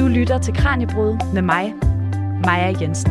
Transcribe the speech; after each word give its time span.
Du 0.00 0.08
lytter 0.08 0.38
til 0.38 0.54
Kranjebrud 0.54 1.32
med 1.34 1.42
mig, 1.42 1.74
Maja 2.44 2.74
Jensen. 2.80 3.10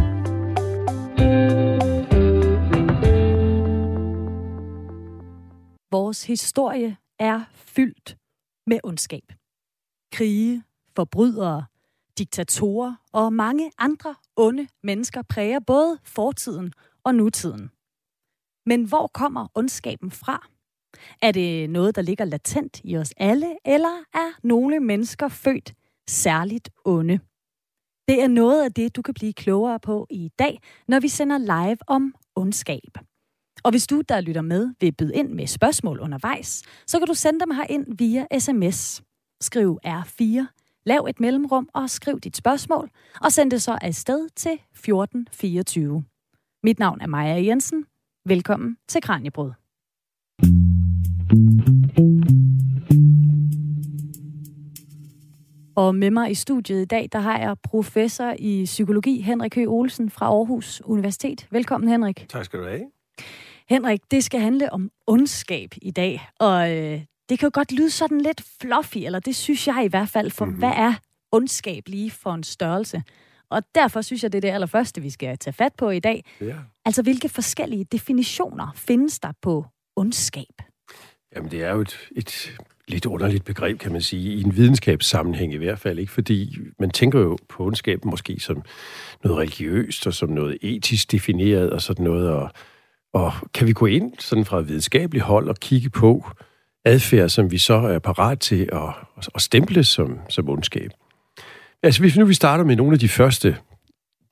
Vores 5.91 6.23
historie 6.23 6.97
er 7.19 7.41
fyldt 7.53 8.17
med 8.67 8.79
ondskab. 8.83 9.23
Krige, 10.11 10.63
forbrydere, 10.95 11.65
diktatorer 12.17 12.95
og 13.13 13.33
mange 13.33 13.71
andre 13.77 14.15
onde 14.35 14.67
mennesker 14.83 15.21
præger 15.21 15.59
både 15.59 15.99
fortiden 16.03 16.73
og 17.03 17.15
nutiden. 17.15 17.69
Men 18.65 18.83
hvor 18.83 19.07
kommer 19.13 19.47
ondskaben 19.55 20.11
fra? 20.11 20.47
Er 21.21 21.31
det 21.31 21.69
noget, 21.69 21.95
der 21.95 22.01
ligger 22.01 22.25
latent 22.25 22.81
i 22.83 22.97
os 22.97 23.13
alle, 23.17 23.57
eller 23.65 24.03
er 24.13 24.47
nogle 24.47 24.79
mennesker 24.79 25.27
født 25.27 25.73
særligt 26.09 26.69
onde? 26.85 27.19
Det 28.07 28.23
er 28.23 28.27
noget 28.27 28.63
af 28.63 28.73
det, 28.73 28.95
du 28.95 29.01
kan 29.01 29.13
blive 29.13 29.33
klogere 29.33 29.79
på 29.79 30.07
i 30.09 30.31
dag, 30.39 30.59
når 30.87 30.99
vi 30.99 31.07
sender 31.07 31.37
live 31.37 31.77
om 31.87 32.15
ondskab. 32.35 32.97
Og 33.63 33.71
hvis 33.71 33.87
du, 33.87 34.01
der 34.09 34.21
lytter 34.21 34.41
med, 34.41 34.73
vil 34.79 34.91
byde 34.91 35.15
ind 35.15 35.29
med 35.29 35.47
spørgsmål 35.47 35.99
undervejs, 35.99 36.63
så 36.87 36.99
kan 36.99 37.07
du 37.07 37.13
sende 37.13 37.39
dem 37.39 37.51
her 37.51 37.63
ind 37.69 37.85
via 37.97 38.39
sms. 38.39 39.01
Skriv 39.41 39.79
R4, 39.85 40.45
lav 40.85 41.05
et 41.09 41.19
mellemrum 41.19 41.69
og 41.73 41.89
skriv 41.89 42.19
dit 42.19 42.37
spørgsmål, 42.37 42.89
og 43.21 43.31
send 43.31 43.51
det 43.51 43.61
så 43.61 43.77
afsted 43.81 44.29
til 44.29 44.51
1424. 44.51 46.03
Mit 46.63 46.79
navn 46.79 47.01
er 47.01 47.07
Maja 47.07 47.43
Jensen. 47.43 47.85
Velkommen 48.25 48.77
til 48.87 49.01
Kranjebrød. 49.01 49.58
Og 55.79 55.95
med 55.95 56.11
mig 56.11 56.31
i 56.31 56.33
studiet 56.33 56.81
i 56.81 56.85
dag, 56.85 57.09
der 57.11 57.19
har 57.19 57.39
jeg 57.39 57.55
professor 57.63 58.35
i 58.39 58.65
psykologi, 58.65 59.21
Henrik 59.21 59.55
Høgh 59.55 59.69
Olsen 59.69 60.09
fra 60.09 60.25
Aarhus 60.25 60.81
Universitet. 60.85 61.47
Velkommen, 61.51 61.89
Henrik. 61.89 62.25
Tak 62.29 62.45
skal 62.45 62.59
du 62.59 62.65
have. 62.65 62.85
Henrik, 63.69 64.01
det 64.11 64.23
skal 64.23 64.39
handle 64.39 64.73
om 64.73 64.91
ondskab 65.07 65.73
i 65.81 65.91
dag, 65.91 66.29
og 66.39 66.71
øh, 66.71 67.01
det 67.29 67.39
kan 67.39 67.45
jo 67.45 67.51
godt 67.53 67.71
lyde 67.71 67.89
sådan 67.89 68.21
lidt 68.21 68.41
fluffy, 68.61 68.97
eller 68.97 69.19
det 69.19 69.35
synes 69.35 69.67
jeg 69.67 69.81
i 69.85 69.87
hvert 69.87 70.09
fald, 70.09 70.31
for 70.31 70.45
mm-hmm. 70.45 70.59
hvad 70.59 70.71
er 70.75 70.93
ondskab 71.31 71.83
lige 71.87 72.11
for 72.11 72.33
en 72.33 72.43
størrelse? 72.43 73.03
Og 73.49 73.63
derfor 73.75 74.01
synes 74.01 74.23
jeg, 74.23 74.31
det 74.31 74.37
er 74.37 74.41
det 74.41 74.49
allerførste, 74.49 75.01
vi 75.01 75.09
skal 75.09 75.37
tage 75.37 75.53
fat 75.53 75.73
på 75.77 75.89
i 75.89 75.99
dag. 75.99 76.25
Ja. 76.41 76.55
Altså, 76.85 77.01
hvilke 77.01 77.29
forskellige 77.29 77.83
definitioner 77.83 78.71
findes 78.75 79.19
der 79.19 79.31
på 79.41 79.65
ondskab? 79.95 80.61
Jamen, 81.35 81.51
det 81.51 81.63
er 81.63 81.71
jo 81.71 81.81
et, 81.81 82.09
et 82.11 82.59
lidt 82.89 83.05
underligt 83.05 83.45
begreb, 83.45 83.79
kan 83.79 83.91
man 83.91 84.01
sige, 84.01 84.33
i 84.33 84.43
en 84.43 84.57
videnskabssammenhæng 84.57 85.53
i 85.53 85.57
hvert 85.57 85.79
fald, 85.79 85.99
ikke? 85.99 86.11
Fordi 86.11 86.57
man 86.79 86.89
tænker 86.89 87.19
jo 87.19 87.37
på 87.49 87.65
ondskab 87.65 88.05
måske 88.05 88.39
som 88.39 88.63
noget 89.23 89.37
religiøst 89.37 90.07
og 90.07 90.13
som 90.13 90.29
noget 90.29 90.57
etisk 90.61 91.11
defineret 91.11 91.69
og 91.69 91.81
sådan 91.81 92.03
noget, 92.05 92.29
og, 92.29 92.49
og 93.13 93.33
kan 93.53 93.67
vi 93.67 93.73
gå 93.73 93.85
ind 93.85 94.13
sådan 94.19 94.45
fra 94.45 94.59
et 94.59 94.67
videnskabeligt 94.67 95.25
hold 95.25 95.49
og 95.49 95.55
kigge 95.55 95.89
på 95.89 96.25
adfærd, 96.85 97.29
som 97.29 97.51
vi 97.51 97.57
så 97.57 97.73
er 97.73 97.99
parat 97.99 98.39
til 98.39 98.69
at, 98.71 99.25
at 99.35 99.41
stemple 99.41 99.83
som, 99.83 100.19
som 100.29 100.49
ondskab? 100.49 100.91
Altså, 101.83 102.01
hvis 102.01 102.17
nu 102.17 102.25
vi 102.25 102.33
starter 102.33 102.63
med 102.63 102.75
nogle 102.75 102.93
af 102.93 102.99
de 102.99 103.09
første, 103.09 103.57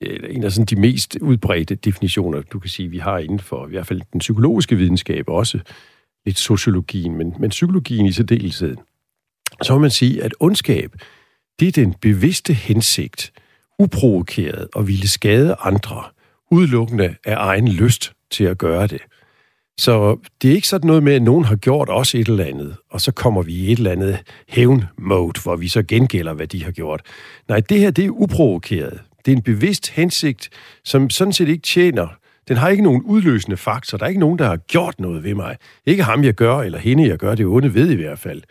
en 0.02 0.44
af 0.44 0.52
sådan 0.52 0.66
de 0.66 0.76
mest 0.76 1.18
udbredte 1.22 1.76
definitioner, 1.76 2.42
du 2.42 2.60
kan 2.60 2.70
sige, 2.70 2.90
vi 2.90 2.98
har 2.98 3.18
inden 3.18 3.40
for 3.40 3.68
i 3.68 3.70
hvert 3.70 3.88
fald 3.88 4.02
den 4.12 4.20
psykologiske 4.20 4.76
videnskab, 4.76 5.30
også 5.30 5.60
lidt 6.28 6.40
sociologien, 6.40 7.18
men, 7.18 7.34
men 7.40 7.50
psykologien 7.50 8.06
i 8.06 8.12
særdeleshed, 8.12 8.76
så 9.62 9.74
må 9.74 9.80
man 9.80 9.92
sige, 9.92 10.24
at 10.24 10.34
ondskab, 10.40 10.94
det 11.60 11.68
er 11.68 11.72
den 11.72 11.94
bevidste 12.02 12.54
hensigt, 12.54 13.34
uprovokeret 13.80 14.68
og 14.76 14.88
ville 14.88 15.08
skade 15.08 15.56
andre, 15.60 16.04
udelukkende 16.52 17.16
af 17.26 17.36
egen 17.38 17.68
lyst 17.68 18.14
til 18.32 18.44
at 18.44 18.58
gøre 18.58 18.88
det. 18.88 19.02
Så 19.80 20.18
det 20.42 20.52
er 20.52 20.56
ikke 20.56 20.68
sådan 20.68 20.88
noget 20.88 21.04
med, 21.04 21.14
at 21.14 21.22
nogen 21.22 21.46
har 21.46 21.56
gjort 21.56 21.90
os 21.92 22.16
et 22.16 22.28
eller 22.28 22.46
andet, 22.46 22.76
og 22.90 23.02
så 23.02 23.12
kommer 23.12 23.42
vi 23.42 23.54
i 23.54 23.72
et 23.72 23.78
eller 23.78 23.92
andet 23.92 24.20
hævn-mode, 24.48 25.42
hvor 25.44 25.56
vi 25.56 25.68
så 25.68 25.84
gengælder, 25.84 26.34
hvad 26.34 26.48
de 26.48 26.64
har 26.64 26.72
gjort. 26.72 27.02
Nej, 27.48 27.60
det 27.60 27.80
her, 27.80 27.92
det 27.92 28.06
er 28.06 28.10
uprovokeret. 28.10 29.02
Det 29.26 29.32
er 29.32 29.36
en 29.36 29.44
bevidst 29.44 29.90
hensigt, 29.90 30.50
som 30.84 31.10
sådan 31.10 31.34
set 31.34 31.48
ikke 31.48 31.62
tjener. 31.64 32.08
Den 32.48 32.58
har 32.58 32.70
ikke 32.70 32.84
nogen 32.84 33.02
udløsende 33.02 33.58
faktor. 33.58 33.98
Der 33.98 34.06
er 34.06 34.10
ikke 34.10 34.20
nogen, 34.20 34.40
der 34.40 34.46
har 34.46 34.58
gjort 34.58 35.00
noget 35.00 35.24
ved 35.24 35.34
mig. 35.34 35.58
Ikke 35.86 36.04
ham, 36.04 36.24
jeg 36.24 36.34
gør, 36.34 36.58
eller 36.58 36.80
hende, 36.80 37.08
jeg 37.08 37.18
gør. 37.18 37.36
Det 37.36 37.46
onde 37.46 37.74
ved 37.74 37.90
i 37.90 37.96
hvert 37.96 38.20
fald. 38.20 38.42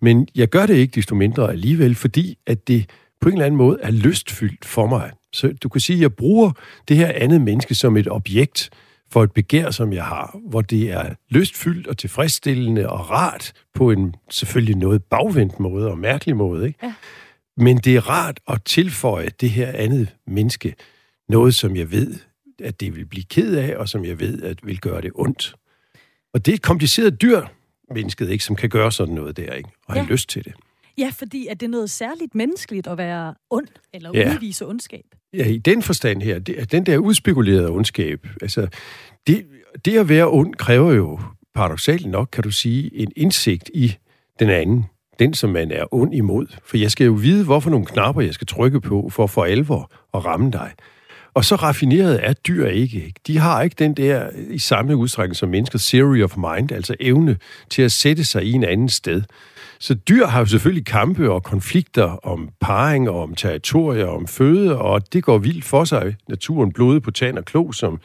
Men 0.00 0.28
jeg 0.34 0.48
gør 0.48 0.66
det 0.66 0.74
ikke 0.74 0.94
desto 0.94 1.14
mindre 1.14 1.50
alligevel, 1.50 1.94
fordi 1.94 2.38
at 2.46 2.68
det 2.68 2.90
på 3.20 3.28
en 3.28 3.32
eller 3.32 3.46
anden 3.46 3.58
måde 3.58 3.78
er 3.82 3.90
lystfyldt 3.90 4.64
for 4.64 4.86
mig. 4.86 5.10
Så 5.32 5.52
du 5.62 5.68
kan 5.68 5.80
sige, 5.80 5.96
at 5.96 6.02
jeg 6.02 6.14
bruger 6.14 6.50
det 6.88 6.96
her 6.96 7.12
andet 7.14 7.40
menneske 7.40 7.74
som 7.74 7.96
et 7.96 8.08
objekt, 8.10 8.70
for 9.10 9.22
et 9.22 9.32
begær, 9.32 9.70
som 9.70 9.92
jeg 9.92 10.04
har, 10.04 10.38
hvor 10.48 10.60
det 10.60 10.92
er 10.92 11.14
lystfyldt 11.30 11.86
og 11.86 11.98
tilfredsstillende 11.98 12.88
og 12.88 13.10
rart 13.10 13.52
på 13.74 13.90
en 13.90 14.14
selvfølgelig 14.30 14.76
noget 14.76 15.02
bagvendt 15.04 15.60
måde 15.60 15.90
og 15.90 15.98
mærkelig 15.98 16.36
måde. 16.36 16.66
Ikke? 16.66 16.78
Ja. 16.82 16.94
Men 17.56 17.78
det 17.78 17.96
er 17.96 18.10
rart 18.10 18.40
at 18.48 18.62
tilføje 18.64 19.28
det 19.40 19.50
her 19.50 19.72
andet 19.74 20.14
menneske 20.26 20.74
noget, 21.28 21.54
som 21.54 21.76
jeg 21.76 21.90
ved, 21.90 22.14
at 22.62 22.80
det 22.80 22.96
vil 22.96 23.06
blive 23.06 23.24
ked 23.24 23.56
af, 23.56 23.76
og 23.76 23.88
som 23.88 24.04
jeg 24.04 24.20
ved, 24.20 24.42
at 24.42 24.66
vil 24.66 24.80
gøre 24.80 25.00
det 25.00 25.10
ondt. 25.14 25.54
Og 26.34 26.46
det 26.46 26.52
er 26.52 26.56
et 26.56 26.62
kompliceret 26.62 27.22
dyr, 27.22 27.42
mennesket, 27.94 28.30
ikke, 28.30 28.44
som 28.44 28.56
kan 28.56 28.68
gøre 28.68 28.92
sådan 28.92 29.14
noget 29.14 29.36
der, 29.36 29.52
ikke? 29.52 29.68
og 29.86 29.96
ja. 29.96 30.06
lyst 30.08 30.28
til 30.28 30.44
det. 30.44 30.54
Ja, 30.98 31.12
fordi 31.14 31.46
at 31.46 31.60
det 31.60 31.66
er 31.66 31.70
noget 31.70 31.90
særligt 31.90 32.34
menneskeligt 32.34 32.86
at 32.86 32.98
være 32.98 33.34
ond, 33.50 33.68
eller 33.92 34.10
ja. 34.14 34.34
udvise 34.34 34.66
ondskab. 34.66 35.04
Ja, 35.34 35.46
i 35.46 35.58
den 35.58 35.82
forstand 35.82 36.22
her, 36.22 36.38
det, 36.38 36.72
den 36.72 36.86
der 36.86 36.98
udspekulerede 36.98 37.68
ondskab, 37.68 38.26
altså, 38.42 38.68
det, 39.26 39.46
det 39.84 39.98
at 39.98 40.08
være 40.08 40.30
ond 40.30 40.54
kræver 40.54 40.92
jo 40.92 41.20
paradoxalt 41.54 42.06
nok, 42.06 42.28
kan 42.32 42.42
du 42.42 42.50
sige, 42.50 42.96
en 42.96 43.12
indsigt 43.16 43.70
i 43.74 43.96
den 44.38 44.50
anden, 44.50 44.84
den 45.18 45.34
som 45.34 45.50
man 45.50 45.70
er 45.70 45.94
ond 45.94 46.14
imod. 46.14 46.46
For 46.64 46.76
jeg 46.76 46.90
skal 46.90 47.04
jo 47.04 47.12
vide, 47.12 47.44
hvorfor 47.44 47.70
nogle 47.70 47.86
knapper 47.86 48.22
jeg 48.22 48.34
skal 48.34 48.46
trykke 48.46 48.80
på, 48.80 49.08
for 49.08 49.26
for 49.26 49.44
alvor 49.44 49.92
at 50.14 50.24
ramme 50.24 50.50
dig. 50.50 50.72
Og 51.36 51.44
så 51.44 51.54
raffineret 51.56 52.20
er 52.22 52.32
dyr 52.32 52.66
ikke. 52.66 53.12
De 53.26 53.38
har 53.38 53.62
ikke 53.62 53.76
den 53.78 53.94
der 53.94 54.28
i 54.50 54.58
samme 54.58 54.96
udstrækning 54.96 55.36
som 55.36 55.48
mennesker, 55.48 55.78
theory 55.82 56.22
of 56.22 56.36
mind, 56.36 56.72
altså 56.72 56.94
evne 57.00 57.36
til 57.70 57.82
at 57.82 57.92
sætte 57.92 58.24
sig 58.24 58.44
i 58.44 58.52
en 58.52 58.64
anden 58.64 58.88
sted. 58.88 59.22
Så 59.78 59.94
dyr 59.94 60.26
har 60.26 60.38
jo 60.38 60.46
selvfølgelig 60.46 60.86
kampe 60.86 61.30
og 61.30 61.42
konflikter 61.42 62.26
om 62.26 62.48
parring 62.60 63.10
og 63.10 63.22
om 63.22 63.34
territorier 63.34 64.06
og 64.06 64.16
om 64.16 64.26
føde, 64.26 64.78
og 64.78 65.12
det 65.12 65.24
går 65.24 65.38
vildt 65.38 65.64
for 65.64 65.84
sig. 65.84 66.16
Naturen 66.28 66.72
blodet 66.72 67.02
på 67.02 67.10
tand 67.10 67.38
og 67.38 67.44
klo, 67.44 67.72
som 67.72 68.00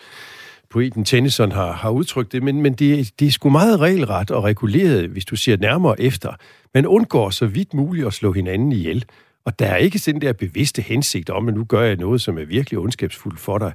poeten 0.69 1.05
Tennyson 1.05 1.51
har, 1.51 1.71
har 1.71 1.89
udtrykt 1.89 2.31
det, 2.31 2.43
men, 2.43 2.61
men 2.61 2.73
det, 2.73 3.19
det 3.19 3.27
er 3.27 3.31
sgu 3.31 3.49
meget 3.49 3.79
regelret 3.79 4.31
og 4.31 4.43
reguleret, 4.43 5.07
hvis 5.07 5.25
du 5.25 5.35
ser 5.35 5.57
nærmere 5.57 6.01
efter. 6.01 6.33
Man 6.73 6.85
undgår 6.85 7.29
så 7.29 7.45
vidt 7.45 7.73
muligt 7.73 8.07
at 8.07 8.13
slå 8.13 8.33
hinanden 8.33 8.71
ihjel. 8.71 9.05
Og 9.45 9.59
der 9.59 9.65
er 9.65 9.75
ikke 9.75 9.99
sådan 9.99 10.21
der 10.21 10.33
bevidste 10.33 10.81
hensigt 10.81 11.29
om, 11.29 11.47
at 11.47 11.53
nu 11.53 11.63
gør 11.63 11.81
jeg 11.81 11.95
noget, 11.95 12.21
som 12.21 12.37
er 12.37 12.45
virkelig 12.45 12.79
ondskabsfuldt 12.79 13.39
for 13.39 13.57
dig, 13.57 13.73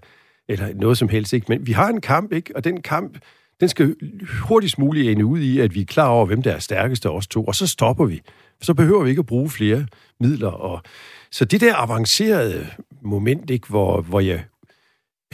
eller 0.48 0.74
noget 0.74 0.98
som 0.98 1.08
helst 1.08 1.32
ikke. 1.32 1.46
Men 1.48 1.66
vi 1.66 1.72
har 1.72 1.88
en 1.88 2.00
kamp, 2.00 2.32
ikke? 2.32 2.56
Og 2.56 2.64
den 2.64 2.82
kamp, 2.82 3.18
den 3.60 3.68
skal 3.68 3.96
hurtigst 4.42 4.78
muligt 4.78 5.10
ende 5.10 5.24
ud 5.24 5.40
i, 5.40 5.60
at 5.60 5.74
vi 5.74 5.80
er 5.80 5.84
klar 5.84 6.08
over, 6.08 6.26
hvem 6.26 6.42
der 6.42 6.52
er 6.52 6.58
stærkest 6.58 7.06
af 7.06 7.10
os 7.10 7.26
to, 7.26 7.44
og 7.44 7.54
så 7.54 7.66
stopper 7.66 8.04
vi. 8.04 8.22
Så 8.62 8.74
behøver 8.74 9.04
vi 9.04 9.10
ikke 9.10 9.20
at 9.20 9.26
bruge 9.26 9.50
flere 9.50 9.86
midler. 10.20 10.48
Og... 10.48 10.82
Så 11.30 11.44
det 11.44 11.60
der 11.60 11.74
avancerede 11.74 12.66
moment, 13.02 13.50
ikke, 13.50 13.68
hvor, 13.68 14.00
hvor 14.00 14.20
jeg 14.20 14.44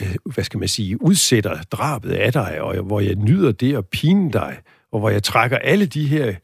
øh, 0.01 0.15
hvad 0.33 0.43
skal 0.43 0.59
man 0.59 0.67
sige, 0.67 1.01
udsætter 1.01 1.63
drabet 1.63 2.11
af 2.11 2.33
dig, 2.33 2.61
og 2.61 2.75
hvor 2.75 2.99
jeg 2.99 3.15
nyder 3.15 3.51
det 3.51 3.75
at 3.75 3.87
pine 3.87 4.31
dig, 4.31 4.57
og 4.91 4.99
hvor 4.99 5.09
jeg 5.09 5.23
trækker 5.23 5.57
alle 5.57 5.85
de 5.85 6.07
her 6.07 6.35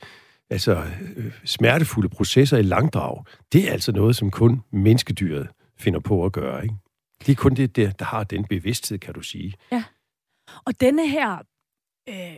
altså, 0.50 0.84
øh, 1.16 1.34
smertefulde 1.46 2.10
processer 2.10 2.58
i 2.58 2.62
langdrag, 2.62 3.24
det 3.54 3.68
er 3.68 3.72
altså 3.72 3.92
noget, 3.92 4.16
som 4.16 4.32
kun 4.32 4.62
menneskedyret 4.72 5.48
finder 5.78 6.00
på 6.00 6.26
at 6.26 6.32
gøre. 6.32 6.64
Ikke? 6.64 6.76
Det 7.26 7.32
er 7.32 7.36
kun 7.36 7.54
det, 7.54 7.76
der, 7.76 7.92
der 7.92 8.06
har 8.06 8.24
den 8.24 8.46
bevidsthed, 8.46 8.98
kan 8.98 9.14
du 9.14 9.22
sige. 9.22 9.54
Ja. 9.72 9.84
Og 10.66 10.82
denne 10.82 11.10
her 11.10 11.38
øh, 12.10 12.38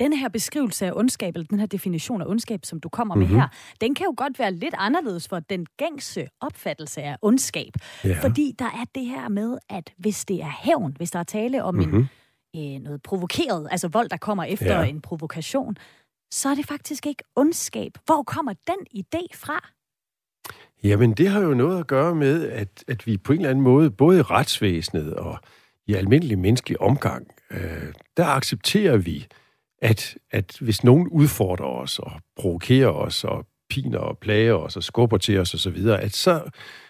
denne 0.00 0.18
her 0.18 0.28
beskrivelse 0.28 0.86
af 0.86 0.92
ondskab, 0.94 1.34
eller 1.34 1.46
den 1.50 1.58
her 1.58 1.66
definition 1.66 2.22
af 2.22 2.26
ondskab, 2.26 2.60
som 2.64 2.80
du 2.80 2.88
kommer 2.88 3.14
mm-hmm. 3.14 3.30
med 3.30 3.36
mhm. 3.36 3.40
her, 3.40 3.76
den 3.80 3.94
kan 3.94 4.04
jo 4.04 4.14
godt 4.16 4.38
være 4.38 4.52
lidt 4.52 4.74
anderledes 4.78 5.28
for 5.28 5.40
den 5.40 5.66
gængse 5.76 6.26
opfattelse 6.40 7.02
af 7.02 7.16
ondskab. 7.22 7.72
Ja. 8.04 8.18
Fordi 8.22 8.54
der 8.58 8.64
er 8.64 8.84
det 8.94 9.06
her 9.06 9.28
med, 9.28 9.58
at 9.68 9.92
hvis 9.96 10.24
det 10.24 10.42
er 10.42 10.52
hævn, 10.62 10.94
hvis 10.96 11.10
der 11.10 11.18
er 11.18 11.24
tale 11.24 11.64
om 11.64 11.74
mm-hmm. 11.74 12.06
en, 12.52 12.76
øh, 12.76 12.82
noget 12.82 13.02
provokeret, 13.02 13.68
altså 13.70 13.88
vold, 13.88 14.08
der 14.08 14.16
kommer 14.16 14.44
efter 14.44 14.80
ja. 14.80 14.84
en 14.84 15.00
provokation, 15.00 15.76
så 16.32 16.48
er 16.48 16.54
det 16.54 16.66
faktisk 16.66 17.06
ikke 17.06 17.24
ondskab. 17.36 17.92
Hvor 18.06 18.22
kommer 18.22 18.52
den 18.66 18.86
idé 18.96 19.26
fra? 19.34 19.68
Jamen, 20.84 21.12
det 21.12 21.28
har 21.28 21.40
jo 21.40 21.54
noget 21.54 21.80
at 21.80 21.86
gøre 21.86 22.14
med, 22.14 22.48
at, 22.48 22.84
at 22.88 23.06
vi 23.06 23.16
på 23.16 23.32
en 23.32 23.38
eller 23.38 23.50
anden 23.50 23.64
måde, 23.64 23.90
både 23.90 24.18
i 24.18 24.22
retsvæsenet 24.22 25.14
og 25.14 25.38
i 25.86 25.94
almindelig 25.94 26.38
menneskelig 26.38 26.80
omgang, 26.80 27.26
øh, 27.50 27.92
der 28.16 28.26
accepterer 28.26 28.96
vi, 28.96 29.26
at, 29.82 30.16
at 30.30 30.56
hvis 30.60 30.84
nogen 30.84 31.08
udfordrer 31.08 31.66
os 31.66 31.98
og 31.98 32.12
provokerer 32.36 32.90
os 32.90 33.24
og 33.24 33.46
piner 33.70 33.98
og 33.98 34.18
plager 34.18 34.54
os 34.54 34.76
og 34.76 34.82
skubber 34.82 35.18
til 35.18 35.38
os 35.38 35.54
osv., 35.54 35.86
at 35.86 36.14
så, 36.14 36.42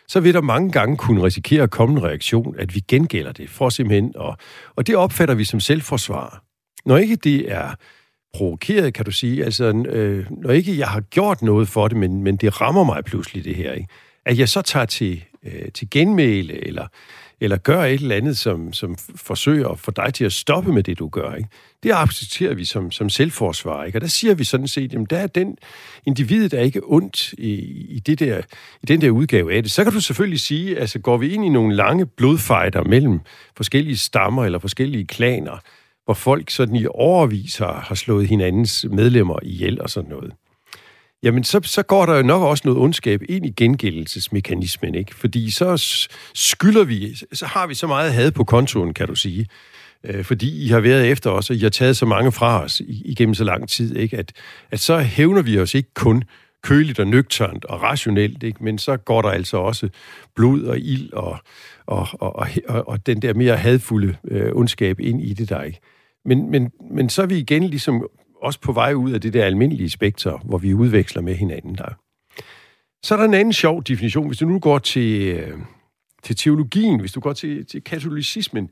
så 0.09 0.21
vil 0.21 0.35
der 0.35 0.41
mange 0.41 0.73
gange 0.73 0.97
kunne 0.97 1.23
risikere 1.23 1.63
at 1.63 1.71
komme 1.71 1.99
en 1.99 2.05
reaktion, 2.05 2.57
at 2.59 2.75
vi 2.75 2.81
gengælder 2.81 3.33
det 3.33 3.51
for 3.51 3.69
simpelthen, 3.69 4.17
og, 4.17 4.37
og 4.77 4.87
det 4.87 4.97
opfatter 4.97 5.35
vi 5.35 5.45
som 5.45 5.61
selvforsvar. 5.61 6.45
Når 6.85 6.97
ikke 6.97 7.17
det 7.17 7.53
er 7.53 7.75
provokeret, 8.33 8.95
kan 8.95 9.05
du 9.05 9.11
sige, 9.11 9.45
altså 9.45 9.85
øh, 9.89 10.27
når 10.31 10.51
ikke 10.51 10.79
jeg 10.79 10.89
har 10.89 11.01
gjort 11.01 11.43
noget 11.43 11.69
for 11.69 11.89
det, 11.89 11.97
men, 11.97 12.23
men 12.23 12.37
det 12.37 12.61
rammer 12.61 12.85
mig 12.85 13.05
pludselig 13.05 13.45
det 13.45 13.55
her, 13.57 13.73
ikke? 13.73 13.89
at 14.27 14.39
jeg 14.39 14.49
så 14.49 14.63
tager 14.63 14.87
til, 14.87 15.25
øh, 15.45 15.73
til 15.75 15.91
genmæle, 15.91 16.67
eller 16.67 16.87
eller 17.43 17.57
gør 17.57 17.83
et 17.83 18.01
eller 18.01 18.17
andet, 18.17 18.39
som, 18.39 18.73
som 18.73 18.97
forsøger 19.17 19.69
at 19.69 19.79
få 19.79 19.91
dig 19.91 20.15
til 20.15 20.25
at 20.25 20.33
stoppe 20.33 20.73
med 20.73 20.83
det, 20.83 20.99
du 20.99 21.09
gør. 21.09 21.35
Ikke? 21.35 21.49
Det 21.83 21.93
accepterer 21.95 22.55
vi 22.55 22.65
som, 22.65 22.91
som 22.91 23.09
selvforsvar. 23.09 23.85
Ikke? 23.85 23.99
Og 23.99 24.01
der 24.01 24.07
siger 24.07 24.35
vi 24.35 24.45
sådan 24.45 24.69
set, 24.69 24.95
at 24.95 25.11
der 25.11 25.19
er 25.19 25.27
den 25.27 25.57
individ, 26.07 26.49
der 26.49 26.59
er 26.59 26.63
ikke 26.63 26.81
ondt 26.85 27.33
i, 27.33 27.53
i, 27.89 27.99
det 27.99 28.19
der, 28.19 28.39
i 28.83 28.87
den 28.87 29.01
der 29.01 29.11
udgave 29.11 29.55
af 29.55 29.63
det. 29.63 29.73
Så 29.73 29.85
kan 29.85 29.93
du 29.93 30.01
selvfølgelig 30.01 30.41
sige, 30.41 30.79
altså 30.79 30.99
går 30.99 31.17
vi 31.17 31.35
ind 31.35 31.45
i 31.45 31.49
nogle 31.49 31.77
lange 31.77 32.07
blodfejder 32.07 32.85
mellem 32.85 33.21
forskellige 33.57 33.97
stammer 33.97 34.45
eller 34.45 34.59
forskellige 34.59 35.07
klaner, 35.07 35.59
hvor 36.05 36.15
folk 36.15 36.51
sådan 36.51 36.77
i 36.77 36.87
overvis 36.87 37.59
har, 37.59 37.81
har 37.81 37.95
slået 37.95 38.29
hinandens 38.29 38.87
medlemmer 38.91 39.39
ihjel 39.43 39.81
og 39.81 39.91
sådan 39.91 40.11
noget 40.11 40.33
jamen 41.23 41.45
så, 41.45 41.61
så 41.65 41.83
går 41.83 42.07
der 42.07 42.17
jo 42.17 42.23
nok 42.23 42.43
også 42.43 42.63
noget 42.65 42.81
ondskab 42.81 43.23
ind 43.29 43.47
i 43.47 43.51
gengældelsesmekanismen, 43.51 44.95
ikke? 44.95 45.15
Fordi 45.15 45.51
så 45.51 45.77
skylder 46.35 46.85
vi, 46.85 47.15
så 47.33 47.47
har 47.47 47.67
vi 47.67 47.75
så 47.75 47.87
meget 47.87 48.13
had 48.13 48.31
på 48.31 48.45
kontoen, 48.45 48.95
kan 48.95 49.07
du 49.07 49.15
sige. 49.15 49.47
Øh, 50.05 50.25
fordi 50.25 50.65
I 50.65 50.69
har 50.69 50.81
været 50.81 51.11
efter 51.11 51.31
os, 51.31 51.51
og 51.51 51.57
I 51.57 51.59
har 51.59 51.71
taget 51.71 51.97
så 51.97 52.07
mange 52.07 52.33
fra 52.33 52.65
os 52.65 52.81
igennem 52.89 53.35
så 53.35 53.45
lang 53.45 53.69
tid, 53.69 53.97
ikke? 53.97 54.19
At, 54.19 54.33
at 54.71 54.81
så 54.81 54.99
hævner 54.99 55.43
vi 55.43 55.59
os 55.59 55.75
ikke 55.75 55.95
kun 55.95 56.25
køligt 56.63 56.99
og 57.01 57.07
nøgternt 57.07 57.65
og 57.65 57.83
rationelt, 57.83 58.43
ikke? 58.43 58.65
men 58.65 58.79
så 58.79 58.97
går 58.97 59.23
der 59.23 59.29
altså 59.29 59.57
også 59.57 59.89
blod 60.35 60.63
og 60.63 60.79
ild 60.79 61.13
og, 61.13 61.39
og, 61.87 62.09
og, 62.13 62.37
og, 62.37 62.49
og, 62.69 62.89
og 62.89 63.07
den 63.07 63.23
der 63.23 63.35
mere 63.35 63.57
hadfulde 63.57 64.17
øh, 64.25 64.53
ondskab 64.53 65.01
ind 65.01 65.23
i 65.23 65.33
det 65.33 65.49
der, 65.49 65.63
ikke? 65.63 65.81
Men, 66.25 66.51
men, 66.51 66.73
men 66.91 67.09
så 67.09 67.23
er 67.23 67.27
vi 67.27 67.39
igen 67.39 67.65
ligesom 67.65 68.09
også 68.43 68.61
på 68.61 68.73
vej 68.73 68.93
ud 68.95 69.13
af 69.13 69.21
det 69.21 69.33
der 69.33 69.45
almindelige 69.45 69.91
spektrum, 69.91 70.41
hvor 70.41 70.59
vi 70.59 70.75
udveksler 70.75 71.23
med 71.23 71.35
hinanden 71.35 71.75
der. 71.75 71.95
Så 73.03 73.15
er 73.15 73.19
der 73.19 73.25
en 73.25 73.35
anden 73.35 73.53
sjov 73.53 73.83
definition. 73.83 74.27
Hvis 74.27 74.39
du 74.39 74.47
nu 74.47 74.59
går 74.59 74.79
til, 74.79 75.23
øh, 75.23 75.59
til 76.23 76.37
teologien, 76.37 77.01
hvis 77.01 77.13
du 77.13 77.21
går 77.21 77.33
til, 77.33 77.67
til 77.67 77.85
katolicismen, 77.85 78.71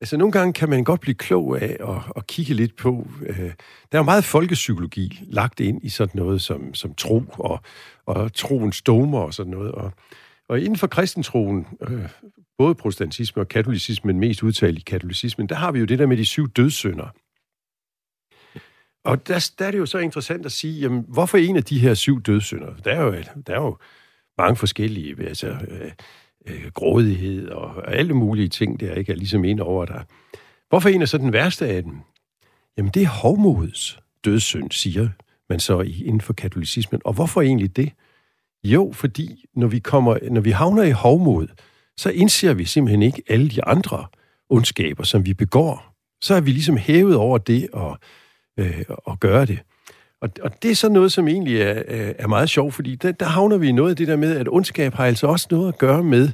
altså 0.00 0.16
nogle 0.16 0.32
gange 0.32 0.52
kan 0.52 0.70
man 0.70 0.84
godt 0.84 1.00
blive 1.00 1.14
klog 1.14 1.62
af 1.62 1.76
at, 1.80 2.02
at 2.16 2.26
kigge 2.26 2.54
lidt 2.54 2.76
på, 2.76 3.08
øh, 3.26 3.38
der 3.38 3.52
er 3.92 3.98
jo 3.98 4.02
meget 4.02 4.24
folkepsykologi 4.24 5.20
lagt 5.22 5.60
ind 5.60 5.84
i 5.84 5.88
sådan 5.88 6.20
noget 6.20 6.42
som, 6.42 6.74
som 6.74 6.94
tro 6.94 7.24
og, 7.28 7.60
og 8.06 8.34
troens 8.34 8.82
dogmer 8.82 9.20
og 9.20 9.34
sådan 9.34 9.52
noget. 9.52 9.72
Og, 9.72 9.92
og 10.48 10.60
inden 10.60 10.76
for 10.76 10.86
kristentroen, 10.86 11.66
øh, 11.88 12.08
både 12.58 12.74
protestantisme 12.74 13.42
og 13.42 13.48
katolicisme, 13.48 14.08
men 14.12 14.20
mest 14.20 14.42
udtalt 14.42 14.78
i 14.78 14.82
katolicismen, 14.82 15.48
der 15.48 15.54
har 15.54 15.72
vi 15.72 15.78
jo 15.78 15.84
det 15.84 15.98
der 15.98 16.06
med 16.06 16.16
de 16.16 16.24
syv 16.24 16.48
dødssynder. 16.48 17.08
Og 19.04 19.28
der, 19.28 19.50
der 19.58 19.66
er 19.66 19.70
det 19.70 19.78
jo 19.78 19.86
så 19.86 19.98
interessant 19.98 20.46
at 20.46 20.52
sige, 20.52 20.80
jamen, 20.80 21.04
hvorfor 21.08 21.38
en 21.38 21.56
af 21.56 21.64
de 21.64 21.78
her 21.78 21.94
syv 21.94 22.22
dødssynder? 22.22 22.74
Der 22.76 22.90
er 22.90 23.02
jo, 23.02 23.12
der 23.46 23.54
er 23.54 23.60
jo 23.60 23.78
mange 24.38 24.56
forskellige, 24.56 25.28
altså 25.28 25.48
øh, 25.48 25.92
øh, 26.48 26.70
grådighed 26.74 27.48
og 27.48 27.94
alle 27.94 28.14
mulige 28.14 28.48
ting, 28.48 28.80
der 28.80 28.94
ikke 28.94 29.12
er 29.12 29.16
ligesom 29.16 29.44
ind 29.44 29.60
over 29.60 29.84
der. 29.84 30.00
Hvorfor 30.68 30.88
en 30.88 31.02
er 31.02 31.06
så 31.06 31.18
den 31.18 31.32
værste 31.32 31.68
af 31.68 31.82
dem? 31.82 31.92
Jamen, 32.76 32.90
det 32.94 33.02
er 33.02 33.08
hovmodets 33.08 33.98
dødssynd, 34.24 34.70
siger 34.70 35.08
man 35.48 35.60
så 35.60 35.80
inden 35.80 36.20
for 36.20 36.32
katolicismen. 36.32 37.00
Og 37.04 37.12
hvorfor 37.12 37.42
egentlig 37.42 37.76
det? 37.76 37.92
Jo, 38.64 38.92
fordi 38.94 39.44
når 39.56 39.66
vi, 39.66 39.78
kommer, 39.78 40.18
når 40.30 40.40
vi 40.40 40.50
havner 40.50 40.82
i 40.82 40.90
hovmod, 40.90 41.46
så 41.96 42.10
indser 42.10 42.54
vi 42.54 42.64
simpelthen 42.64 43.02
ikke 43.02 43.22
alle 43.28 43.48
de 43.50 43.64
andre 43.64 44.06
ondskaber, 44.50 45.04
som 45.04 45.26
vi 45.26 45.34
begår. 45.34 45.94
Så 46.20 46.34
er 46.34 46.40
vi 46.40 46.50
ligesom 46.50 46.76
hævet 46.76 47.16
over 47.16 47.38
det 47.38 47.68
og 47.72 47.98
øh, 48.58 48.84
og 48.88 49.20
gøre 49.20 49.46
det. 49.46 49.58
Og, 50.24 50.30
og 50.42 50.62
det 50.62 50.70
er 50.70 50.74
så 50.74 50.88
noget, 50.88 51.12
som 51.12 51.28
egentlig 51.28 51.60
er, 51.60 51.82
er 52.18 52.26
meget 52.26 52.50
sjovt, 52.50 52.74
fordi 52.74 52.94
der, 52.94 53.12
der 53.12 53.26
havner 53.26 53.56
vi 53.56 53.68
i 53.68 53.72
noget 53.72 53.90
af 53.90 53.96
det 53.96 54.08
der 54.08 54.16
med, 54.16 54.36
at 54.36 54.48
ondskab 54.48 54.94
har 54.94 55.06
altså 55.06 55.26
også 55.26 55.48
noget 55.50 55.68
at 55.68 55.78
gøre 55.78 56.02
med, 56.02 56.28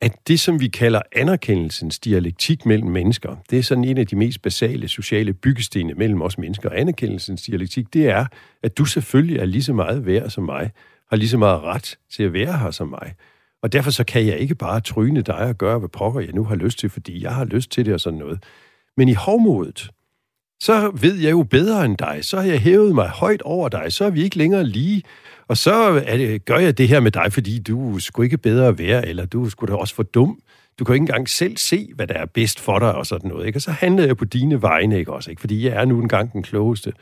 at 0.00 0.28
det, 0.28 0.40
som 0.40 0.60
vi 0.60 0.68
kalder 0.68 1.00
anerkendelsens 1.12 1.98
dialektik 1.98 2.66
mellem 2.66 2.88
mennesker, 2.88 3.36
det 3.50 3.58
er 3.58 3.62
sådan 3.62 3.84
en 3.84 3.98
af 3.98 4.06
de 4.06 4.16
mest 4.16 4.42
basale 4.42 4.88
sociale 4.88 5.32
byggestene 5.32 5.94
mellem 5.94 6.22
os 6.22 6.38
mennesker. 6.38 6.68
Og 6.68 6.80
anerkendelsens 6.80 7.42
dialektik, 7.42 7.92
det 7.92 8.08
er, 8.08 8.26
at 8.62 8.78
du 8.78 8.84
selvfølgelig 8.84 9.38
er 9.38 9.44
lige 9.44 9.62
så 9.62 9.72
meget 9.72 10.06
værd 10.06 10.30
som 10.30 10.44
mig, 10.44 10.70
har 11.10 11.16
lige 11.16 11.28
så 11.28 11.38
meget 11.38 11.62
ret 11.62 11.98
til 12.10 12.22
at 12.22 12.32
være 12.32 12.58
her 12.58 12.70
som 12.70 12.88
mig. 12.88 13.14
Og 13.62 13.72
derfor 13.72 13.90
så 13.90 14.04
kan 14.04 14.26
jeg 14.26 14.38
ikke 14.38 14.54
bare 14.54 14.80
tryne 14.80 15.22
dig 15.22 15.38
og 15.38 15.58
gøre, 15.58 15.78
hvad 15.78 15.88
pokker 15.88 16.20
jeg 16.20 16.32
nu 16.32 16.44
har 16.44 16.56
lyst 16.56 16.78
til, 16.78 16.90
fordi 16.90 17.22
jeg 17.22 17.34
har 17.34 17.44
lyst 17.44 17.70
til 17.70 17.86
det 17.86 17.94
og 17.94 18.00
sådan 18.00 18.18
noget. 18.18 18.44
Men 18.96 19.08
i 19.08 19.14
hovmodet, 19.14 19.90
så 20.62 20.90
ved 21.00 21.14
jeg 21.14 21.30
jo 21.30 21.42
bedre 21.42 21.84
end 21.84 21.96
dig, 21.96 22.18
så 22.22 22.36
har 22.36 22.44
jeg 22.44 22.60
hævet 22.60 22.94
mig 22.94 23.08
højt 23.08 23.42
over 23.42 23.68
dig, 23.68 23.92
så 23.92 24.04
er 24.04 24.10
vi 24.10 24.22
ikke 24.22 24.38
længere 24.38 24.64
lige, 24.64 25.02
og 25.48 25.56
så 25.56 26.02
er 26.06 26.16
det, 26.16 26.44
gør 26.44 26.58
jeg 26.58 26.78
det 26.78 26.88
her 26.88 27.00
med 27.00 27.10
dig, 27.10 27.32
fordi 27.32 27.58
du 27.58 27.98
skulle 27.98 28.26
ikke 28.26 28.38
bedre 28.38 28.78
være, 28.78 29.08
eller 29.08 29.26
du 29.26 29.50
skulle 29.50 29.72
da 29.72 29.78
også 29.78 29.94
for 29.94 30.02
dum. 30.02 30.40
Du 30.78 30.84
kan 30.84 30.94
ikke 30.94 31.02
engang 31.02 31.28
selv 31.28 31.56
se, 31.56 31.88
hvad 31.94 32.06
der 32.06 32.14
er 32.14 32.26
bedst 32.26 32.60
for 32.60 32.78
dig, 32.78 32.94
og 32.94 33.06
sådan 33.06 33.30
noget. 33.30 33.46
Ikke? 33.46 33.56
Og 33.56 33.62
så 33.62 33.70
handler 33.70 34.04
jeg 34.04 34.16
på 34.16 34.24
dine 34.24 34.62
vegne, 34.62 34.98
ikke 34.98 35.12
også? 35.12 35.30
Ikke? 35.30 35.40
Fordi 35.40 35.66
jeg 35.66 35.72
er 35.72 35.84
nu 35.84 36.00
engang 36.00 36.32
den 36.32 36.42
klogeste. 36.42 36.92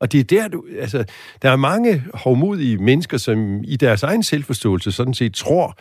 Og 0.00 0.12
det 0.12 0.20
er 0.20 0.24
der, 0.24 0.48
du... 0.48 0.64
Altså, 0.78 1.04
der 1.42 1.50
er 1.50 1.56
mange 1.56 2.04
hovmodige 2.14 2.78
mennesker, 2.78 3.16
som 3.16 3.64
i 3.64 3.76
deres 3.76 4.02
egen 4.02 4.22
selvforståelse 4.22 4.92
sådan 4.92 5.14
set 5.14 5.34
tror, 5.34 5.78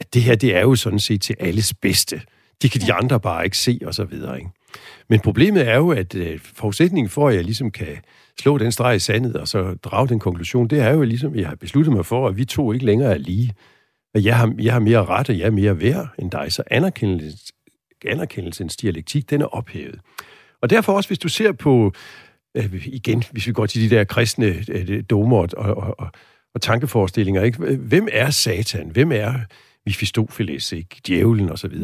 at 0.00 0.14
det 0.14 0.22
her, 0.22 0.34
det 0.34 0.56
er 0.56 0.60
jo 0.60 0.74
sådan 0.74 0.98
set 0.98 1.22
til 1.22 1.36
alles 1.40 1.74
bedste. 1.74 2.20
Det 2.62 2.70
kan 2.70 2.80
de 2.80 2.92
andre 2.92 3.20
bare 3.20 3.44
ikke 3.44 3.58
se, 3.58 3.80
og 3.86 3.94
så 3.94 4.04
videre, 4.04 4.38
ikke? 4.38 4.50
Men 5.08 5.20
problemet 5.20 5.68
er 5.68 5.76
jo, 5.76 5.90
at 5.90 6.14
øh, 6.14 6.38
forudsætningen 6.42 7.10
for, 7.10 7.28
at 7.28 7.34
jeg 7.34 7.44
ligesom 7.44 7.70
kan 7.70 7.96
slå 8.40 8.58
den 8.58 8.72
streg 8.72 8.96
i 8.96 8.98
sandet 8.98 9.36
og 9.36 9.48
så 9.48 9.74
drage 9.82 10.08
den 10.08 10.18
konklusion, 10.18 10.68
det 10.68 10.80
er 10.80 10.90
jo 10.90 11.02
ligesom, 11.02 11.32
at 11.32 11.40
jeg 11.40 11.48
har 11.48 11.56
besluttet 11.56 11.94
mig 11.94 12.06
for, 12.06 12.28
at 12.28 12.36
vi 12.36 12.44
to 12.44 12.72
ikke 12.72 12.86
længere 12.86 13.12
er 13.12 13.18
lige. 13.18 13.54
At 14.14 14.24
jeg 14.24 14.36
har, 14.36 14.54
jeg 14.58 14.72
har 14.72 14.80
mere 14.80 15.04
ret, 15.04 15.28
og 15.28 15.38
jeg 15.38 15.46
er 15.46 15.50
mere 15.50 15.80
værd 15.80 16.08
end 16.18 16.30
dig. 16.30 16.52
Så 16.52 16.62
anerkendelse, 16.70 17.52
anerkendelsens 18.04 18.76
dialektik, 18.76 19.30
den 19.30 19.40
er 19.40 19.46
ophævet. 19.46 20.00
Og 20.62 20.70
derfor 20.70 20.92
også, 20.92 21.08
hvis 21.08 21.18
du 21.18 21.28
ser 21.28 21.52
på, 21.52 21.92
øh, 22.56 22.86
igen, 22.86 23.22
hvis 23.32 23.46
vi 23.46 23.52
går 23.52 23.66
til 23.66 23.90
de 23.90 23.96
der 23.96 24.04
kristne 24.04 24.64
øh, 24.68 25.02
domer 25.10 25.38
og, 25.38 25.48
og, 25.56 25.94
og, 25.98 26.10
og 26.54 26.60
tankeforestillinger, 26.62 27.42
ikke? 27.42 27.58
hvem 27.76 28.08
er 28.12 28.30
Satan? 28.30 28.90
Hvem 28.90 29.12
er 29.12 29.34
Mephistopheles, 29.86 30.72
ikke? 30.72 31.00
djævlen 31.06 31.50
osv.? 31.50 31.74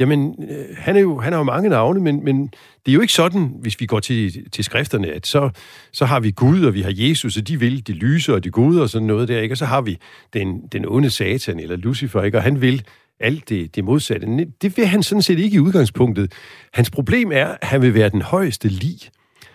Jamen, 0.00 0.34
øh, 0.50 0.76
han, 0.76 0.96
er 0.96 1.00
jo, 1.00 1.20
han 1.20 1.32
har 1.32 1.40
jo 1.40 1.44
mange 1.44 1.68
navne, 1.68 2.00
men, 2.00 2.24
men 2.24 2.46
det 2.86 2.92
er 2.92 2.92
jo 2.92 3.00
ikke 3.00 3.12
sådan, 3.12 3.52
hvis 3.60 3.80
vi 3.80 3.86
går 3.86 4.00
til, 4.00 4.50
til 4.50 4.64
skrifterne, 4.64 5.12
at 5.12 5.26
så, 5.26 5.50
så 5.92 6.04
har 6.04 6.20
vi 6.20 6.30
Gud, 6.30 6.64
og 6.64 6.74
vi 6.74 6.82
har 6.82 6.92
Jesus, 6.94 7.36
og 7.36 7.48
de 7.48 7.60
vil 7.60 7.86
de 7.86 7.92
lyse 7.92 8.34
og 8.34 8.44
de 8.44 8.50
gode 8.50 8.82
og 8.82 8.88
sådan 8.88 9.06
noget 9.06 9.28
der, 9.28 9.40
ikke? 9.40 9.52
Og 9.52 9.56
så 9.56 9.64
har 9.64 9.80
vi 9.80 9.98
den, 10.32 10.60
den 10.72 10.84
onde 10.88 11.10
satan, 11.10 11.60
eller 11.60 11.76
Lucifer, 11.76 12.22
ikke? 12.22 12.38
Og 12.38 12.42
han 12.42 12.60
vil 12.60 12.84
alt 13.20 13.48
det, 13.48 13.76
det 13.76 13.84
modsatte. 13.84 14.46
Det 14.62 14.76
vil 14.76 14.86
han 14.86 15.02
sådan 15.02 15.22
set 15.22 15.38
ikke 15.38 15.54
i 15.56 15.60
udgangspunktet. 15.60 16.32
Hans 16.72 16.90
problem 16.90 17.32
er, 17.32 17.46
at 17.46 17.68
han 17.68 17.82
vil 17.82 17.94
være 17.94 18.08
den 18.08 18.22
højeste 18.22 18.68
lig. 18.68 18.98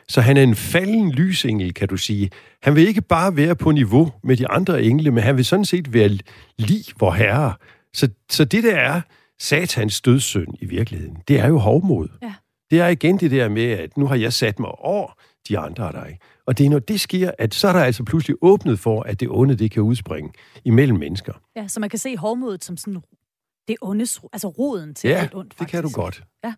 Så 0.07 0.21
han 0.21 0.37
er 0.37 0.43
en 0.43 0.55
falden 0.55 1.11
lysengel, 1.11 1.73
kan 1.73 1.87
du 1.87 1.97
sige. 1.97 2.29
Han 2.63 2.75
vil 2.75 2.87
ikke 2.87 3.01
bare 3.01 3.37
være 3.37 3.55
på 3.55 3.71
niveau 3.71 4.11
med 4.23 4.37
de 4.37 4.47
andre 4.47 4.83
engle, 4.83 5.11
men 5.11 5.23
han 5.23 5.37
vil 5.37 5.45
sådan 5.45 5.65
set 5.65 5.93
være 5.93 6.09
lig 6.57 6.83
vor 6.99 7.11
herre. 7.11 7.53
Så, 7.93 8.09
så 8.29 8.45
det 8.45 8.63
der 8.63 8.75
er, 8.75 9.01
satans 9.41 10.01
dødssynd 10.01 10.53
i 10.59 10.65
virkeligheden, 10.65 11.17
det 11.27 11.39
er 11.39 11.47
jo 11.47 11.57
hovmod. 11.57 12.07
Ja. 12.21 12.33
Det 12.71 12.79
er 12.79 12.87
igen 12.87 13.17
det 13.17 13.31
der 13.31 13.49
med, 13.49 13.63
at 13.63 13.97
nu 13.97 14.07
har 14.07 14.15
jeg 14.15 14.33
sat 14.33 14.59
mig 14.59 14.69
over 14.69 15.19
de 15.47 15.57
andre 15.57 15.87
af 15.87 15.93
dig. 15.93 16.19
Og 16.45 16.57
det 16.57 16.65
er 16.65 16.69
når 16.69 16.79
det 16.79 17.01
sker, 17.01 17.31
at 17.39 17.53
så 17.53 17.67
er 17.67 17.73
der 17.73 17.79
altså 17.79 18.03
pludselig 18.03 18.37
åbnet 18.41 18.79
for, 18.79 19.01
at 19.01 19.19
det 19.19 19.27
onde, 19.31 19.55
det 19.55 19.71
kan 19.71 19.83
udspringe 19.83 20.33
imellem 20.65 20.97
mennesker. 20.97 21.33
Ja, 21.55 21.67
så 21.67 21.79
man 21.79 21.89
kan 21.89 21.99
se 21.99 22.17
hovmodet 22.17 22.63
som 22.63 22.77
sådan 22.77 23.01
det 23.67 23.75
ondes, 23.81 24.21
altså 24.33 24.47
roden 24.47 24.95
til 24.95 25.09
ja, 25.09 25.15
alt 25.15 25.35
ondt, 25.35 25.53
faktisk. 25.53 25.59
det 25.59 25.83
kan 25.83 25.83
du 25.83 26.01
godt. 26.01 26.23
Ja. 26.43 26.53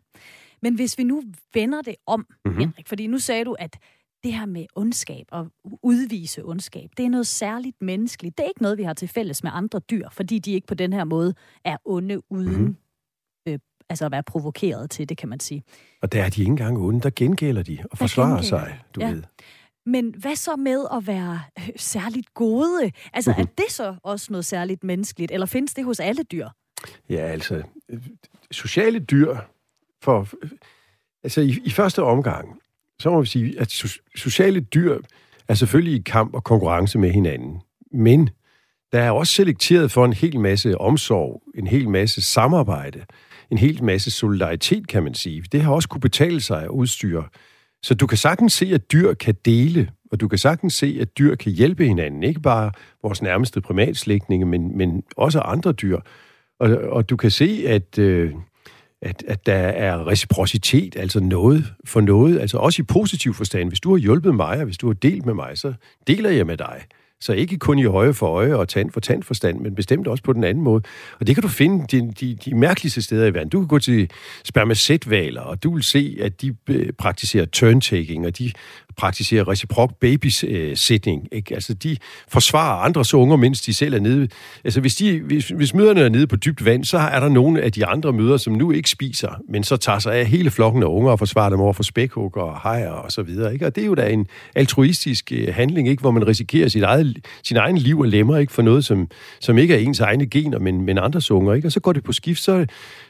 Men 0.62 0.76
hvis 0.76 0.98
vi 0.98 1.04
nu 1.04 1.24
vender 1.54 1.82
det 1.82 1.96
om, 2.08 2.20
mm-hmm. 2.46 2.60
Henrik, 2.60 2.88
fordi 2.88 3.08
nu 3.08 3.20
sagde 3.20 3.46
du, 3.46 3.56
at 3.60 3.78
det 4.24 4.34
her 4.34 4.46
med 4.46 4.66
ondskab 4.76 5.26
og 5.32 5.48
udvise 5.84 6.46
ondskab, 6.46 6.90
det 6.98 7.06
er 7.06 7.10
noget 7.10 7.28
særligt 7.28 7.82
menneskeligt. 7.82 8.38
Det 8.38 8.44
er 8.44 8.48
ikke 8.48 8.62
noget, 8.62 8.78
vi 8.78 8.84
har 8.84 8.94
til 8.94 9.08
fælles 9.08 9.44
med 9.44 9.52
andre 9.54 9.80
dyr, 9.80 10.10
fordi 10.10 10.40
de 10.40 10.52
ikke 10.52 10.68
på 10.68 10.74
den 10.74 10.94
her 10.94 11.04
måde 11.04 11.34
er 11.66 11.78
onde 11.86 12.32
uden 12.32 12.64
mm. 12.64 12.78
øh, 13.48 13.60
altså 13.90 14.06
at 14.06 14.12
være 14.12 14.24
provokeret 14.24 14.90
til 14.90 15.10
det, 15.10 15.18
kan 15.18 15.30
man 15.30 15.40
sige. 15.40 15.64
Og 16.02 16.12
der 16.12 16.24
er 16.24 16.30
de 16.30 16.42
ikke 16.42 16.50
engang 16.50 16.78
onde, 16.78 17.02
der 17.02 17.10
gengælder 17.16 17.64
de 17.64 17.78
og 17.92 17.98
forsvarer 17.98 18.42
sig, 18.42 18.82
du 18.96 19.02
ja. 19.02 19.12
ved. 19.12 19.24
Men 19.86 20.16
hvad 20.18 20.36
så 20.36 20.56
med 20.56 20.86
at 20.94 21.08
være 21.08 21.42
øh, 21.60 21.70
særligt 21.76 22.34
gode? 22.34 22.92
Altså, 23.14 23.32
mm-hmm. 23.32 23.42
er 23.42 23.64
det 23.64 23.72
så 23.72 23.96
også 24.04 24.28
noget 24.30 24.46
særligt 24.46 24.84
menneskeligt, 24.84 25.32
eller 25.32 25.46
findes 25.46 25.74
det 25.74 25.86
hos 25.86 26.00
alle 26.00 26.24
dyr? 26.24 26.48
Ja, 27.10 27.16
altså, 27.16 27.64
øh, 27.90 28.08
sociale 28.52 29.00
dyr, 29.00 29.38
for, 30.02 30.28
altså 31.24 31.42
i, 31.42 31.60
i 31.66 31.70
første 31.70 32.04
omgang, 32.04 32.60
så 33.04 33.10
må 33.10 33.22
vi 33.22 33.28
sige, 33.28 33.60
at 33.60 33.72
sociale 34.16 34.60
dyr 34.60 34.98
er 35.48 35.54
selvfølgelig 35.54 36.00
i 36.00 36.04
kamp 36.06 36.34
og 36.34 36.44
konkurrence 36.44 37.00
med 37.00 37.12
hinanden. 37.12 37.62
Men 37.92 38.30
der 38.92 39.00
er 39.00 39.12
også 39.12 39.34
selekteret 39.34 39.92
for 39.92 40.06
en 40.06 40.14
hel 40.14 40.40
masse 40.40 40.78
omsorg, 40.78 41.44
en 41.56 41.68
hel 41.68 41.90
masse 41.90 42.22
samarbejde, 42.22 43.06
en 43.52 43.58
hel 43.58 43.84
masse 43.84 44.12
solidaritet, 44.12 44.88
kan 44.88 45.04
man 45.04 45.14
sige. 45.14 45.44
Det 45.52 45.62
har 45.62 45.72
også 45.72 45.90
kunne 45.90 46.02
betale 46.02 46.42
sig 46.42 46.64
at 46.64 46.70
udstyre. 46.70 47.24
Så 47.84 47.94
du 47.94 48.08
kan 48.08 48.18
sagtens 48.18 48.54
se, 48.54 48.66
at 48.74 48.92
dyr 48.92 49.14
kan 49.14 49.36
dele, 49.46 49.90
og 50.12 50.20
du 50.20 50.28
kan 50.28 50.38
sagtens 50.38 50.74
se, 50.74 50.98
at 51.02 51.18
dyr 51.18 51.36
kan 51.36 51.52
hjælpe 51.52 51.86
hinanden. 51.86 52.24
Ikke 52.24 52.42
bare 52.42 52.72
vores 53.02 53.22
nærmeste 53.22 53.62
primatslægtninge, 53.62 54.46
men, 54.46 54.78
men 54.78 55.04
også 55.18 55.40
andre 55.40 55.72
dyr. 55.72 56.00
Og, 56.60 56.70
og 56.70 57.10
du 57.10 57.16
kan 57.16 57.32
se, 57.32 57.64
at, 57.68 58.00
øh, 58.00 58.34
at, 59.04 59.24
at 59.28 59.46
der 59.46 59.54
er 59.56 60.08
reciprocitet, 60.08 60.96
altså 60.96 61.20
noget 61.20 61.74
for 61.86 62.02
noget, 62.02 62.40
altså 62.40 62.58
også 62.58 62.82
i 62.82 62.86
positiv 62.86 63.34
forstand. 63.34 63.70
Hvis 63.70 63.80
du 63.80 63.92
har 63.92 63.98
hjulpet 63.98 64.36
mig, 64.36 64.58
og 64.58 64.66
hvis 64.66 64.78
du 64.78 64.88
har 64.88 64.94
delt 64.94 65.26
med 65.26 65.34
mig, 65.34 65.58
så 65.58 65.74
deler 66.08 66.30
jeg 66.30 66.46
med 66.46 66.58
dig. 66.58 66.82
Så 67.24 67.34
ikke 67.34 67.58
kun 67.58 67.80
i 67.80 67.86
øje 67.86 68.14
for 68.14 68.28
øje 68.28 68.56
og 68.56 68.68
tand 68.68 68.92
for 68.92 69.00
tand 69.00 69.24
forstand, 69.24 69.60
men 69.60 69.76
bestemt 69.76 70.08
også 70.08 70.24
på 70.24 70.34
den 70.34 70.44
anden 70.44 70.64
måde. 70.64 70.84
Og 71.20 71.28
det 71.28 71.36
kan 71.36 71.42
du 71.42 71.48
finde 71.48 71.86
de, 71.92 72.12
de, 72.20 72.36
de 72.36 72.56
mærkeligste 72.56 73.02
steder 73.02 73.26
i 73.26 73.34
verden. 73.34 73.50
Du 73.50 73.60
kan 73.60 73.68
gå 73.68 73.80
til 73.80 74.10
spermacetvaler, 74.44 75.42
og 75.42 75.64
du 75.64 75.74
vil 75.74 75.84
se, 75.84 76.18
at 76.22 76.42
de 76.42 76.56
øh, 76.70 76.94
praktiserer 76.94 77.46
turntaking, 77.46 78.26
og 78.26 78.38
de 78.38 78.52
praktiserer 78.98 79.48
reciprok 79.48 80.00
babysitting. 80.00 81.28
Ikke? 81.32 81.54
Altså, 81.54 81.74
de 81.74 81.98
forsvarer 82.28 82.82
andres 82.82 83.14
unger, 83.14 83.36
mens 83.36 83.62
de 83.62 83.74
selv 83.74 83.94
er 83.94 84.00
nede. 84.00 84.28
Altså, 84.64 84.82
hvis, 84.82 84.96
de, 84.96 85.20
hvis, 85.20 85.48
hvis 85.48 85.74
møderne 85.74 86.02
er 86.02 86.10
nede 86.10 86.28
på 86.28 86.36
dybt 86.36 86.66
vand, 86.66 86.84
så 86.84 86.98
er 86.98 87.20
der 87.20 87.30
nogle 87.30 87.62
af 87.62 87.72
de 87.72 87.86
andre 87.86 88.14
møder, 88.14 88.38
som 88.38 88.54
nu 88.54 88.72
ikke 88.72 88.90
spiser, 88.90 89.42
men 89.50 89.64
så 89.64 89.78
tager 89.78 90.00
sig 90.00 90.16
af 90.16 90.26
hele 90.26 90.52
flokken 90.52 90.84
af 90.84 90.88
unger 90.88 91.12
og 91.12 91.20
forsvarer 91.20 91.50
dem 91.50 91.60
over 91.60 91.74
for 91.74 91.84
spækhugger 91.84 92.42
og 92.42 92.58
hajer 92.58 92.92
og 92.92 93.12
så 93.12 93.24
videre. 93.24 93.54
Ikke? 93.54 93.66
Og 93.66 93.76
det 93.76 93.82
er 93.82 93.86
jo 93.86 93.96
da 93.96 94.10
en 94.10 94.28
altruistisk 94.56 95.32
øh, 95.32 95.54
handling, 95.54 95.90
ikke? 95.90 96.02
hvor 96.02 96.12
man 96.12 96.28
risikerer 96.28 96.68
sit 96.68 96.84
eget, 96.84 97.13
sin 97.44 97.58
egen 97.58 97.78
liv 97.78 98.00
og 98.00 98.08
lemmer 98.08 98.38
ikke? 98.38 98.54
for 98.54 98.62
noget, 98.62 98.86
som, 98.86 99.10
som 99.40 99.58
ikke 99.58 99.74
er 99.74 99.80
ens 99.80 100.00
egne 100.00 100.26
gener, 100.26 100.60
men, 100.60 100.82
men 100.82 100.98
andres 100.98 101.32
unger. 101.32 101.54
Ikke? 101.54 101.68
Og 101.68 101.72
så 101.72 101.80
går 101.80 101.94
det 101.94 102.04
på 102.04 102.12
skift, 102.12 102.42
så 102.42 102.66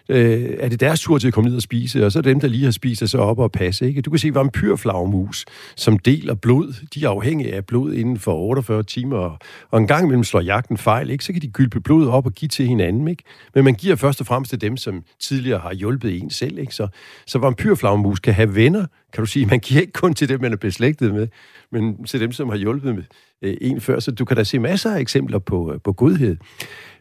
øh, 0.10 0.50
er 0.60 0.70
det 0.70 0.80
deres 0.80 1.02
tur 1.02 1.18
til 1.18 1.28
at 1.28 1.34
komme 1.34 1.50
ned 1.50 1.56
og 1.56 1.62
spise, 1.62 2.06
og 2.06 2.12
så 2.12 2.22
dem, 2.22 2.40
der 2.40 2.48
lige 2.48 2.64
har 2.64 2.72
spist, 2.72 3.02
er 3.02 3.06
så 3.06 3.18
op 3.18 3.40
og 3.40 3.52
passe. 3.52 3.88
Ikke? 3.88 4.02
Du 4.02 4.10
kan 4.10 4.20
se 4.20 4.34
vampyrflagmus, 4.34 5.46
som 5.76 6.00
deler 6.00 6.34
blod. 6.34 6.74
De 6.94 7.06
er 7.06 7.10
afhængige 7.10 7.56
af 7.56 7.66
blod 7.66 7.94
inden 7.94 8.20
for 8.20 8.34
48 8.34 8.84
timer, 8.84 9.38
og 9.72 9.80
en 9.80 9.88
gang 9.88 10.04
imellem 10.04 10.24
slår 10.24 10.42
jagten 10.42 10.78
fejl, 10.78 11.10
ikke? 11.10 11.26
så 11.26 11.34
kan 11.34 11.42
de 11.42 11.48
gylpe 11.48 11.80
blod 11.80 12.08
op 12.08 12.26
og 12.26 12.32
give 12.32 12.50
til 12.50 12.68
hinanden. 12.68 13.08
Ikke? 13.08 13.24
Men 13.56 13.64
man 13.64 13.74
giver 13.74 13.96
først 13.96 14.22
og 14.22 14.28
fremmest 14.28 14.50
til 14.50 14.62
dem, 14.62 14.78
som 14.78 15.04
tidligere 15.20 15.60
har 15.60 15.74
hjulpet 15.74 16.22
en 16.22 16.30
selv. 16.30 16.58
Ikke? 16.58 16.76
Så, 16.76 16.88
så 17.28 17.40
vampyrflagmus 17.40 18.20
kan 18.20 18.34
have 18.34 18.56
venner, 18.56 18.86
kan 19.14 19.22
du 19.22 19.26
sige. 19.26 19.46
Man 19.46 19.60
giver 19.60 19.82
ikke 19.82 19.94
kun 19.94 20.14
til 20.14 20.30
dem, 20.30 20.42
man 20.42 20.54
er 20.54 20.58
beslægtet 20.58 21.14
med, 21.14 21.28
men 21.72 22.06
til 22.06 22.20
dem, 22.20 22.32
som 22.32 22.50
har 22.50 22.56
hjulpet 22.56 22.96
med, 22.96 23.04
øh, 23.44 23.58
en 23.62 23.82
før. 23.82 24.00
Så 24.00 24.12
du 24.12 24.26
kan 24.26 24.38
da 24.38 24.44
se 24.44 24.60
masser 24.60 24.96
af 24.96 25.00
eksempler 25.00 25.40
på, 25.40 25.80
på 25.84 25.94
godhed. 25.94 26.38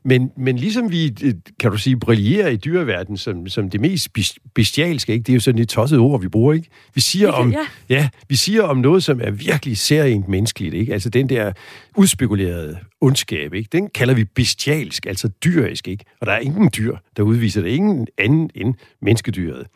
Men, 0.05 0.31
men 0.37 0.57
ligesom 0.57 0.91
vi, 0.91 1.17
øh, 1.23 1.35
kan 1.61 1.71
du 1.71 1.77
sige, 1.77 1.97
brillerer 1.97 2.49
i 2.49 2.57
dyreverdenen 2.57 3.17
som, 3.17 3.49
som 3.49 3.71
det 3.71 3.81
mest 3.81 4.09
bestialske, 4.55 5.13
ikke? 5.13 5.23
det 5.23 5.33
er 5.33 5.35
jo 5.35 5.41
sådan 5.41 5.61
et 5.61 5.69
tosset 5.69 5.99
ord, 5.99 6.21
vi 6.21 6.29
bruger, 6.29 6.55
ikke? 6.55 6.69
Vi 6.95 7.01
siger, 7.01 7.33
om, 7.33 7.53
ja. 7.53 7.59
Ja, 7.89 8.09
vi 8.29 8.37
siger 8.37 8.63
om 8.63 8.77
noget, 8.77 9.05
som 9.05 9.21
er 9.21 9.31
virkelig 9.31 9.77
særligt 9.77 10.29
menneskeligt, 10.29 10.75
ikke? 10.75 10.93
Altså 10.93 11.09
den 11.09 11.29
der 11.29 11.53
udspekulerede 11.97 12.79
ondskab, 13.01 13.55
ikke? 13.55 13.69
Den 13.73 13.89
kalder 13.95 14.15
vi 14.15 14.25
bestialsk, 14.25 15.07
altså 15.07 15.29
dyrisk, 15.29 15.89
ikke? 15.89 16.05
Og 16.21 16.27
der 16.27 16.33
er 16.33 16.39
ingen 16.39 16.71
dyr, 16.77 16.97
der 17.17 17.23
udviser 17.23 17.63
det. 17.63 17.69
Ingen 17.69 18.07
anden 18.19 18.51
end 18.55 18.75
menneskedyret. 19.03 19.67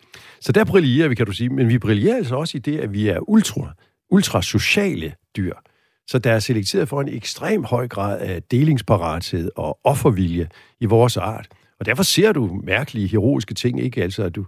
Så 0.40 0.52
der 0.52 0.64
brillerer 0.64 1.08
vi, 1.08 1.14
kan 1.14 1.26
du 1.26 1.32
sige. 1.32 1.48
Men 1.48 1.68
vi 1.68 1.78
brillerer 1.78 2.16
altså 2.16 2.36
også 2.36 2.58
i 2.58 2.60
det, 2.60 2.78
at 2.78 2.92
vi 2.92 3.08
er 3.08 3.28
ultra, 3.28 3.74
ultra 4.10 4.42
sociale 4.42 5.12
dyr. 5.36 5.52
Så 6.06 6.18
der 6.18 6.32
er 6.32 6.38
selekteret 6.38 6.88
for 6.88 7.00
en 7.00 7.08
ekstrem 7.08 7.64
høj 7.64 7.88
grad 7.88 8.20
af 8.20 8.42
delingsparathed 8.42 9.50
og 9.56 9.78
offervilje 9.84 10.48
i 10.80 10.84
vores 10.84 11.16
art. 11.16 11.48
Og 11.80 11.86
derfor 11.86 12.02
ser 12.02 12.32
du 12.32 12.60
mærkelige, 12.64 13.08
heroiske 13.08 13.54
ting, 13.54 13.80
ikke? 13.80 14.02
Altså, 14.02 14.28
du, 14.28 14.44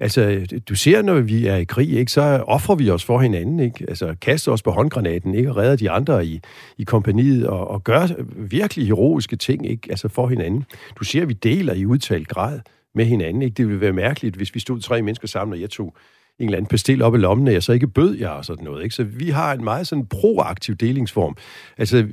altså, 0.00 0.46
du 0.68 0.74
ser, 0.74 1.02
når 1.02 1.20
vi 1.20 1.46
er 1.46 1.56
i 1.56 1.64
krig, 1.64 1.90
ikke? 1.90 2.12
så 2.12 2.22
offrer 2.46 2.74
vi 2.74 2.90
os 2.90 3.04
for 3.04 3.18
hinanden, 3.18 3.60
ikke? 3.60 3.84
Altså, 3.88 4.14
kaster 4.20 4.52
os 4.52 4.62
på 4.62 4.70
håndgranaten, 4.70 5.34
ikke? 5.34 5.50
Og 5.50 5.56
redder 5.56 5.76
de 5.76 5.90
andre 5.90 6.26
i, 6.26 6.40
i 6.78 6.84
kompaniet, 6.84 7.46
og, 7.46 7.68
og 7.68 7.84
gør 7.84 8.06
virkelig 8.36 8.86
heroiske 8.86 9.36
ting, 9.36 9.70
ikke? 9.70 9.90
Altså, 9.90 10.08
for 10.08 10.28
hinanden. 10.28 10.64
Du 10.98 11.04
ser, 11.04 11.22
at 11.22 11.28
vi 11.28 11.34
deler 11.34 11.74
i 11.74 11.86
udtalt 11.86 12.28
grad 12.28 12.60
med 12.94 13.04
hinanden, 13.04 13.42
ikke? 13.42 13.54
Det 13.54 13.66
ville 13.66 13.80
være 13.80 13.92
mærkeligt, 13.92 14.36
hvis 14.36 14.54
vi 14.54 14.60
stod 14.60 14.80
tre 14.80 15.02
mennesker 15.02 15.28
sammen, 15.28 15.52
og 15.52 15.60
jeg 15.60 15.70
tog 15.70 15.96
en 16.38 16.44
eller 16.44 16.56
anden 16.56 16.68
pastil 16.68 17.02
op 17.02 17.14
i 17.14 17.18
lommen, 17.18 17.46
og 17.48 17.54
jeg 17.54 17.62
så 17.62 17.72
ikke 17.72 17.86
bød 17.86 18.16
jer 18.16 18.28
og 18.28 18.44
sådan 18.44 18.64
noget. 18.64 18.84
Ikke? 18.84 18.94
Så 18.94 19.04
vi 19.04 19.30
har 19.30 19.52
en 19.52 19.64
meget 19.64 19.86
sådan 19.86 20.06
proaktiv 20.06 20.74
delingsform. 20.74 21.36
Altså, 21.78 22.06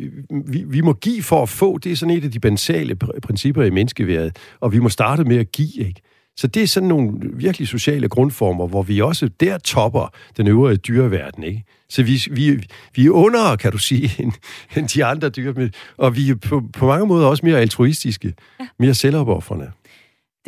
vi, 0.46 0.64
vi 0.68 0.82
må 0.82 0.94
give 0.94 1.24
for 1.24 1.42
at 1.42 1.50
få. 1.50 1.78
Det 1.78 1.92
er 1.92 1.96
sådan 1.96 2.16
et 2.16 2.24
af 2.24 2.32
de 2.32 2.40
basale 2.40 2.96
principper 2.96 3.64
i 3.64 3.70
menneskeværet, 3.70 4.38
og 4.60 4.74
vi 4.74 4.80
må 4.80 4.90
starte 4.90 5.24
med 5.24 5.38
at 5.38 5.52
give, 5.52 5.88
ikke? 5.88 6.02
Så 6.38 6.48
det 6.48 6.64
er 6.64 6.68
sådan 6.68 6.90
nogle 6.90 7.12
virkelig 7.34 7.68
sociale 7.68 8.08
grundformer, 8.08 8.68
hvor 8.68 8.84
vi 8.84 9.02
også 9.02 9.30
der 9.40 9.58
topper 9.58 10.14
den 10.38 10.48
øvrige 10.48 10.78
dyreverden, 10.78 11.44
ikke? 11.44 11.64
Så 11.90 12.04
vi, 12.04 12.22
vi, 12.32 12.64
vi 12.96 13.06
er 13.06 13.12
under, 13.12 13.56
kan 13.56 13.72
du 13.72 13.78
sige, 13.78 14.12
end, 14.24 14.32
end 14.78 14.88
de 14.88 15.06
andre 15.06 15.30
dyr, 15.30 15.70
og 15.98 16.16
vi 16.16 16.30
er 16.30 16.36
på, 16.36 16.64
på 16.74 16.88
mange 16.88 17.06
måder 17.06 17.28
også 17.28 17.46
mere 17.46 17.60
altruistiske, 17.60 18.34
ja. 18.60 18.68
mere 18.80 18.94
selvopoffrende 18.94 19.72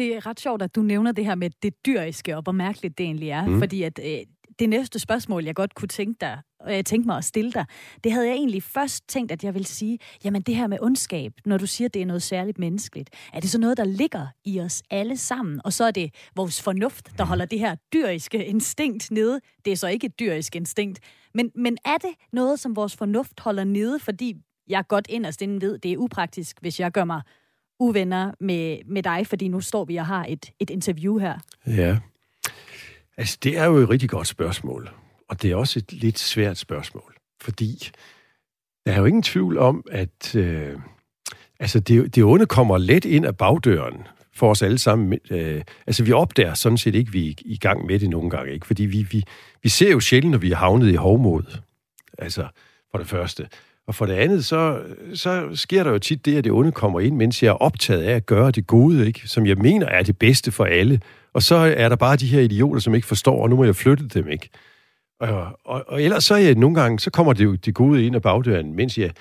det 0.02 0.16
er 0.16 0.26
ret 0.26 0.40
sjovt, 0.40 0.62
at 0.62 0.76
du 0.76 0.82
nævner 0.82 1.12
det 1.12 1.26
her 1.26 1.36
med 1.36 1.50
det 1.64 1.86
dyriske, 1.86 2.38
og 2.38 2.44
hvor 2.44 2.52
mærkeligt 2.52 2.98
det 2.98 3.04
egentlig 3.04 3.30
er. 3.30 3.46
Mm. 3.46 3.60
Fordi 3.60 3.84
at 3.84 4.00
øh, 4.04 4.18
det 4.60 4.70
næste 4.70 5.00
spørgsmål, 5.00 5.46
jeg 5.46 5.56
godt 5.56 5.76
kunne 5.76 5.88
tænke 5.88 6.18
dig, 6.22 6.40
jeg 6.68 6.86
tænkte 6.86 7.08
mig 7.08 7.18
at 7.18 7.26
stille 7.26 7.52
dig, 7.52 7.66
det 8.04 8.12
havde 8.12 8.28
jeg 8.28 8.36
egentlig 8.36 8.64
først 8.64 9.08
tænkt, 9.08 9.32
at 9.32 9.44
jeg 9.44 9.54
ville 9.54 9.68
sige, 9.68 10.00
jamen 10.24 10.42
det 10.42 10.56
her 10.56 10.68
med 10.68 10.78
ondskab, 10.82 11.34
når 11.46 11.58
du 11.58 11.68
siger, 11.68 11.88
at 11.88 11.94
det 11.94 12.02
er 12.02 12.06
noget 12.06 12.24
særligt 12.24 12.60
menneskeligt, 12.60 13.10
er 13.34 13.40
det 13.40 13.50
så 13.50 13.60
noget, 13.60 13.78
der 13.78 13.84
ligger 13.84 14.28
i 14.46 14.60
os 14.60 14.84
alle 14.90 15.18
sammen? 15.18 15.62
Og 15.64 15.74
så 15.74 15.84
er 15.84 15.92
det 15.92 16.14
vores 16.36 16.62
fornuft, 16.62 17.18
der 17.18 17.26
holder 17.26 17.46
det 17.46 17.60
her 17.60 17.76
dyriske 17.94 18.46
instinkt 18.46 19.12
nede. 19.12 19.40
Det 19.66 19.74
er 19.74 19.78
så 19.78 19.88
ikke 19.88 20.06
et 20.06 20.20
dyrisk 20.20 20.56
instinkt. 20.56 21.00
Men, 21.34 21.52
men 21.56 21.78
er 21.86 21.98
det 21.98 22.12
noget, 22.34 22.60
som 22.60 22.76
vores 22.76 22.96
fornuft 22.96 23.40
holder 23.40 23.64
nede, 23.64 24.00
fordi 24.00 24.36
jeg 24.68 24.88
godt 24.88 25.08
inderst 25.10 25.42
inden 25.42 25.62
ved, 25.62 25.78
det 25.78 25.92
er 25.92 25.98
upraktisk, 25.98 26.58
hvis 26.62 26.80
jeg 26.80 26.92
gør 26.92 27.06
mig 27.06 27.22
uvenner 27.82 28.32
med, 28.40 28.78
med 28.86 29.04
dig, 29.04 29.28
fordi 29.28 29.48
nu 29.48 29.62
står 29.62 29.86
vi 29.86 29.96
og 29.96 30.06
har 30.06 30.26
et, 30.30 30.52
et 30.60 30.70
interview 30.70 31.18
her? 31.18 31.40
Ja. 31.68 31.98
Altså, 33.18 33.38
det 33.44 33.58
er 33.58 33.66
jo 33.66 33.76
et 33.78 33.90
rigtig 33.90 34.10
godt 34.10 34.28
spørgsmål. 34.28 34.90
Og 35.30 35.42
det 35.42 35.52
er 35.52 35.56
også 35.56 35.80
et 35.80 35.94
lidt 35.94 36.20
svært 36.20 36.58
spørgsmål. 36.58 37.16
Fordi 37.42 37.90
der 38.86 38.92
er 38.92 39.00
jo 39.00 39.06
ingen 39.06 39.24
tvivl 39.24 39.58
om, 39.58 39.86
at 39.92 40.36
øh, 40.36 40.80
altså 41.60 41.80
det, 41.80 42.16
det 42.16 42.24
onde 42.24 42.46
kommer 42.46 42.78
let 42.78 43.06
ind 43.06 43.26
af 43.26 43.38
bagdøren 43.38 44.08
for 44.34 44.52
os 44.52 44.62
alle 44.62 44.78
sammen. 44.78 45.20
Øh, 45.32 45.64
altså, 45.88 46.04
vi 46.04 46.12
opdager 46.12 46.54
sådan 46.54 46.78
set 46.78 46.96
ikke, 46.96 47.12
vi 47.12 47.30
er 47.30 47.34
i 47.40 47.58
gang 47.58 47.86
med 47.86 48.00
det 48.00 48.10
nogle 48.10 48.30
gange. 48.30 48.54
Ikke? 48.54 48.68
Fordi 48.68 48.86
vi, 48.86 49.08
vi, 49.12 49.24
vi 49.64 49.70
ser 49.70 49.92
jo 49.92 50.00
sjældent, 50.00 50.32
når 50.32 50.38
vi 50.38 50.52
er 50.52 50.56
havnet 50.56 50.92
i 50.92 50.96
hovmod. 50.96 51.58
Altså, 52.18 52.48
for 52.92 52.98
det 52.98 53.08
første. 53.08 53.48
Og 53.88 53.96
for 53.96 54.06
det 54.06 54.14
andet, 54.14 54.46
så, 54.46 54.82
så 55.14 55.50
sker 55.54 55.84
der 55.84 55.92
jo 55.92 56.00
tit 56.00 56.26
det, 56.26 56.38
at 56.38 56.44
det 56.44 56.52
onde 56.52 56.72
kommer 56.72 57.00
ind, 57.00 57.16
mens 57.16 57.44
jeg 57.44 57.50
er 57.50 57.54
optaget 57.54 58.04
af 58.04 58.16
at 58.16 58.26
gøre 58.26 58.52
det 58.52 58.68
gode, 58.68 59.08
ikke? 59.08 59.22
som 59.26 59.46
jeg 59.46 59.58
mener 59.58 59.88
er 59.88 60.04
det 60.04 60.18
bedste 60.18 60.52
for 60.52 60.66
alle. 60.66 61.02
Og 61.34 61.42
så 61.42 61.56
er 61.56 61.90
der 61.90 61.96
bare 61.96 62.16
de 62.16 62.28
her 62.28 62.42
idioter, 62.42 62.80
som 62.82 62.96
ikke 62.96 63.08
forstår, 63.08 63.44
og 63.44 63.50
nu 63.50 63.56
må 63.56 63.64
jeg 63.64 63.76
flytte 63.76 64.08
dem, 64.08 64.28
ikke? 64.28 64.50
Og, 65.20 65.60
og, 65.66 65.84
og 65.88 66.04
ellers 66.04 66.24
så 66.24 66.34
er 66.34 66.40
jeg 66.40 66.56
nogle 66.56 66.82
gange, 66.82 67.00
så 67.00 67.10
kommer 67.10 67.34
det 67.34 67.44
jo 67.44 67.56
det 67.56 67.74
gode 67.74 68.06
ind 68.06 68.16
af 68.16 68.22
bagdøren, 68.22 68.76
mens 68.76 68.98
jeg, 68.98 69.12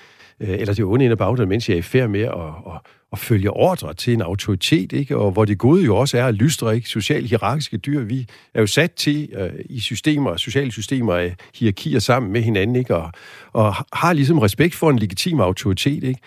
Øh, 0.41 0.49
eller 0.49 0.73
det 0.73 0.85
onde 0.85 1.05
ind 1.05 1.11
af 1.11 1.17
bagdøren, 1.17 1.49
mens 1.49 1.69
jeg 1.69 1.75
er 1.75 1.79
i 1.79 1.81
færd 1.81 2.09
med 2.09 2.21
at, 2.21 2.33
at, 2.67 2.81
at 3.11 3.19
følge 3.19 3.51
ordre 3.51 3.93
til 3.93 4.13
en 4.13 4.21
autoritet, 4.21 4.93
ikke? 4.93 5.17
og 5.17 5.31
hvor 5.31 5.45
det 5.45 5.57
gode 5.57 5.83
jo 5.83 5.95
også 5.95 6.17
er 6.17 6.25
at 6.25 6.33
lystre, 6.33 6.75
ikke? 6.75 6.89
Socialt 6.89 7.29
hierarkiske 7.29 7.77
dyr, 7.77 8.03
vi 8.03 8.27
er 8.53 8.61
jo 8.61 8.67
sat 8.67 8.91
til 8.91 9.29
uh, 9.41 9.59
i 9.65 9.79
systemer, 9.79 10.37
sociale 10.37 10.71
systemer 10.71 11.13
af 11.13 11.35
hierarkier 11.55 11.99
sammen 11.99 12.31
med 12.31 12.41
hinanden, 12.41 12.75
ikke? 12.75 12.95
Og, 12.95 13.11
og 13.53 13.75
har 13.93 14.13
ligesom 14.13 14.39
respekt 14.39 14.75
for 14.75 14.89
en 14.89 14.99
legitim 14.99 15.39
autoritet, 15.39 16.03
ikke? 16.03 16.21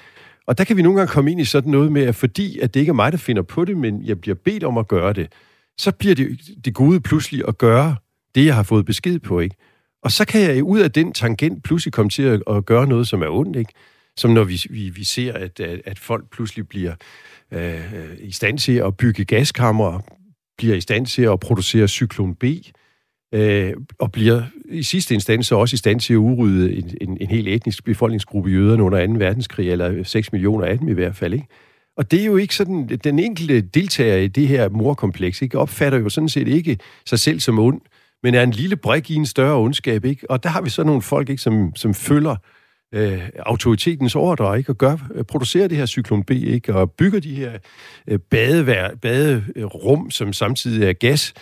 Og 0.46 0.58
der 0.58 0.64
kan 0.64 0.76
vi 0.76 0.82
nogle 0.82 0.98
gange 0.98 1.12
komme 1.12 1.30
ind 1.30 1.40
i 1.40 1.44
sådan 1.44 1.70
noget 1.70 1.92
med, 1.92 2.02
at 2.02 2.14
fordi 2.14 2.58
at 2.58 2.74
det 2.74 2.80
ikke 2.80 2.90
er 2.90 2.94
mig, 2.94 3.12
der 3.12 3.18
finder 3.18 3.42
på 3.42 3.64
det, 3.64 3.76
men 3.76 4.04
jeg 4.04 4.20
bliver 4.20 4.34
bedt 4.44 4.64
om 4.64 4.78
at 4.78 4.88
gøre 4.88 5.12
det, 5.12 5.32
så 5.78 5.92
bliver 5.92 6.14
det, 6.14 6.40
det 6.64 6.74
gode 6.74 7.00
pludselig 7.00 7.42
at 7.48 7.58
gøre 7.58 7.96
det, 8.34 8.46
jeg 8.46 8.54
har 8.54 8.62
fået 8.62 8.86
besked 8.86 9.18
på, 9.18 9.40
ikke? 9.40 9.56
Og 10.02 10.12
så 10.12 10.24
kan 10.24 10.40
jeg 10.40 10.62
ud 10.62 10.80
af 10.80 10.92
den 10.92 11.12
tangent 11.12 11.64
pludselig 11.64 11.92
komme 11.92 12.10
til 12.10 12.22
at, 12.22 12.42
at 12.50 12.66
gøre 12.66 12.86
noget, 12.86 13.08
som 13.08 13.22
er 13.22 13.28
ondt, 13.28 13.56
ikke? 13.56 13.72
Som 14.16 14.30
når 14.30 14.44
vi, 14.44 14.62
vi, 14.70 14.88
vi 14.88 15.04
ser, 15.04 15.32
at, 15.32 15.60
at, 15.60 15.80
at 15.84 15.98
folk 15.98 16.30
pludselig 16.30 16.68
bliver 16.68 16.94
øh, 17.52 17.94
øh 17.94 18.16
i 18.18 18.32
stand 18.32 18.58
til 18.58 18.72
at 18.72 18.96
bygge 18.96 19.24
gaskammer, 19.24 20.00
bliver 20.58 20.76
i 20.76 20.80
stand 20.80 21.06
til 21.06 21.22
at 21.22 21.40
producere 21.40 21.88
cyklon 21.88 22.34
B, 22.34 22.44
øh, 23.34 23.72
og 23.98 24.12
bliver 24.12 24.42
i 24.68 24.82
sidste 24.82 25.14
instans 25.14 25.52
også 25.52 25.74
i 25.74 25.76
stand 25.76 26.00
til 26.00 26.12
at 26.12 26.16
udrydde 26.16 26.74
en, 26.74 26.96
en, 27.00 27.18
en 27.20 27.26
hel 27.26 27.48
etnisk 27.48 27.84
befolkningsgruppe 27.84 28.50
jøderne 28.50 28.82
under 28.82 29.06
2. 29.06 29.12
verdenskrig, 29.12 29.70
eller 29.70 30.02
6 30.02 30.32
millioner 30.32 30.66
af 30.66 30.78
dem 30.78 30.88
i 30.88 30.92
hvert 30.92 31.16
fald, 31.16 31.34
ikke? 31.34 31.46
Og 31.96 32.10
det 32.10 32.20
er 32.20 32.24
jo 32.24 32.36
ikke 32.36 32.54
sådan, 32.54 32.88
den 33.04 33.18
enkelte 33.18 33.60
deltager 33.60 34.16
i 34.16 34.28
det 34.28 34.48
her 34.48 34.68
morkompleks, 34.68 35.42
ikke? 35.42 35.58
opfatter 35.58 35.98
jo 35.98 36.08
sådan 36.08 36.28
set 36.28 36.48
ikke 36.48 36.78
sig 37.06 37.18
selv 37.18 37.40
som 37.40 37.58
ond, 37.58 37.80
men 38.22 38.34
er 38.34 38.42
en 38.42 38.50
lille 38.50 38.76
brik 38.76 39.10
i 39.10 39.14
en 39.14 39.26
større 39.26 39.56
ondskab, 39.56 40.04
ikke? 40.04 40.30
Og 40.30 40.42
der 40.42 40.48
har 40.48 40.62
vi 40.62 40.70
så 40.70 40.84
nogle 40.84 41.02
folk, 41.02 41.28
ikke, 41.28 41.42
som, 41.42 41.76
som 41.76 41.94
følger 41.94 42.30
øh, 42.30 42.38
autoritetens 43.38 44.14
ordre, 44.14 44.58
ikke? 44.58 44.72
Og 44.72 44.78
gør, 44.78 44.96
øh, 45.14 45.24
producerer 45.24 45.68
det 45.68 45.78
her 45.78 45.86
cyklon 45.86 46.24
B, 46.24 46.30
ikke? 46.30 46.74
Og 46.74 46.90
bygger 46.90 47.20
de 47.20 47.34
her 47.34 47.52
øh, 48.08 48.18
badevær, 48.18 48.90
baderum, 49.02 50.10
som 50.10 50.32
samtidig 50.32 50.88
er 50.88 50.92
gas, 50.92 51.34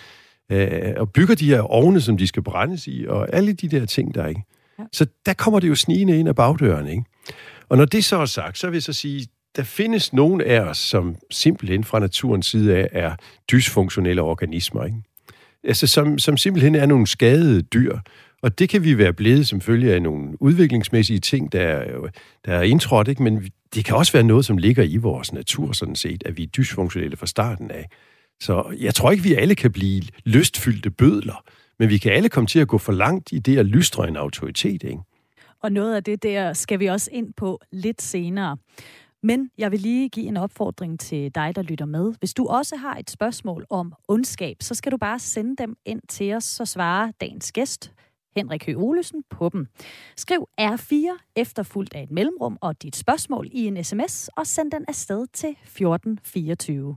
øh, 0.51 0.93
og 0.97 1.11
bygger 1.11 1.35
de 1.35 1.49
her 1.49 1.61
ovne, 1.61 2.01
som 2.01 2.17
de 2.17 2.27
skal 2.27 2.43
brændes 2.43 2.87
i, 2.87 3.05
og 3.07 3.35
alle 3.35 3.53
de 3.53 3.67
der 3.67 3.85
ting, 3.85 4.15
der 4.15 4.27
ikke. 4.27 4.43
Ja. 4.79 4.83
Så 4.91 5.05
der 5.25 5.33
kommer 5.33 5.59
det 5.59 5.69
jo 5.69 5.75
snigende 5.75 6.19
ind 6.19 6.27
af 6.27 6.35
bagdøren, 6.35 6.87
ikke? 6.87 7.03
Og 7.69 7.77
når 7.77 7.85
det 7.85 8.05
så 8.05 8.17
er 8.17 8.25
sagt, 8.25 8.57
så 8.57 8.67
vil 8.67 8.75
jeg 8.75 8.83
så 8.83 8.93
sige, 8.93 9.27
der 9.55 9.63
findes 9.63 10.13
nogle 10.13 10.45
af 10.45 10.59
os, 10.59 10.77
som 10.77 11.15
simpelthen 11.31 11.83
fra 11.83 11.99
naturens 11.99 12.45
side 12.45 12.75
af 12.75 12.89
er 12.91 13.15
dysfunktionelle 13.51 14.21
organismer, 14.21 14.83
ikke? 14.85 14.97
Altså, 15.63 15.87
som, 15.87 16.19
som 16.19 16.37
simpelthen 16.37 16.75
er 16.75 16.85
nogle 16.85 17.07
skadede 17.07 17.61
dyr, 17.61 17.97
og 18.43 18.59
det 18.59 18.69
kan 18.69 18.83
vi 18.83 18.97
være 18.97 19.13
blevet 19.13 19.47
som 19.47 19.61
følge 19.61 19.93
af 19.93 20.01
nogle 20.01 20.41
udviklingsmæssige 20.41 21.19
ting, 21.19 21.51
der, 21.51 21.83
der 22.45 22.53
er 22.53 22.61
indtrådt, 22.61 23.07
ikke? 23.07 23.23
men 23.23 23.51
det 23.75 23.85
kan 23.85 23.95
også 23.95 24.13
være 24.13 24.23
noget, 24.23 24.45
som 24.45 24.57
ligger 24.57 24.83
i 24.83 24.97
vores 24.97 25.33
natur, 25.33 25.71
sådan 25.71 25.95
set, 25.95 26.23
at 26.25 26.37
vi 26.37 26.43
er 26.43 26.47
dysfunktionelle 26.47 27.17
fra 27.17 27.27
starten 27.27 27.71
af. 27.71 27.89
Så 28.39 28.75
jeg 28.79 28.95
tror 28.95 29.11
ikke, 29.11 29.23
vi 29.23 29.33
alle 29.33 29.55
kan 29.55 29.71
blive 29.71 30.01
lystfyldte 30.25 30.91
bødler, 30.91 31.43
men 31.79 31.89
vi 31.89 31.97
kan 31.97 32.11
alle 32.11 32.29
komme 32.29 32.47
til 32.47 32.59
at 32.59 32.67
gå 32.67 32.77
for 32.77 32.91
langt 32.91 33.31
i 33.31 33.39
det 33.39 33.57
at 33.57 33.65
lystre 33.65 34.07
en 34.07 34.15
autoritet, 34.15 34.83
ikke? 34.83 34.99
Og 35.61 35.71
noget 35.71 35.95
af 35.95 36.03
det 36.03 36.23
der 36.23 36.53
skal 36.53 36.79
vi 36.79 36.85
også 36.85 37.09
ind 37.13 37.33
på 37.33 37.59
lidt 37.71 38.01
senere. 38.01 38.57
Men 39.23 39.49
jeg 39.57 39.71
vil 39.71 39.79
lige 39.79 40.09
give 40.09 40.25
en 40.25 40.37
opfordring 40.37 40.99
til 40.99 41.35
dig, 41.35 41.55
der 41.55 41.61
lytter 41.61 41.85
med. 41.85 42.13
Hvis 42.19 42.33
du 42.33 42.47
også 42.47 42.75
har 42.75 42.95
et 42.95 43.09
spørgsmål 43.09 43.65
om 43.69 43.93
ondskab, 44.07 44.57
så 44.61 44.75
skal 44.75 44.91
du 44.91 44.97
bare 44.97 45.19
sende 45.19 45.55
dem 45.57 45.75
ind 45.85 46.01
til 46.09 46.33
os, 46.33 46.43
så 46.43 46.65
svarer 46.65 47.11
dagens 47.21 47.51
gæst, 47.51 47.91
Henrik 48.35 48.65
Høgh 48.65 48.79
Olesen, 48.79 49.23
på 49.29 49.49
dem. 49.49 49.67
Skriv 50.17 50.47
R4 50.61 51.31
efterfulgt 51.35 51.93
af 51.95 52.03
et 52.03 52.11
mellemrum 52.11 52.57
og 52.61 52.81
dit 52.83 52.95
spørgsmål 52.95 53.47
i 53.51 53.67
en 53.67 53.83
sms, 53.83 54.29
og 54.35 54.47
send 54.47 54.71
den 54.71 54.85
afsted 54.87 55.27
til 55.33 55.49
1424. 55.49 56.95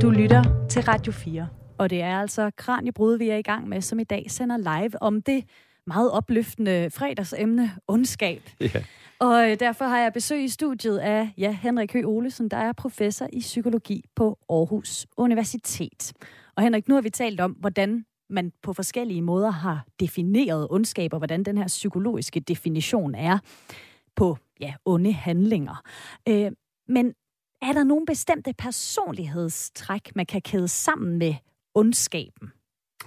Du 0.00 0.10
lytter 0.10 0.66
til 0.70 0.82
Radio 0.82 1.12
4, 1.12 1.48
og 1.78 1.90
det 1.90 2.02
er 2.02 2.20
altså 2.20 2.50
Kranjebrud, 2.56 3.18
vi 3.18 3.28
er 3.28 3.36
i 3.36 3.42
gang 3.42 3.68
med, 3.68 3.80
som 3.80 3.98
i 3.98 4.04
dag 4.04 4.30
sender 4.30 4.56
live 4.56 5.02
om 5.02 5.22
det 5.22 5.44
meget 5.86 6.10
opløftende 6.10 6.90
fredagsemne, 6.90 7.70
ondskab. 7.88 8.42
Yeah. 8.62 8.84
Og 9.18 9.50
øh, 9.50 9.60
derfor 9.60 9.84
har 9.84 9.98
jeg 9.98 10.12
besøg 10.12 10.44
i 10.44 10.48
studiet 10.48 10.98
af 10.98 11.32
ja, 11.38 11.50
Henrik 11.62 11.92
Høgh 11.92 12.08
Olesen, 12.08 12.48
der 12.48 12.56
er 12.56 12.72
professor 12.72 13.28
i 13.32 13.40
psykologi 13.40 14.04
på 14.14 14.38
Aarhus 14.50 15.06
Universitet. 15.16 16.12
Og 16.56 16.62
Henrik, 16.62 16.88
nu 16.88 16.94
har 16.94 17.02
vi 17.02 17.10
talt 17.10 17.40
om, 17.40 17.52
hvordan 17.52 18.04
man 18.30 18.52
på 18.62 18.72
forskellige 18.72 19.22
måder 19.22 19.50
har 19.50 19.84
defineret 20.00 20.66
ondskab, 20.70 21.12
og 21.12 21.18
hvordan 21.18 21.42
den 21.42 21.58
her 21.58 21.66
psykologiske 21.66 22.40
definition 22.40 23.14
er 23.14 23.38
på 24.16 24.38
ja, 24.60 24.74
onde 24.84 25.12
handlinger. 25.12 25.82
Øh, 26.28 26.52
men 26.88 27.14
er 27.62 27.72
der 27.72 27.84
nogle 27.84 28.06
bestemte 28.06 28.54
personlighedstræk, 28.58 30.16
man 30.16 30.26
kan 30.26 30.40
kæde 30.40 30.68
sammen 30.68 31.18
med 31.18 31.34
ondskaben? 31.74 32.52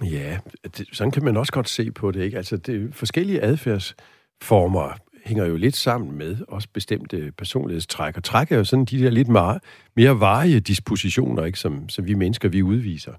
Ja, 0.02 0.38
det, 0.76 0.88
sådan 0.92 1.10
kan 1.10 1.24
man 1.24 1.36
også 1.36 1.52
godt 1.52 1.68
se 1.68 1.90
på 1.90 2.10
det. 2.10 2.22
Ikke? 2.22 2.36
Altså, 2.36 2.56
det, 2.56 2.94
forskellige 2.94 3.42
adfærdsformer 3.42 4.92
hænger 5.24 5.44
jo 5.44 5.56
lidt 5.56 5.76
sammen 5.76 6.18
med 6.18 6.36
også 6.48 6.68
bestemte 6.72 7.32
personlighedstræk. 7.38 8.16
Og 8.16 8.24
træk 8.24 8.52
er 8.52 8.56
jo 8.56 8.64
sådan 8.64 8.84
de 8.84 8.98
der 8.98 9.10
lidt 9.10 9.28
mere, 9.28 9.60
mere 9.96 10.20
varige 10.20 10.60
dispositioner, 10.60 11.44
ikke, 11.44 11.58
som, 11.58 11.88
som 11.88 12.06
vi 12.06 12.14
mennesker 12.14 12.48
vi 12.48 12.62
udviser. 12.62 13.14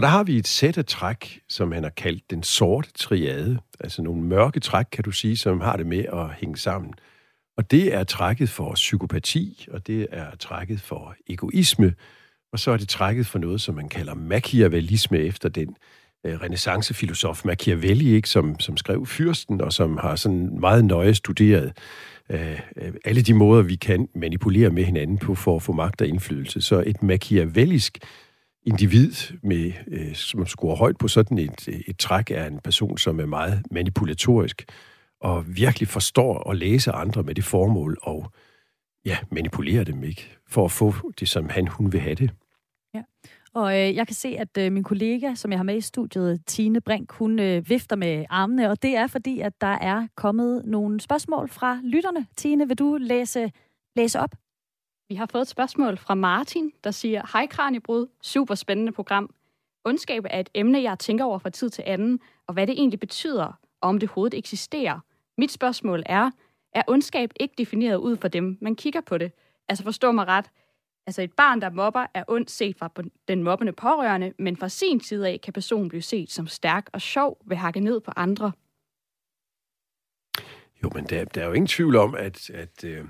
Og 0.00 0.02
der 0.02 0.10
har 0.10 0.24
vi 0.24 0.36
et 0.36 0.46
sæt 0.46 0.78
af 0.78 0.84
træk, 0.84 1.40
som 1.48 1.72
han 1.72 1.82
har 1.82 1.90
kaldt 1.90 2.30
den 2.30 2.42
sorte 2.42 2.92
triade. 2.92 3.58
Altså 3.80 4.02
nogle 4.02 4.22
mørke 4.22 4.60
træk, 4.60 4.86
kan 4.92 5.04
du 5.04 5.10
sige, 5.10 5.36
som 5.36 5.60
har 5.60 5.76
det 5.76 5.86
med 5.86 6.04
at 6.04 6.34
hænge 6.34 6.56
sammen. 6.56 6.94
Og 7.56 7.70
det 7.70 7.94
er 7.94 8.04
trækket 8.04 8.48
for 8.48 8.74
psykopati, 8.74 9.66
og 9.70 9.86
det 9.86 10.06
er 10.10 10.36
trækket 10.36 10.80
for 10.80 11.14
egoisme, 11.28 11.94
og 12.52 12.58
så 12.58 12.70
er 12.70 12.76
det 12.76 12.88
trækket 12.88 13.26
for 13.26 13.38
noget, 13.38 13.60
som 13.60 13.74
man 13.74 13.88
kalder 13.88 14.14
machiavellisme 14.14 15.18
efter 15.18 15.48
den 15.48 15.76
øh, 16.26 16.40
renaissancefilosof 16.40 17.44
Machiavelli, 17.44 18.14
ikke, 18.14 18.28
som, 18.28 18.60
som 18.60 18.76
skrev 18.76 19.06
Fyrsten, 19.06 19.60
og 19.60 19.72
som 19.72 19.96
har 19.96 20.16
sådan 20.16 20.60
meget 20.60 20.84
nøje 20.84 21.14
studeret 21.14 21.72
øh, 22.30 22.60
alle 23.04 23.22
de 23.22 23.34
måder, 23.34 23.62
vi 23.62 23.76
kan 23.76 24.08
manipulere 24.14 24.70
med 24.70 24.84
hinanden 24.84 25.18
på 25.18 25.34
for 25.34 25.56
at 25.56 25.62
få 25.62 25.72
magt 25.72 26.00
og 26.00 26.08
indflydelse. 26.08 26.60
Så 26.60 26.82
et 26.86 27.02
machiavellisk 27.02 27.98
individ, 28.66 29.12
med, 29.42 29.72
øh, 29.86 30.14
som 30.14 30.46
scorer 30.46 30.76
højt 30.76 30.98
på 30.98 31.08
sådan 31.08 31.38
et, 31.38 31.68
øh, 31.68 31.80
et 31.86 31.98
træk, 31.98 32.30
er 32.30 32.46
en 32.46 32.60
person, 32.64 32.98
som 32.98 33.20
er 33.20 33.26
meget 33.26 33.62
manipulatorisk, 33.70 34.64
og 35.20 35.56
virkelig 35.56 35.88
forstår 35.88 36.50
at 36.50 36.56
læse 36.56 36.92
andre 36.92 37.22
med 37.22 37.34
det 37.34 37.44
formål, 37.44 37.98
og 38.02 38.32
ja, 39.04 39.18
manipulere 39.30 39.84
dem 39.84 40.04
ikke, 40.04 40.36
for 40.48 40.64
at 40.64 40.70
få 40.70 40.94
det, 41.20 41.28
som 41.28 41.48
han, 41.48 41.68
hun 41.68 41.92
vil 41.92 42.00
have 42.00 42.14
det. 42.14 42.30
Ja. 42.94 43.02
Og 43.54 43.78
øh, 43.78 43.94
jeg 43.94 44.06
kan 44.06 44.14
se, 44.14 44.28
at 44.38 44.58
øh, 44.58 44.72
min 44.72 44.82
kollega, 44.82 45.34
som 45.34 45.50
jeg 45.50 45.58
har 45.58 45.64
med 45.64 45.76
i 45.76 45.80
studiet, 45.80 46.40
Tine 46.46 46.80
Brink, 46.80 47.12
hun 47.12 47.38
øh, 47.38 47.68
vifter 47.68 47.96
med 47.96 48.24
armene, 48.30 48.70
og 48.70 48.82
det 48.82 48.96
er 48.96 49.06
fordi, 49.06 49.40
at 49.40 49.52
der 49.60 49.66
er 49.66 50.06
kommet 50.14 50.62
nogle 50.64 51.00
spørgsmål 51.00 51.48
fra 51.48 51.80
lytterne. 51.84 52.26
Tine, 52.36 52.68
vil 52.68 52.78
du 52.78 52.96
læse, 53.00 53.52
læse 53.96 54.20
op? 54.20 54.34
Vi 55.10 55.14
har 55.14 55.26
fået 55.26 55.42
et 55.42 55.48
spørgsmål 55.48 55.96
fra 55.96 56.14
Martin, 56.14 56.72
der 56.84 56.90
siger, 56.90 57.22
Hej 57.32 57.46
Kranjebrud, 57.46 58.06
super 58.22 58.54
spændende 58.54 58.92
program. 58.92 59.34
Ondskab 59.84 60.24
er 60.30 60.40
et 60.40 60.48
emne, 60.54 60.82
jeg 60.82 60.98
tænker 60.98 61.24
over 61.24 61.38
fra 61.38 61.50
tid 61.50 61.70
til 61.70 61.84
anden, 61.86 62.20
og 62.46 62.54
hvad 62.54 62.66
det 62.66 62.72
egentlig 62.72 63.00
betyder, 63.00 63.44
og 63.80 63.88
om 63.88 63.98
det 63.98 64.08
overhovedet 64.08 64.38
eksisterer. 64.38 65.00
Mit 65.38 65.50
spørgsmål 65.50 66.02
er, 66.06 66.30
er 66.74 66.82
ondskab 66.88 67.30
ikke 67.40 67.54
defineret 67.58 67.96
ud 67.96 68.16
fra 68.16 68.28
dem, 68.28 68.58
man 68.60 68.76
kigger 68.76 69.00
på 69.00 69.18
det? 69.18 69.32
Altså 69.68 69.84
forstå 69.84 70.12
mig 70.12 70.26
ret, 70.26 70.50
Altså 71.06 71.22
et 71.22 71.32
barn, 71.32 71.60
der 71.60 71.70
mobber, 71.70 72.06
er 72.14 72.24
ondt 72.28 72.50
set 72.50 72.78
fra 72.78 72.90
den 73.28 73.42
mobbende 73.42 73.72
pårørende, 73.72 74.32
men 74.38 74.56
fra 74.56 74.68
sin 74.68 75.00
side 75.00 75.28
af 75.28 75.40
kan 75.40 75.52
personen 75.52 75.88
blive 75.88 76.02
set 76.02 76.30
som 76.30 76.46
stærk 76.46 76.90
og 76.92 77.00
sjov 77.00 77.42
ved 77.46 77.56
at 77.56 77.60
hakke 77.60 77.80
ned 77.80 78.00
på 78.00 78.12
andre. 78.16 78.52
Jo, 80.82 80.90
men 80.94 81.04
der, 81.04 81.24
der 81.24 81.42
er 81.42 81.46
jo 81.46 81.52
ingen 81.52 81.66
tvivl 81.66 81.96
om, 81.96 82.14
at, 82.14 82.50
at 82.50 82.84
øh, 82.84 83.04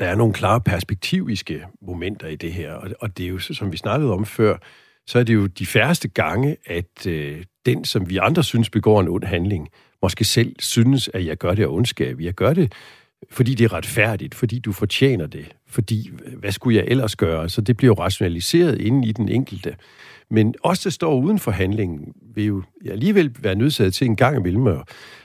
der 0.00 0.06
er 0.06 0.14
nogle 0.14 0.34
klare 0.34 0.60
perspektiviske 0.60 1.66
momenter 1.82 2.28
i 2.28 2.36
det 2.36 2.52
her, 2.52 2.72
og, 2.72 2.90
og 3.00 3.18
det 3.18 3.24
er 3.24 3.28
jo, 3.28 3.38
som 3.38 3.72
vi 3.72 3.76
snakkede 3.76 4.12
om 4.12 4.26
før, 4.26 4.56
så 5.06 5.18
er 5.18 5.22
det 5.22 5.34
jo 5.34 5.46
de 5.46 5.66
færreste 5.66 6.08
gange, 6.08 6.56
at 6.66 7.06
øh, 7.06 7.44
den, 7.66 7.84
som 7.84 8.10
vi 8.10 8.16
andre 8.16 8.44
synes 8.44 8.70
begår 8.70 9.00
en 9.00 9.08
ond 9.08 9.24
handling, 9.24 9.68
måske 10.02 10.24
selv 10.24 10.56
synes, 10.58 11.10
at 11.14 11.26
jeg 11.26 11.36
gør 11.36 11.54
det 11.54 11.62
af 11.62 11.68
ondskab. 11.68 12.20
Jeg 12.20 12.34
gør 12.34 12.54
det 12.54 12.72
fordi 13.30 13.54
det 13.54 13.64
er 13.64 13.72
retfærdigt, 13.72 14.34
fordi 14.34 14.58
du 14.58 14.72
fortjener 14.72 15.26
det, 15.26 15.56
fordi 15.68 16.10
hvad 16.38 16.52
skulle 16.52 16.78
jeg 16.78 16.84
ellers 16.88 17.16
gøre? 17.16 17.48
Så 17.48 17.60
det 17.60 17.76
bliver 17.76 17.88
jo 17.88 18.02
rationaliseret 18.02 18.80
inden 18.80 19.04
i 19.04 19.12
den 19.12 19.28
enkelte. 19.28 19.76
Men 20.30 20.54
os, 20.62 20.80
der 20.80 20.90
står 20.90 21.14
uden 21.20 21.38
for 21.38 21.50
handlingen, 21.50 22.12
vil 22.34 22.44
jo 22.44 22.62
alligevel 22.90 23.34
være 23.40 23.54
nødsaget 23.54 23.94
til 23.94 24.06
en 24.06 24.16
gang 24.16 24.36
imellem, 24.36 24.66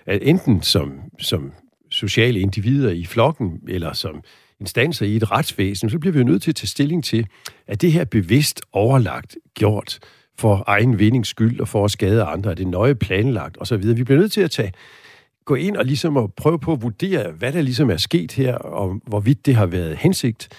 at 0.06 0.20
enten 0.22 0.62
som, 0.62 1.00
som 1.20 1.52
sociale 1.90 2.40
individer 2.40 2.92
i 2.92 3.06
flokken, 3.06 3.60
eller 3.68 3.94
som 3.94 4.24
instanser 4.60 5.06
i 5.06 5.16
et 5.16 5.32
retsvæsen, 5.32 5.90
så 5.90 6.00
bliver 6.00 6.14
vi 6.14 6.20
jo 6.20 6.26
nødt 6.26 6.42
til 6.42 6.52
at 6.52 6.56
tage 6.56 6.68
stilling 6.68 7.04
til, 7.04 7.28
at 7.68 7.82
det 7.82 7.92
her 7.92 8.06
bevidst 8.06 8.62
overlagt 8.74 9.38
gjort 9.54 10.00
for 10.40 10.64
egen 10.68 11.00
vindings 11.00 11.30
skyld 11.30 11.60
og 11.60 11.68
for 11.68 11.86
at 11.86 11.92
skade 11.92 12.24
andre, 12.24 12.52
er 12.52 12.56
det 12.56 12.68
nøje 12.68 12.96
planlagt 12.96 13.58
osv. 13.60 13.96
Vi 13.96 14.04
bliver 14.04 14.20
nødt 14.20 14.32
til 14.32 14.42
at 14.42 14.52
tage 14.52 14.72
gå 15.46 15.56
ind 15.56 15.78
og 15.78 15.86
ligesom 15.86 16.18
at 16.18 16.34
prøve 16.34 16.60
på 16.60 16.74
at 16.74 16.82
vurdere, 16.82 17.32
hvad 17.32 17.54
der 17.54 17.62
ligesom 17.62 17.90
er 17.90 17.98
sket 17.98 18.32
her, 18.32 18.56
og 18.56 19.02
hvorvidt 19.08 19.46
det 19.46 19.56
har 19.56 19.66
været 19.66 19.98
hensigt 19.98 20.50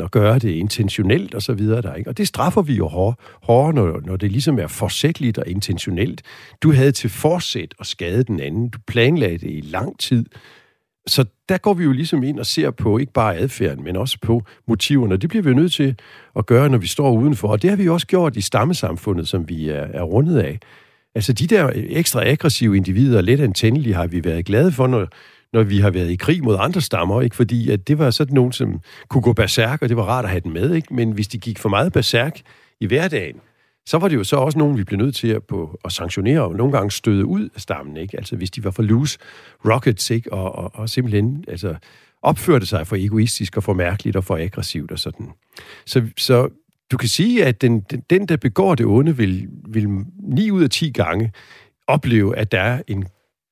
at 0.00 0.10
gøre 0.10 0.38
det 0.38 0.50
intentionelt 0.50 1.34
og 1.34 1.42
så 1.42 1.52
videre 1.52 1.82
der, 1.82 1.94
ikke? 1.94 2.10
Og 2.10 2.18
det 2.18 2.28
straffer 2.28 2.62
vi 2.62 2.74
jo 2.74 2.88
hår, 2.88 3.14
hårdere, 3.42 3.74
når, 3.74 4.00
når 4.04 4.16
det 4.16 4.32
ligesom 4.32 4.58
er 4.58 4.66
forsætligt 4.66 5.38
og 5.38 5.48
intentionelt. 5.48 6.22
Du 6.62 6.72
havde 6.72 6.92
til 6.92 7.10
forsæt 7.10 7.74
at 7.80 7.86
skade 7.86 8.22
den 8.22 8.40
anden. 8.40 8.68
Du 8.68 8.78
planlagde 8.86 9.38
det 9.38 9.50
i 9.50 9.60
lang 9.60 9.98
tid. 9.98 10.24
Så 11.06 11.24
der 11.48 11.58
går 11.58 11.74
vi 11.74 11.84
jo 11.84 11.92
ligesom 11.92 12.22
ind 12.22 12.38
og 12.38 12.46
ser 12.46 12.70
på 12.70 12.98
ikke 12.98 13.12
bare 13.12 13.36
adfærden, 13.36 13.84
men 13.84 13.96
også 13.96 14.18
på 14.22 14.42
motiverne. 14.68 15.16
Det 15.16 15.28
bliver 15.28 15.42
vi 15.42 15.48
jo 15.48 15.56
nødt 15.56 15.72
til 15.72 15.96
at 16.36 16.46
gøre, 16.46 16.68
når 16.68 16.78
vi 16.78 16.86
står 16.86 17.12
udenfor. 17.12 17.48
Og 17.48 17.62
det 17.62 17.70
har 17.70 17.76
vi 17.76 17.84
jo 17.84 17.94
også 17.94 18.06
gjort 18.06 18.36
i 18.36 18.40
stammesamfundet, 18.40 19.28
som 19.28 19.48
vi 19.48 19.68
er, 19.68 19.86
er 19.94 20.02
rundet 20.02 20.38
af. 20.38 20.58
Altså 21.14 21.32
de 21.32 21.46
der 21.46 21.70
ekstra 21.74 22.24
aggressive 22.24 22.76
individer, 22.76 23.20
lidt 23.20 23.40
antændelige, 23.40 23.94
har 23.94 24.06
vi 24.06 24.24
været 24.24 24.44
glade 24.44 24.72
for, 24.72 24.86
når, 24.86 25.08
når 25.52 25.62
vi 25.62 25.78
har 25.78 25.90
været 25.90 26.10
i 26.10 26.16
krig 26.16 26.44
mod 26.44 26.56
andre 26.60 26.80
stammer, 26.80 27.22
ikke? 27.22 27.36
fordi 27.36 27.70
at 27.70 27.88
det 27.88 27.98
var 27.98 28.10
sådan 28.10 28.34
nogen, 28.34 28.52
som 28.52 28.80
kunne 29.08 29.22
gå 29.22 29.32
berserk, 29.32 29.82
og 29.82 29.88
det 29.88 29.96
var 29.96 30.02
rart 30.02 30.24
at 30.24 30.30
have 30.30 30.40
den 30.40 30.52
med, 30.52 30.74
ikke? 30.74 30.94
men 30.94 31.12
hvis 31.12 31.28
de 31.28 31.38
gik 31.38 31.58
for 31.58 31.68
meget 31.68 31.92
berserk 31.92 32.40
i 32.80 32.86
hverdagen, 32.86 33.36
så 33.86 33.98
var 33.98 34.08
det 34.08 34.16
jo 34.16 34.24
så 34.24 34.36
også 34.36 34.58
nogen, 34.58 34.78
vi 34.78 34.84
blev 34.84 34.98
nødt 34.98 35.14
til 35.14 35.28
at, 35.28 35.44
på, 35.44 35.80
at 35.84 35.92
sanktionere 35.92 36.40
og 36.40 36.54
nogle 36.54 36.72
gange 36.72 36.90
støde 36.90 37.26
ud 37.26 37.48
af 37.54 37.60
stammen. 37.60 37.96
Ikke? 37.96 38.16
Altså 38.16 38.36
hvis 38.36 38.50
de 38.50 38.64
var 38.64 38.70
for 38.70 38.82
loose 38.82 39.18
rockets, 39.64 40.10
ikke? 40.10 40.32
Og, 40.32 40.54
og, 40.54 40.70
og 40.74 40.88
simpelthen 40.88 41.44
altså, 41.48 41.74
opførte 42.22 42.66
sig 42.66 42.86
for 42.86 42.96
egoistisk 42.96 43.56
og 43.56 43.62
for 43.62 43.72
mærkeligt 43.72 44.16
og 44.16 44.24
for 44.24 44.36
aggressivt 44.36 44.92
og 44.92 44.98
sådan. 44.98 45.30
Så, 45.86 46.02
så 46.16 46.48
du 46.90 46.96
kan 46.96 47.08
sige, 47.08 47.44
at 47.44 47.60
den, 47.62 47.80
den, 47.80 48.02
den 48.10 48.26
der 48.26 48.36
begår 48.36 48.74
det 48.74 48.86
onde, 48.86 49.16
vil, 49.16 49.48
vil 49.68 49.88
9 50.22 50.50
ud 50.50 50.62
af 50.62 50.70
10 50.70 50.90
gange 50.90 51.32
opleve, 51.86 52.36
at 52.36 52.52
der 52.52 52.60
er 52.60 52.82
en 52.86 53.04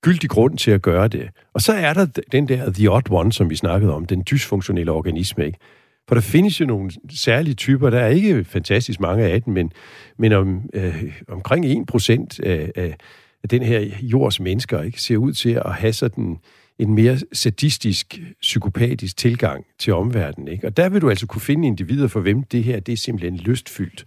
gyldig 0.02 0.30
grund 0.30 0.58
til 0.58 0.70
at 0.70 0.82
gøre 0.82 1.08
det. 1.08 1.28
Og 1.52 1.60
så 1.60 1.72
er 1.72 1.92
der 1.92 2.06
den 2.32 2.48
der 2.48 2.72
the 2.72 2.90
odd 2.90 3.10
one, 3.10 3.32
som 3.32 3.50
vi 3.50 3.56
snakkede 3.56 3.94
om, 3.94 4.06
den 4.06 4.22
dysfunktionelle 4.30 4.92
organisme, 4.92 5.46
ikke? 5.46 5.58
For 6.08 6.14
der 6.14 6.22
findes 6.22 6.60
jo 6.60 6.66
nogle 6.66 6.90
særlige 7.10 7.54
typer, 7.54 7.90
der 7.90 7.98
er 7.98 8.08
ikke 8.08 8.44
fantastisk 8.44 9.00
mange 9.00 9.24
af 9.24 9.42
dem, 9.42 9.54
men, 9.54 9.72
men 10.18 10.32
om, 10.32 10.70
øh, 10.74 11.20
omkring 11.28 11.88
1% 11.90 12.40
af, 12.42 12.72
af, 12.76 12.96
af 13.42 13.48
den 13.48 13.62
her 13.62 13.80
jords 14.02 14.40
mennesker 14.40 14.82
ikke, 14.82 15.02
ser 15.02 15.16
ud 15.16 15.32
til 15.32 15.50
at 15.50 15.74
have 15.74 15.92
sådan 15.92 16.38
en 16.78 16.94
mere 16.94 17.18
sadistisk, 17.32 18.20
psykopatisk 18.40 19.16
tilgang 19.16 19.64
til 19.78 19.92
omverdenen. 19.92 20.48
Ikke? 20.48 20.66
Og 20.66 20.76
der 20.76 20.88
vil 20.88 21.02
du 21.02 21.10
altså 21.10 21.26
kunne 21.26 21.40
finde 21.40 21.66
individer, 21.66 22.08
for 22.08 22.20
hvem 22.20 22.42
det 22.42 22.64
her 22.64 22.80
det 22.80 22.92
er 22.92 22.96
simpelthen 22.96 23.36
lystfyldt. 23.36 24.04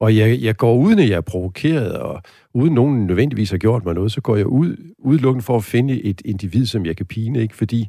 Og 0.00 0.16
jeg, 0.16 0.42
jeg 0.42 0.56
går 0.56 0.76
uden 0.76 0.98
at 0.98 1.08
jeg 1.08 1.16
er 1.16 1.20
provokeret, 1.20 1.92
og 1.92 2.22
uden 2.54 2.74
nogen 2.74 3.06
nødvendigvis 3.06 3.50
har 3.50 3.58
gjort 3.58 3.84
mig 3.84 3.94
noget, 3.94 4.12
så 4.12 4.20
går 4.20 4.36
jeg 4.36 4.46
ud 4.46 4.76
udelukkende 4.98 5.44
for 5.44 5.56
at 5.56 5.64
finde 5.64 6.02
et 6.02 6.22
individ, 6.24 6.66
som 6.66 6.86
jeg 6.86 6.96
kan 6.96 7.06
pine, 7.06 7.42
ikke? 7.42 7.56
fordi 7.56 7.88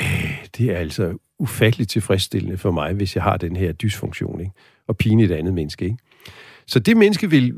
øh, 0.00 0.46
det 0.58 0.70
er 0.70 0.76
altså 0.76 1.18
ufatteligt 1.38 1.90
tilfredsstillende 1.90 2.58
for 2.58 2.70
mig, 2.70 2.92
hvis 2.92 3.14
jeg 3.14 3.22
har 3.22 3.36
den 3.36 3.56
her 3.56 3.72
dysfunktion, 3.72 4.40
ikke? 4.40 4.52
og 4.88 4.96
pine 4.96 5.22
et 5.22 5.30
andet 5.30 5.54
menneske. 5.54 5.84
Ikke? 5.84 5.98
Så 6.66 6.78
det 6.78 6.96
menneske 6.96 7.30
vil 7.30 7.54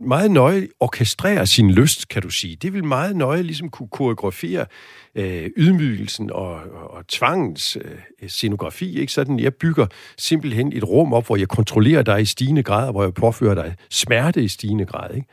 meget 0.00 0.30
nøje 0.30 0.68
orkestrere 0.80 1.46
sin 1.46 1.70
lyst, 1.70 2.08
kan 2.08 2.22
du 2.22 2.30
sige. 2.30 2.56
Det 2.56 2.72
vil 2.72 2.84
meget 2.84 3.16
nøje 3.16 3.42
ligesom 3.42 3.68
kunne 3.68 3.88
koreografere 3.88 4.66
øh, 5.14 5.50
ydmygelsen 5.56 6.30
og, 6.30 6.54
og, 6.54 6.90
og 6.90 7.06
tvangens 7.06 7.78
øh, 7.80 8.28
scenografi. 8.28 8.98
Ikke? 9.00 9.12
Sådan, 9.12 9.40
jeg 9.40 9.54
bygger 9.54 9.86
simpelthen 10.18 10.72
et 10.72 10.84
rum 10.84 11.12
op, 11.12 11.26
hvor 11.26 11.36
jeg 11.36 11.48
kontrollerer 11.48 12.02
dig 12.02 12.22
i 12.22 12.24
stigende 12.24 12.62
grad, 12.62 12.92
hvor 12.92 13.02
jeg 13.02 13.14
påfører 13.14 13.54
dig 13.54 13.74
smerte 13.90 14.44
i 14.44 14.48
stigende 14.48 14.84
grad. 14.86 15.14
Ikke? 15.14 15.28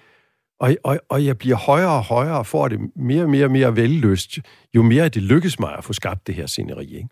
Og, 0.63 0.76
og, 0.84 0.99
og 1.10 1.26
jeg 1.26 1.38
bliver 1.38 1.56
højere 1.56 1.91
og 1.91 2.04
højere 2.04 2.38
og 2.38 2.45
får 2.45 2.67
det 2.67 2.80
mere 2.95 3.23
og 3.23 3.30
mere 3.30 3.45
og 3.45 3.52
mere 3.52 3.76
velløst, 3.76 4.39
jo 4.76 4.84
mere 4.84 5.10
det 5.10 5.23
lykkes 5.23 5.60
mig 5.60 5.78
at 5.78 5.84
få 5.84 5.93
skabt 5.93 6.28
det 6.28 6.36
her 6.36 6.45
sceneri. 6.45 6.95
Ikke? 6.95 7.10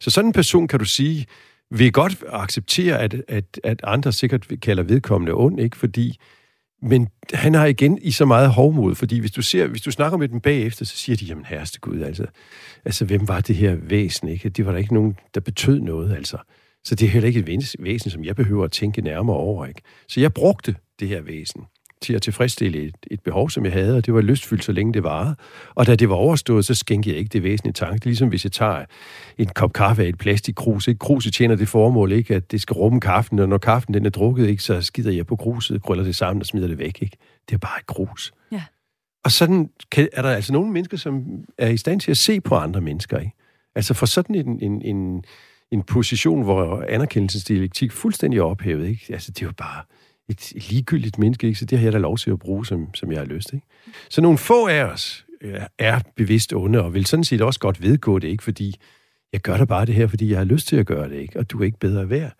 Så 0.00 0.10
sådan 0.10 0.28
en 0.28 0.32
person, 0.32 0.68
kan 0.68 0.78
du 0.78 0.84
sige, 0.84 1.26
vil 1.70 1.92
godt 1.92 2.24
acceptere, 2.28 2.98
at, 2.98 3.14
at, 3.28 3.60
at 3.64 3.80
andre 3.84 4.12
sikkert 4.12 4.46
kalder 4.62 4.82
vedkommende 4.82 5.32
ond, 5.32 5.60
ikke? 5.60 5.76
Fordi, 5.76 6.18
men 6.82 7.08
han 7.32 7.54
har 7.54 7.66
igen 7.66 7.98
i 8.02 8.10
så 8.10 8.24
meget 8.24 8.50
hovmod, 8.50 8.94
fordi 8.94 9.18
hvis 9.18 9.32
du, 9.32 9.42
ser, 9.42 9.66
hvis 9.66 9.82
du 9.82 9.90
snakker 9.90 10.18
med 10.18 10.28
dem 10.28 10.40
bagefter, 10.40 10.84
så 10.84 10.96
siger 10.96 11.16
de, 11.16 11.24
jamen 11.24 11.44
herreste 11.44 11.80
Gud, 11.80 12.00
altså, 12.00 12.26
altså 12.84 13.04
hvem 13.04 13.28
var 13.28 13.40
det 13.40 13.56
her 13.56 13.74
væsen, 13.74 14.28
ikke? 14.28 14.48
Det 14.48 14.66
var 14.66 14.72
der 14.72 14.78
ikke 14.78 14.94
nogen, 14.94 15.16
der 15.34 15.40
betød 15.40 15.80
noget, 15.80 16.16
altså. 16.16 16.36
Så 16.84 16.94
det 16.94 17.06
er 17.06 17.10
heller 17.10 17.26
ikke 17.26 17.40
et 17.40 17.76
væsen, 17.78 18.10
som 18.10 18.24
jeg 18.24 18.36
behøver 18.36 18.64
at 18.64 18.72
tænke 18.72 19.02
nærmere 19.02 19.36
over, 19.36 19.66
ikke? 19.66 19.82
Så 20.08 20.20
jeg 20.20 20.32
brugte 20.32 20.74
det 21.00 21.08
her 21.08 21.20
væsen 21.20 21.62
til 22.02 22.12
at 22.12 22.22
tilfredsstille 22.22 22.78
et, 22.78 22.96
et 23.10 23.20
behov, 23.20 23.50
som 23.50 23.64
jeg 23.64 23.72
havde, 23.72 23.96
og 23.96 24.06
det 24.06 24.14
var 24.14 24.20
lystfyldt, 24.20 24.64
så 24.64 24.72
længe 24.72 24.94
det 24.94 25.02
varede. 25.02 25.36
Og 25.74 25.86
da 25.86 25.94
det 25.94 26.08
var 26.08 26.14
overstået, 26.14 26.64
så 26.64 26.74
skænkede 26.74 27.14
jeg 27.14 27.18
ikke 27.18 27.28
det 27.28 27.42
væsentlige 27.42 27.72
tanke. 27.72 27.94
Det 27.94 28.02
er 28.02 28.10
ligesom 28.10 28.28
hvis 28.28 28.44
jeg 28.44 28.52
tager 28.52 28.84
en 29.38 29.46
kop 29.46 29.72
kaffe 29.72 30.02
af 30.02 30.08
et 30.08 30.18
plastikkrus. 30.18 30.88
Ikke? 30.88 30.98
Kruset 30.98 31.34
tjener 31.34 31.56
det 31.56 31.68
formål, 31.68 32.12
ikke? 32.12 32.34
at 32.34 32.50
det 32.50 32.60
skal 32.60 32.74
rumme 32.74 33.00
kaffen, 33.00 33.38
og 33.38 33.48
når 33.48 33.58
kaffen 33.58 33.94
den 33.94 34.06
er 34.06 34.10
drukket, 34.10 34.48
ikke? 34.48 34.62
så 34.62 34.82
skider 34.82 35.12
jeg 35.12 35.26
på 35.26 35.36
kruset, 35.36 35.82
krøller 35.82 36.04
det 36.04 36.16
sammen 36.16 36.40
og 36.40 36.46
smider 36.46 36.68
det 36.68 36.78
væk. 36.78 37.02
Ikke? 37.02 37.16
Det 37.48 37.54
er 37.54 37.58
bare 37.58 37.78
et 37.80 37.86
krus. 37.86 38.32
Ja. 38.52 38.62
Og 39.24 39.32
sådan 39.32 39.70
kan, 39.90 40.08
er 40.12 40.22
der 40.22 40.30
altså 40.30 40.52
nogle 40.52 40.72
mennesker, 40.72 40.96
som 40.96 41.44
er 41.58 41.68
i 41.68 41.76
stand 41.76 42.00
til 42.00 42.10
at 42.10 42.16
se 42.16 42.40
på 42.40 42.54
andre 42.54 42.80
mennesker. 42.80 43.18
Ikke? 43.18 43.32
Altså 43.74 43.94
for 43.94 44.06
sådan 44.06 44.34
en, 44.34 44.62
en, 44.62 44.82
en, 44.82 45.24
en 45.72 45.82
position, 45.82 46.42
hvor 46.42 46.84
anerkendelsesdialektik 46.88 47.92
fuldstændig 47.92 48.38
er 48.38 48.42
ophævet. 48.42 48.88
Ikke? 48.88 49.06
Altså 49.12 49.32
det 49.32 49.42
er 49.42 49.46
jo 49.46 49.52
bare 49.56 49.82
et, 50.30 50.52
ligegyldigt 50.70 51.18
menneske, 51.18 51.46
ikke? 51.46 51.58
så 51.58 51.64
det 51.64 51.78
har 51.78 51.86
jeg 51.86 51.92
da 51.92 51.98
lov 51.98 52.18
til 52.18 52.30
at 52.30 52.38
bruge, 52.38 52.66
som, 52.66 52.94
som 52.94 53.12
jeg 53.12 53.20
har 53.20 53.26
lyst. 53.26 53.52
Ikke? 53.52 53.66
Så 54.10 54.20
nogle 54.20 54.38
få 54.38 54.66
af 54.66 54.84
os 54.84 55.26
øh, 55.40 55.60
er 55.78 56.00
bevidst 56.16 56.52
onde, 56.52 56.82
og 56.82 56.94
vil 56.94 57.06
sådan 57.06 57.24
set 57.24 57.40
også 57.40 57.60
godt 57.60 57.82
vedgå 57.82 58.18
det, 58.18 58.28
ikke 58.28 58.44
fordi 58.44 58.74
jeg 59.32 59.40
gør 59.40 59.56
da 59.56 59.64
bare 59.64 59.86
det 59.86 59.94
her, 59.94 60.06
fordi 60.06 60.30
jeg 60.30 60.38
har 60.38 60.44
lyst 60.44 60.68
til 60.68 60.76
at 60.76 60.86
gøre 60.86 61.08
det, 61.08 61.16
ikke? 61.16 61.38
og 61.38 61.50
du 61.50 61.60
er 61.60 61.64
ikke 61.64 61.78
bedre 61.78 62.10
værd. 62.10 62.32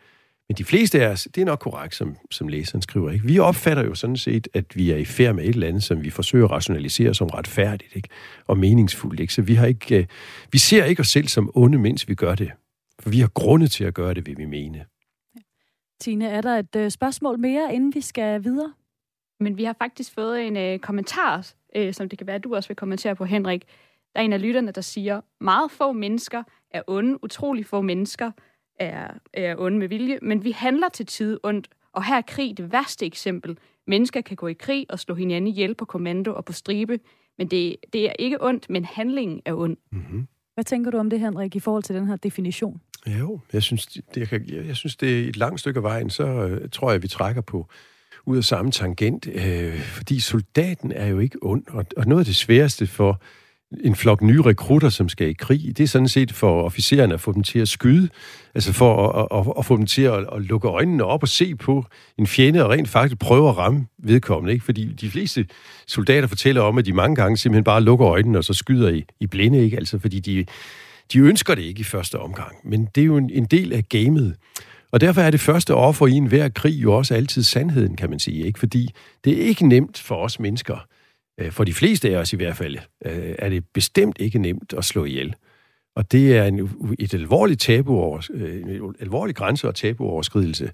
Men 0.48 0.56
de 0.56 0.64
fleste 0.64 1.04
af 1.04 1.08
os, 1.08 1.28
det 1.34 1.40
er 1.40 1.44
nok 1.44 1.58
korrekt, 1.58 1.94
som, 1.94 2.16
som 2.30 2.48
læseren 2.48 2.82
skriver. 2.82 3.10
Ikke? 3.10 3.26
Vi 3.26 3.38
opfatter 3.38 3.84
jo 3.84 3.94
sådan 3.94 4.16
set, 4.16 4.48
at 4.54 4.64
vi 4.74 4.90
er 4.90 4.96
i 4.96 5.04
færd 5.04 5.34
med 5.34 5.44
et 5.44 5.48
eller 5.48 5.68
andet, 5.68 5.82
som 5.82 6.02
vi 6.02 6.10
forsøger 6.10 6.44
at 6.44 6.50
rationalisere 6.50 7.14
som 7.14 7.28
retfærdigt 7.28 7.96
ikke? 7.96 8.08
og 8.46 8.58
meningsfuldt. 8.58 9.20
Ikke? 9.20 9.34
Så 9.34 9.42
vi, 9.42 9.54
har 9.54 9.66
ikke, 9.66 9.96
øh, 9.98 10.06
vi 10.52 10.58
ser 10.58 10.84
ikke 10.84 11.00
os 11.00 11.08
selv 11.08 11.28
som 11.28 11.50
onde, 11.54 11.78
mens 11.78 12.08
vi 12.08 12.14
gør 12.14 12.34
det. 12.34 12.50
For 13.00 13.10
vi 13.10 13.20
har 13.20 13.28
grunde 13.28 13.68
til 13.68 13.84
at 13.84 13.94
gøre 13.94 14.14
det, 14.14 14.26
vil 14.26 14.38
vi 14.38 14.44
mene. 14.44 14.84
Tine, 16.00 16.28
er 16.28 16.40
der 16.40 16.58
et 16.58 16.76
øh, 16.76 16.90
spørgsmål 16.90 17.38
mere, 17.38 17.74
inden 17.74 17.94
vi 17.94 18.00
skal 18.00 18.44
videre? 18.44 18.72
Men 19.40 19.56
vi 19.56 19.64
har 19.64 19.72
faktisk 19.72 20.14
fået 20.14 20.46
en 20.46 20.56
øh, 20.56 20.78
kommentar, 20.78 21.52
øh, 21.76 21.94
som 21.94 22.08
det 22.08 22.18
kan 22.18 22.26
være, 22.26 22.36
at 22.36 22.44
du 22.44 22.54
også 22.54 22.68
vil 22.68 22.76
kommentere 22.76 23.16
på, 23.16 23.24
Henrik. 23.24 23.64
Der 24.14 24.20
er 24.20 24.24
en 24.24 24.32
af 24.32 24.42
lytterne, 24.42 24.72
der 24.72 24.80
siger, 24.80 25.20
meget 25.40 25.70
få 25.70 25.92
mennesker 25.92 26.42
er 26.70 26.82
onde, 26.86 27.24
utrolig 27.24 27.66
få 27.66 27.80
mennesker 27.80 28.30
er, 28.78 29.10
er 29.32 29.56
onde 29.58 29.78
med 29.78 29.88
vilje, 29.88 30.18
men 30.22 30.44
vi 30.44 30.50
handler 30.50 30.88
til 30.88 31.06
tid 31.06 31.38
ondt, 31.42 31.68
og 31.92 32.04
her 32.04 32.16
er 32.16 32.22
krig 32.22 32.56
det 32.56 32.72
værste 32.72 33.06
eksempel. 33.06 33.58
Mennesker 33.86 34.20
kan 34.20 34.36
gå 34.36 34.46
i 34.46 34.52
krig 34.52 34.86
og 34.88 34.98
slå 34.98 35.14
hinanden 35.14 35.48
ihjel 35.48 35.74
på 35.74 35.84
kommando 35.84 36.34
og 36.34 36.44
på 36.44 36.52
stribe, 36.52 37.00
men 37.38 37.48
det, 37.48 37.76
det 37.92 38.08
er 38.08 38.12
ikke 38.18 38.44
ondt, 38.44 38.70
men 38.70 38.84
handlingen 38.84 39.42
er 39.44 39.54
ond. 39.54 39.76
Mm-hmm. 39.92 40.26
Hvad 40.54 40.64
tænker 40.64 40.90
du 40.90 40.98
om 40.98 41.10
det, 41.10 41.20
Henrik, 41.20 41.56
i 41.56 41.60
forhold 41.60 41.82
til 41.82 41.94
den 41.94 42.06
her 42.06 42.16
definition? 42.16 42.80
Jo, 43.06 43.40
jeg 43.52 43.62
synes, 43.62 43.86
det, 43.86 44.32
jeg, 44.32 44.40
jeg 44.66 44.76
synes, 44.76 44.96
det 44.96 45.24
er 45.24 45.28
et 45.28 45.36
langt 45.36 45.60
stykke 45.60 45.78
af 45.78 45.82
vejen, 45.82 46.10
så 46.10 46.24
øh, 46.24 46.68
tror 46.70 46.90
jeg, 46.90 47.02
vi 47.02 47.08
trækker 47.08 47.42
på 47.42 47.68
ud 48.26 48.36
af 48.36 48.44
samme 48.44 48.70
tangent, 48.70 49.28
øh, 49.34 49.80
fordi 49.80 50.20
soldaten 50.20 50.92
er 50.92 51.06
jo 51.06 51.18
ikke 51.18 51.38
ond, 51.42 51.64
og, 51.68 51.86
og 51.96 52.06
noget 52.06 52.20
af 52.20 52.26
det 52.26 52.36
sværeste 52.36 52.86
for 52.86 53.22
en 53.84 53.96
flok 53.96 54.22
nye 54.22 54.42
rekrutter, 54.42 54.88
som 54.88 55.08
skal 55.08 55.28
i 55.28 55.32
krig, 55.32 55.78
det 55.78 55.80
er 55.80 55.88
sådan 55.88 56.08
set 56.08 56.32
for 56.32 56.62
officererne 56.62 57.14
at 57.14 57.20
få 57.20 57.32
dem 57.32 57.42
til 57.42 57.58
at 57.58 57.68
skyde, 57.68 58.08
altså 58.54 58.72
for 58.72 59.08
at, 59.08 59.38
at, 59.38 59.54
at 59.58 59.64
få 59.64 59.76
dem 59.76 59.86
til 59.86 60.02
at, 60.02 60.26
at 60.32 60.42
lukke 60.42 60.68
øjnene 60.68 61.04
op 61.04 61.22
og 61.22 61.28
se 61.28 61.54
på 61.54 61.84
en 62.18 62.26
fjende, 62.26 62.64
og 62.64 62.70
rent 62.70 62.88
faktisk 62.88 63.18
prøve 63.18 63.48
at 63.48 63.56
ramme 63.56 63.86
vedkommende, 63.98 64.52
ikke? 64.52 64.64
fordi 64.64 64.92
de 64.92 65.10
fleste 65.10 65.46
soldater 65.86 66.28
fortæller 66.28 66.62
om, 66.62 66.78
at 66.78 66.86
de 66.86 66.92
mange 66.92 67.16
gange 67.16 67.36
simpelthen 67.36 67.64
bare 67.64 67.82
lukker 67.82 68.08
øjnene, 68.08 68.38
og 68.38 68.44
så 68.44 68.54
skyder 68.54 68.88
i, 68.88 69.04
i 69.20 69.26
blinde, 69.26 69.64
ikke? 69.64 69.76
altså 69.76 69.98
fordi 69.98 70.20
de 70.20 70.44
de 71.12 71.18
ønsker 71.18 71.54
det 71.54 71.62
ikke 71.62 71.80
i 71.80 71.84
første 71.84 72.18
omgang, 72.18 72.56
men 72.64 72.88
det 72.94 73.00
er 73.00 73.04
jo 73.04 73.16
en, 73.16 73.30
en 73.30 73.44
del 73.44 73.72
af 73.72 73.88
gamet. 73.88 74.36
Og 74.92 75.00
derfor 75.00 75.20
er 75.20 75.30
det 75.30 75.40
første 75.40 75.74
offer 75.74 76.06
i 76.06 76.12
enhver 76.12 76.48
krig 76.48 76.82
jo 76.82 76.92
også 76.96 77.14
altid 77.14 77.42
sandheden, 77.42 77.96
kan 77.96 78.10
man 78.10 78.18
sige. 78.18 78.46
Ikke? 78.46 78.58
Fordi 78.58 78.90
det 79.24 79.42
er 79.42 79.46
ikke 79.46 79.68
nemt 79.68 79.98
for 79.98 80.16
os 80.16 80.40
mennesker, 80.40 80.86
øh, 81.40 81.52
for 81.52 81.64
de 81.64 81.74
fleste 81.74 82.10
af 82.10 82.16
os 82.16 82.32
i 82.32 82.36
hvert 82.36 82.56
fald, 82.56 82.76
øh, 83.04 83.34
er 83.38 83.48
det 83.48 83.64
bestemt 83.74 84.16
ikke 84.20 84.38
nemt 84.38 84.74
at 84.78 84.84
slå 84.84 85.04
ihjel. 85.04 85.34
Og 85.96 86.12
det 86.12 86.36
er 86.36 86.44
en, 86.44 86.70
et 86.98 87.14
alvorligt 87.14 87.60
tabu 87.60 87.96
over, 87.96 88.26
øh, 88.34 88.56
en 88.56 88.94
alvorlig 89.00 89.36
grænse 89.36 89.68
og 89.68 89.74
tabuoverskridelse. 89.74 90.70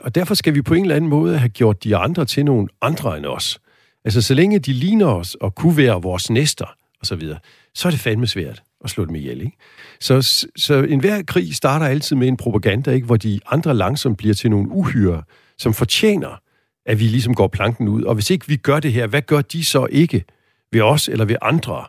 Og 0.00 0.14
derfor 0.14 0.34
skal 0.34 0.54
vi 0.54 0.62
på 0.62 0.74
en 0.74 0.82
eller 0.82 0.96
anden 0.96 1.10
måde 1.10 1.38
have 1.38 1.48
gjort 1.48 1.84
de 1.84 1.96
andre 1.96 2.24
til 2.24 2.44
nogle 2.44 2.68
andre 2.82 3.16
end 3.16 3.26
os. 3.26 3.60
Altså, 4.04 4.22
så 4.22 4.34
længe 4.34 4.58
de 4.58 4.72
ligner 4.72 5.06
os 5.06 5.34
og 5.34 5.54
kunne 5.54 5.76
være 5.76 6.02
vores 6.02 6.30
næster, 6.30 6.76
og 7.00 7.06
så 7.06 7.16
videre, 7.16 7.38
så 7.74 7.88
er 7.88 7.90
det 7.90 8.00
fandme 8.00 8.26
svært 8.26 8.62
at 8.84 8.90
slå 8.90 9.04
dem 9.04 9.14
ihjel. 9.14 9.40
Ikke? 9.40 9.56
Så, 10.00 10.46
så 10.56 10.74
enhver 10.74 11.22
krig 11.22 11.54
starter 11.54 11.86
altid 11.86 12.16
med 12.16 12.28
en 12.28 12.36
propaganda, 12.36 12.90
ikke? 12.90 13.06
hvor 13.06 13.16
de 13.16 13.40
andre 13.46 13.74
langsomt 13.74 14.18
bliver 14.18 14.34
til 14.34 14.50
nogle 14.50 14.68
uhyre, 14.70 15.22
som 15.58 15.74
fortjener, 15.74 16.40
at 16.86 17.00
vi 17.00 17.04
ligesom 17.04 17.34
går 17.34 17.48
planken 17.48 17.88
ud. 17.88 18.02
Og 18.02 18.14
hvis 18.14 18.30
ikke 18.30 18.48
vi 18.48 18.56
gør 18.56 18.80
det 18.80 18.92
her, 18.92 19.06
hvad 19.06 19.22
gør 19.22 19.40
de 19.40 19.64
så 19.64 19.86
ikke 19.90 20.24
ved 20.72 20.80
os 20.80 21.08
eller 21.08 21.24
ved 21.24 21.36
andre? 21.42 21.84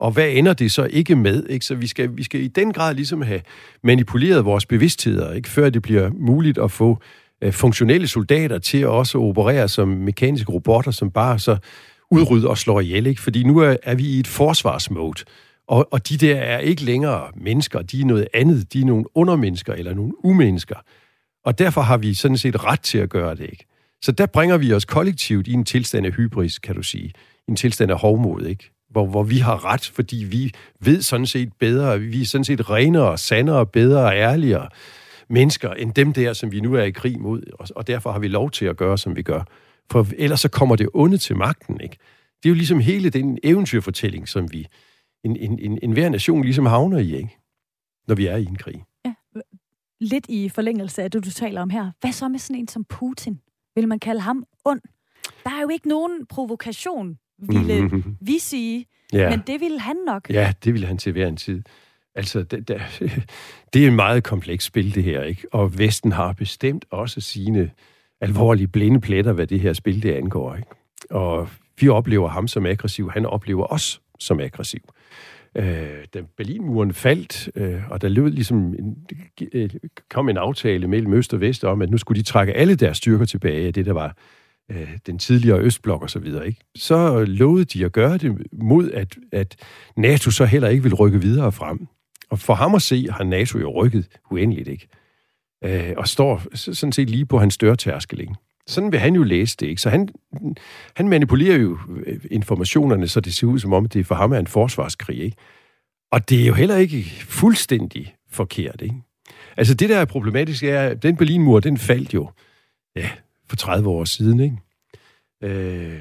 Og 0.00 0.10
hvad 0.10 0.28
ender 0.30 0.52
det 0.52 0.72
så 0.72 0.84
ikke 0.84 1.16
med? 1.16 1.46
Ikke? 1.46 1.66
Så 1.66 1.74
vi 1.74 1.86
skal, 1.86 2.16
vi 2.16 2.22
skal 2.22 2.40
i 2.40 2.48
den 2.48 2.72
grad 2.72 2.94
ligesom 2.94 3.22
have 3.22 3.40
manipuleret 3.82 4.44
vores 4.44 4.66
bevidstheder, 4.66 5.32
ikke? 5.32 5.48
før 5.48 5.70
det 5.70 5.82
bliver 5.82 6.10
muligt 6.14 6.58
at 6.58 6.70
få 6.70 6.98
øh, 7.42 7.52
funktionelle 7.52 8.08
soldater 8.08 8.58
til 8.58 8.78
at 8.78 8.88
også 8.88 9.18
operere 9.18 9.68
som 9.68 9.88
mekaniske 9.88 10.52
robotter, 10.52 10.90
som 10.90 11.10
bare 11.10 11.38
så 11.38 11.56
udrydder 12.10 12.48
og 12.48 12.58
slår 12.58 12.80
ihjel. 12.80 13.06
Ikke? 13.06 13.20
Fordi 13.20 13.42
nu 13.42 13.58
er, 13.58 13.76
er 13.82 13.94
vi 13.94 14.04
i 14.04 14.18
et 14.18 14.26
forsvarsmode. 14.26 15.24
Og, 15.68 15.88
og 15.92 16.08
de 16.08 16.16
der 16.16 16.36
er 16.36 16.58
ikke 16.58 16.82
længere 16.82 17.30
mennesker, 17.36 17.82
de 17.82 18.00
er 18.00 18.04
noget 18.04 18.28
andet. 18.34 18.72
De 18.72 18.80
er 18.80 18.84
nogle 18.84 19.04
undermennesker 19.14 19.72
eller 19.72 19.94
nogle 19.94 20.24
umennesker. 20.24 20.76
Og 21.44 21.58
derfor 21.58 21.80
har 21.80 21.96
vi 21.96 22.14
sådan 22.14 22.38
set 22.38 22.64
ret 22.64 22.80
til 22.80 22.98
at 22.98 23.10
gøre 23.10 23.34
det, 23.34 23.44
ikke? 23.52 23.66
Så 24.02 24.12
der 24.12 24.26
bringer 24.26 24.56
vi 24.56 24.72
os 24.72 24.84
kollektivt 24.84 25.46
i 25.46 25.52
en 25.52 25.64
tilstand 25.64 26.06
af 26.06 26.12
hybris, 26.12 26.58
kan 26.58 26.74
du 26.74 26.82
sige. 26.82 27.12
En 27.48 27.56
tilstand 27.56 27.90
af 27.90 27.98
hovmod, 27.98 28.46
ikke? 28.46 28.70
Hvor, 28.90 29.06
hvor 29.06 29.22
vi 29.22 29.38
har 29.38 29.64
ret, 29.64 29.86
fordi 29.94 30.16
vi 30.16 30.54
ved 30.80 31.02
sådan 31.02 31.26
set 31.26 31.52
bedre, 31.60 32.00
vi 32.00 32.20
er 32.20 32.26
sådan 32.26 32.44
set 32.44 32.70
renere, 32.70 33.18
sandere, 33.18 33.66
bedre 33.66 34.04
og 34.04 34.16
ærligere 34.16 34.68
mennesker 35.28 35.70
end 35.70 35.92
dem 35.92 36.12
der, 36.12 36.32
som 36.32 36.52
vi 36.52 36.60
nu 36.60 36.74
er 36.74 36.82
i 36.82 36.90
krig 36.90 37.20
mod. 37.20 37.42
Og, 37.58 37.68
og 37.76 37.86
derfor 37.86 38.12
har 38.12 38.18
vi 38.18 38.28
lov 38.28 38.50
til 38.50 38.66
at 38.66 38.76
gøre, 38.76 38.98
som 38.98 39.16
vi 39.16 39.22
gør. 39.22 39.42
For 39.90 40.06
ellers 40.18 40.40
så 40.40 40.48
kommer 40.48 40.76
det 40.76 40.88
onde 40.94 41.18
til 41.18 41.36
magten, 41.36 41.80
ikke? 41.80 41.96
Det 42.42 42.48
er 42.48 42.50
jo 42.50 42.54
ligesom 42.54 42.80
hele 42.80 43.10
den 43.10 43.38
eventyrfortælling, 43.42 44.28
som 44.28 44.52
vi, 44.52 44.66
en, 45.24 45.36
en, 45.36 45.58
en, 45.58 45.78
en 45.82 45.92
hver 45.92 46.08
nation 46.08 46.42
ligesom 46.42 46.66
havner 46.66 46.98
i, 46.98 47.16
ikke? 47.16 47.38
når 48.08 48.14
vi 48.14 48.26
er 48.26 48.36
i 48.36 48.44
en 48.44 48.56
krig. 48.56 48.84
Ja. 49.04 49.14
Lidt 50.00 50.26
i 50.28 50.48
forlængelse 50.48 51.02
af 51.02 51.10
det, 51.10 51.24
du 51.24 51.30
taler 51.30 51.62
om 51.62 51.70
her. 51.70 51.90
Hvad 52.00 52.12
så 52.12 52.28
med 52.28 52.38
sådan 52.38 52.60
en 52.60 52.68
som 52.68 52.84
Putin? 52.84 53.40
Vil 53.74 53.88
man 53.88 53.98
kalde 53.98 54.20
ham 54.20 54.44
ond? 54.64 54.80
Der 55.44 55.50
er 55.50 55.62
jo 55.62 55.68
ikke 55.68 55.88
nogen 55.88 56.26
provokation 56.26 57.18
ville 57.38 57.80
mm-hmm. 57.80 58.16
vi 58.20 58.38
sige. 58.38 58.86
Ja. 59.12 59.30
Men 59.30 59.42
det 59.46 59.60
ville 59.60 59.80
han 59.80 59.96
nok. 60.06 60.30
Ja, 60.30 60.52
det 60.64 60.72
ville 60.72 60.86
han 60.86 60.98
til 60.98 61.12
hver 61.12 61.28
en 61.28 61.36
tid. 61.36 61.62
Altså, 62.14 62.42
det, 62.42 62.68
det, 62.68 62.82
det 63.72 63.84
er 63.84 63.88
en 63.88 63.96
meget 63.96 64.24
kompleks 64.24 64.64
spil, 64.64 64.94
det 64.94 65.04
her, 65.04 65.22
ikke? 65.22 65.46
Og 65.52 65.78
Vesten 65.78 66.12
har 66.12 66.32
bestemt 66.32 66.84
også 66.90 67.20
sine 67.20 67.70
alvorlige 68.20 68.68
blinde 68.68 69.00
pletter, 69.00 69.32
hvad 69.32 69.46
det 69.46 69.60
her 69.60 69.72
spil 69.72 70.02
det 70.02 70.12
angår, 70.12 70.54
ikke? 70.54 70.68
Og 71.10 71.48
vi 71.80 71.88
oplever 71.88 72.28
ham 72.28 72.48
som 72.48 72.66
aggressiv, 72.66 73.10
han 73.10 73.26
oplever 73.26 73.72
os 73.72 74.00
som 74.18 74.40
aggressiv. 74.40 74.80
Øh, 75.56 76.04
da 76.14 76.22
Berlinmuren 76.36 76.92
faldt, 76.92 77.50
øh, 77.54 77.90
og 77.90 78.02
der 78.02 78.08
lød 78.08 78.30
ligesom 78.30 78.58
en, 78.58 78.96
øh, 79.52 79.70
kom 80.10 80.28
en 80.28 80.36
aftale 80.36 80.88
mellem 80.88 81.12
Øst 81.12 81.34
og 81.34 81.40
Vest 81.40 81.64
om, 81.64 81.82
at 81.82 81.90
nu 81.90 81.98
skulle 81.98 82.18
de 82.18 82.26
trække 82.26 82.52
alle 82.52 82.74
deres 82.74 82.96
styrker 82.96 83.24
tilbage 83.24 83.66
af 83.66 83.72
det, 83.72 83.86
der 83.86 83.92
var 83.92 84.16
øh, 84.70 84.98
den 85.06 85.18
tidligere 85.18 85.60
Østblok 85.60 86.02
og 86.02 86.10
så 86.10 86.18
videre, 86.18 86.46
ikke? 86.46 86.60
så 86.76 87.24
lovede 87.24 87.64
de 87.64 87.84
at 87.84 87.92
gøre 87.92 88.18
det 88.18 88.46
mod, 88.52 88.90
at, 88.90 89.16
at 89.32 89.56
NATO 89.96 90.30
så 90.30 90.44
heller 90.44 90.68
ikke 90.68 90.82
vil 90.82 90.94
rykke 90.94 91.20
videre 91.20 91.52
frem. 91.52 91.86
Og 92.30 92.38
for 92.38 92.54
ham 92.54 92.74
at 92.74 92.82
se, 92.82 93.06
har 93.10 93.24
NATO 93.24 93.58
jo 93.58 93.82
rykket 93.82 94.08
uendeligt, 94.30 94.68
ikke? 94.68 94.88
Øh, 95.64 95.92
og 95.96 96.08
står 96.08 96.42
sådan 96.54 96.92
set 96.92 97.10
lige 97.10 97.26
på 97.26 97.38
hans 97.38 97.56
dørtærskel, 97.56 98.20
ikke? 98.20 98.34
Sådan 98.66 98.92
vil 98.92 99.00
han 99.00 99.14
jo 99.14 99.22
læse 99.22 99.56
det, 99.60 99.66
ikke? 99.66 99.82
Så 99.82 99.90
han, 99.90 100.08
han 100.96 101.08
manipulerer 101.08 101.56
jo 101.56 101.78
øh, 102.06 102.20
informationerne, 102.30 103.08
så 103.08 103.20
det 103.20 103.34
ser 103.34 103.46
ud 103.46 103.58
som 103.58 103.72
om, 103.72 103.88
det 103.88 104.06
for 104.06 104.14
ham 104.14 104.32
er 104.32 104.38
en 104.38 104.46
forsvarskrig, 104.46 105.20
ikke? 105.20 105.36
Og 106.12 106.28
det 106.28 106.42
er 106.42 106.46
jo 106.46 106.54
heller 106.54 106.76
ikke 106.76 107.04
fuldstændig 107.28 108.14
forkert, 108.30 108.82
ikke? 108.82 108.96
Altså 109.56 109.74
det, 109.74 109.88
der 109.88 109.98
er 109.98 110.04
problematisk, 110.04 110.64
er, 110.64 110.80
at 110.80 111.02
den 111.02 111.16
Berlinmur, 111.16 111.60
den 111.60 111.78
faldt 111.78 112.14
jo, 112.14 112.30
ja, 112.96 113.10
for 113.48 113.56
30 113.56 113.88
år 113.88 114.04
siden, 114.04 114.40
ikke? 114.40 114.56
Øh, 115.42 116.00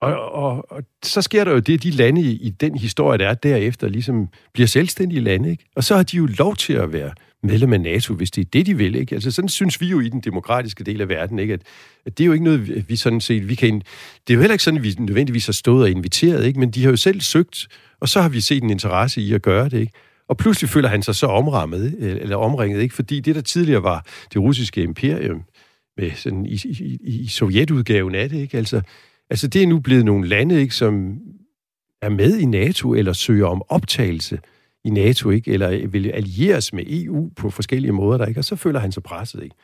og, 0.00 0.32
og, 0.32 0.72
og 0.72 0.82
så 1.02 1.22
sker 1.22 1.44
der 1.44 1.52
jo 1.52 1.58
det, 1.58 1.74
at 1.74 1.82
de 1.82 1.90
lande 1.90 2.20
i, 2.20 2.30
i 2.30 2.50
den 2.50 2.78
historie, 2.78 3.18
der 3.18 3.28
er 3.28 3.34
derefter, 3.34 3.88
ligesom 3.88 4.28
bliver 4.52 4.66
selvstændige 4.66 5.20
lande, 5.20 5.50
ikke? 5.50 5.64
Og 5.76 5.84
så 5.84 5.96
har 5.96 6.02
de 6.02 6.16
jo 6.16 6.28
lov 6.38 6.56
til 6.56 6.72
at 6.72 6.92
være 6.92 7.12
medlem 7.42 7.72
af 7.72 7.80
NATO, 7.80 8.14
hvis 8.14 8.30
det 8.30 8.40
er 8.46 8.50
det, 8.52 8.66
de 8.66 8.76
vil. 8.76 8.94
Ikke? 8.94 9.14
Altså, 9.14 9.30
sådan 9.30 9.48
synes 9.48 9.80
vi 9.80 9.86
jo 9.86 10.00
i 10.00 10.08
den 10.08 10.20
demokratiske 10.20 10.84
del 10.84 11.00
af 11.00 11.08
verden, 11.08 11.38
ikke? 11.38 11.54
At, 11.54 11.62
at 12.06 12.18
det 12.18 12.24
er 12.24 12.26
jo 12.26 12.32
ikke 12.32 12.44
noget, 12.44 12.88
vi 12.88 12.96
sådan 12.96 13.20
set... 13.20 13.48
Vi 13.48 13.54
kan, 13.54 13.74
det 13.74 14.32
er 14.32 14.34
jo 14.34 14.40
heller 14.40 14.54
ikke 14.54 14.64
sådan, 14.64 14.78
at 14.78 14.84
vi 14.84 14.94
nødvendigvis 14.98 15.46
har 15.46 15.52
stået 15.52 15.82
og 15.82 15.90
inviteret, 15.90 16.46
ikke? 16.46 16.60
men 16.60 16.70
de 16.70 16.82
har 16.82 16.90
jo 16.90 16.96
selv 16.96 17.20
søgt, 17.20 17.68
og 18.00 18.08
så 18.08 18.20
har 18.20 18.28
vi 18.28 18.40
set 18.40 18.62
en 18.62 18.70
interesse 18.70 19.20
i 19.20 19.32
at 19.32 19.42
gøre 19.42 19.68
det. 19.68 19.80
Ikke? 19.80 19.92
Og 20.28 20.36
pludselig 20.36 20.70
føler 20.70 20.88
han 20.88 21.02
sig 21.02 21.14
så 21.14 21.26
omrammet, 21.26 21.94
øh, 21.98 22.16
eller 22.20 22.36
omringet, 22.36 22.80
ikke? 22.82 22.94
fordi 22.94 23.20
det, 23.20 23.34
der 23.34 23.40
tidligere 23.40 23.82
var 23.82 24.06
det 24.32 24.42
russiske 24.42 24.82
imperium, 24.82 25.42
med 25.96 26.10
sådan 26.14 26.46
i, 26.46 26.60
i, 26.64 26.98
i 27.02 27.28
sovjetudgaven 27.28 28.14
af 28.14 28.28
det, 28.28 28.38
ikke? 28.38 28.58
Altså, 28.58 28.82
altså 29.30 29.48
det 29.48 29.62
er 29.62 29.66
nu 29.66 29.80
blevet 29.80 30.04
nogle 30.04 30.28
lande, 30.28 30.60
ikke, 30.60 30.74
som 30.74 31.18
er 32.02 32.08
med 32.08 32.38
i 32.38 32.44
NATO, 32.44 32.94
eller 32.94 33.12
søger 33.12 33.46
om 33.46 33.62
optagelse 33.68 34.38
i 34.84 34.90
NATO, 34.90 35.30
ikke? 35.30 35.52
eller 35.52 35.86
vil 35.86 36.10
allieres 36.10 36.72
med 36.72 36.84
EU 36.88 37.30
på 37.36 37.50
forskellige 37.50 37.92
måder, 37.92 38.18
der 38.18 38.26
ikke? 38.26 38.40
og 38.40 38.44
så 38.44 38.56
føler 38.56 38.80
han 38.80 38.92
sig 38.92 39.02
presset. 39.02 39.42
Ikke? 39.42 39.56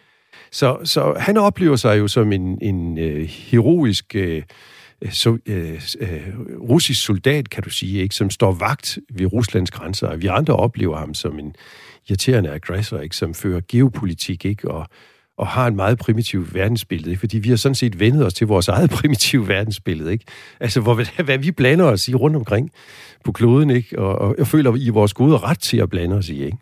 Så, 0.53 0.79
så 0.85 1.15
han 1.19 1.37
oplever 1.37 1.77
sig 1.77 1.99
jo 1.99 2.09
som 2.09 2.33
en, 2.33 2.59
en 2.63 2.99
øh, 2.99 3.25
heroisk 3.25 4.15
øh, 4.15 4.43
så, 5.11 5.39
øh, 5.47 5.83
øh, 6.01 6.35
russisk 6.61 7.05
soldat, 7.05 7.51
kan 7.51 7.63
du 7.63 7.71
sige, 7.71 8.03
ikke? 8.03 8.15
som 8.15 8.31
står 8.31 8.53
vagt 8.53 8.99
ved 9.11 9.33
Ruslands 9.33 9.71
grænser, 9.71 10.07
og 10.09 10.23
vi 10.23 10.27
andre 10.27 10.57
oplever 10.57 10.97
ham 10.97 11.15
som 11.15 11.39
en 11.39 11.55
irriterende 12.09 12.51
aggressor, 12.51 12.99
ikke? 12.99 13.17
som 13.17 13.35
fører 13.35 13.61
geopolitik, 13.69 14.45
ikke? 14.45 14.71
og 14.71 14.87
og 15.37 15.47
har 15.47 15.67
en 15.67 15.77
meget 15.77 15.99
primitiv 15.99 16.55
verdensbillede, 16.55 17.11
ikke? 17.11 17.21
fordi 17.21 17.39
vi 17.39 17.49
har 17.49 17.57
sådan 17.57 17.75
set 17.75 18.01
vendet 18.01 18.27
os 18.27 18.35
til 18.35 18.47
vores 18.47 18.69
eget 18.69 18.91
primitive 19.01 19.49
verdensbillede, 19.49 20.13
ikke? 20.13 20.25
Altså, 20.61 20.81
hvor, 20.81 21.23
hvad 21.23 21.39
vi 21.39 21.51
blander 21.51 21.85
os 21.85 22.09
i 22.09 22.15
rundt 22.15 22.37
omkring 22.37 22.71
på 23.25 23.33
kloden, 23.33 23.71
ikke? 23.71 23.99
Og, 23.99 24.19
og 24.19 24.35
jeg 24.39 24.47
føler, 24.47 24.77
I 24.77 24.89
vores 24.89 25.15
gode 25.15 25.39
ret 25.39 25.59
til 25.59 25.77
at 25.77 25.91
blande 25.91 26.17
os 26.17 26.29
i, 26.29 26.45
ikke? 26.45 26.59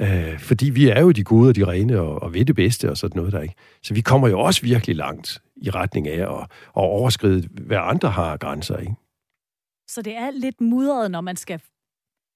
Øh, 0.00 0.38
fordi 0.38 0.70
vi 0.70 0.88
er 0.88 1.00
jo 1.00 1.10
de 1.10 1.24
gode 1.24 1.48
og 1.48 1.56
de 1.56 1.66
rene 1.66 2.00
og, 2.00 2.22
og 2.22 2.34
ved 2.34 2.44
det 2.44 2.56
bedste 2.56 2.90
og 2.90 2.96
sådan 2.96 3.16
noget 3.16 3.32
der, 3.32 3.40
ikke? 3.40 3.54
Så 3.82 3.94
vi 3.94 4.00
kommer 4.00 4.28
jo 4.28 4.40
også 4.40 4.62
virkelig 4.62 4.96
langt 4.96 5.42
i 5.56 5.70
retning 5.70 6.08
af 6.08 6.20
at, 6.20 6.40
at 6.40 6.46
overskride, 6.74 7.48
hvad 7.52 7.78
andre 7.80 8.10
har 8.10 8.36
grænser, 8.36 8.76
ikke? 8.76 8.94
Så 9.88 10.02
det 10.02 10.16
er 10.16 10.30
lidt 10.30 10.60
mudret, 10.60 11.10
når 11.10 11.20
man 11.20 11.36
skal, 11.36 11.60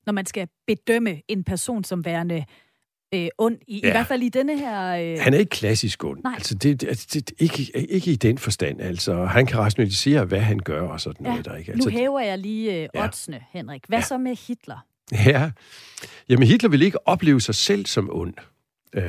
når 0.06 0.12
man 0.12 0.26
skal 0.26 0.48
bedømme 0.66 1.22
en 1.28 1.44
person 1.44 1.84
som 1.84 2.04
værende 2.04 2.44
øh, 3.14 3.28
ond, 3.38 3.58
i, 3.68 3.80
ja. 3.82 3.88
i 3.88 3.90
hvert 3.90 4.06
fald 4.06 4.22
i 4.22 4.28
denne 4.28 4.58
her... 4.58 4.94
Øh... 4.94 5.18
Han 5.20 5.34
er 5.34 5.38
ikke 5.38 5.50
klassisk 5.50 6.04
ond. 6.04 6.20
Nej. 6.24 6.34
Altså, 6.34 6.54
det, 6.54 6.80
det, 6.80 7.14
det, 7.14 7.32
ikke, 7.38 7.90
ikke 7.90 8.10
i 8.12 8.16
den 8.16 8.38
forstand. 8.38 8.80
Altså, 8.80 9.24
han 9.24 9.46
kan 9.46 9.58
rationalisere, 9.58 10.24
hvad 10.24 10.40
han 10.40 10.58
gør 10.58 10.88
og 10.88 11.00
sådan 11.00 11.26
ja. 11.26 11.30
noget 11.30 11.44
der. 11.44 11.56
Ikke? 11.56 11.72
Altså, 11.72 11.88
nu 11.88 11.96
hæver 11.96 12.20
jeg 12.20 12.38
lige 12.38 12.82
øh, 12.82 12.88
oddsene, 12.94 13.36
ja. 13.36 13.58
Henrik. 13.58 13.82
Hvad 13.88 13.98
ja. 13.98 14.04
så 14.04 14.18
med 14.18 14.36
Hitler? 14.48 14.86
Ja, 15.12 15.50
jamen 16.28 16.48
Hitler 16.48 16.70
ville 16.70 16.86
ikke 16.86 17.08
opleve 17.08 17.40
sig 17.40 17.54
selv 17.54 17.86
som 17.86 18.08
ond. 18.12 18.34
Øh, 18.94 19.02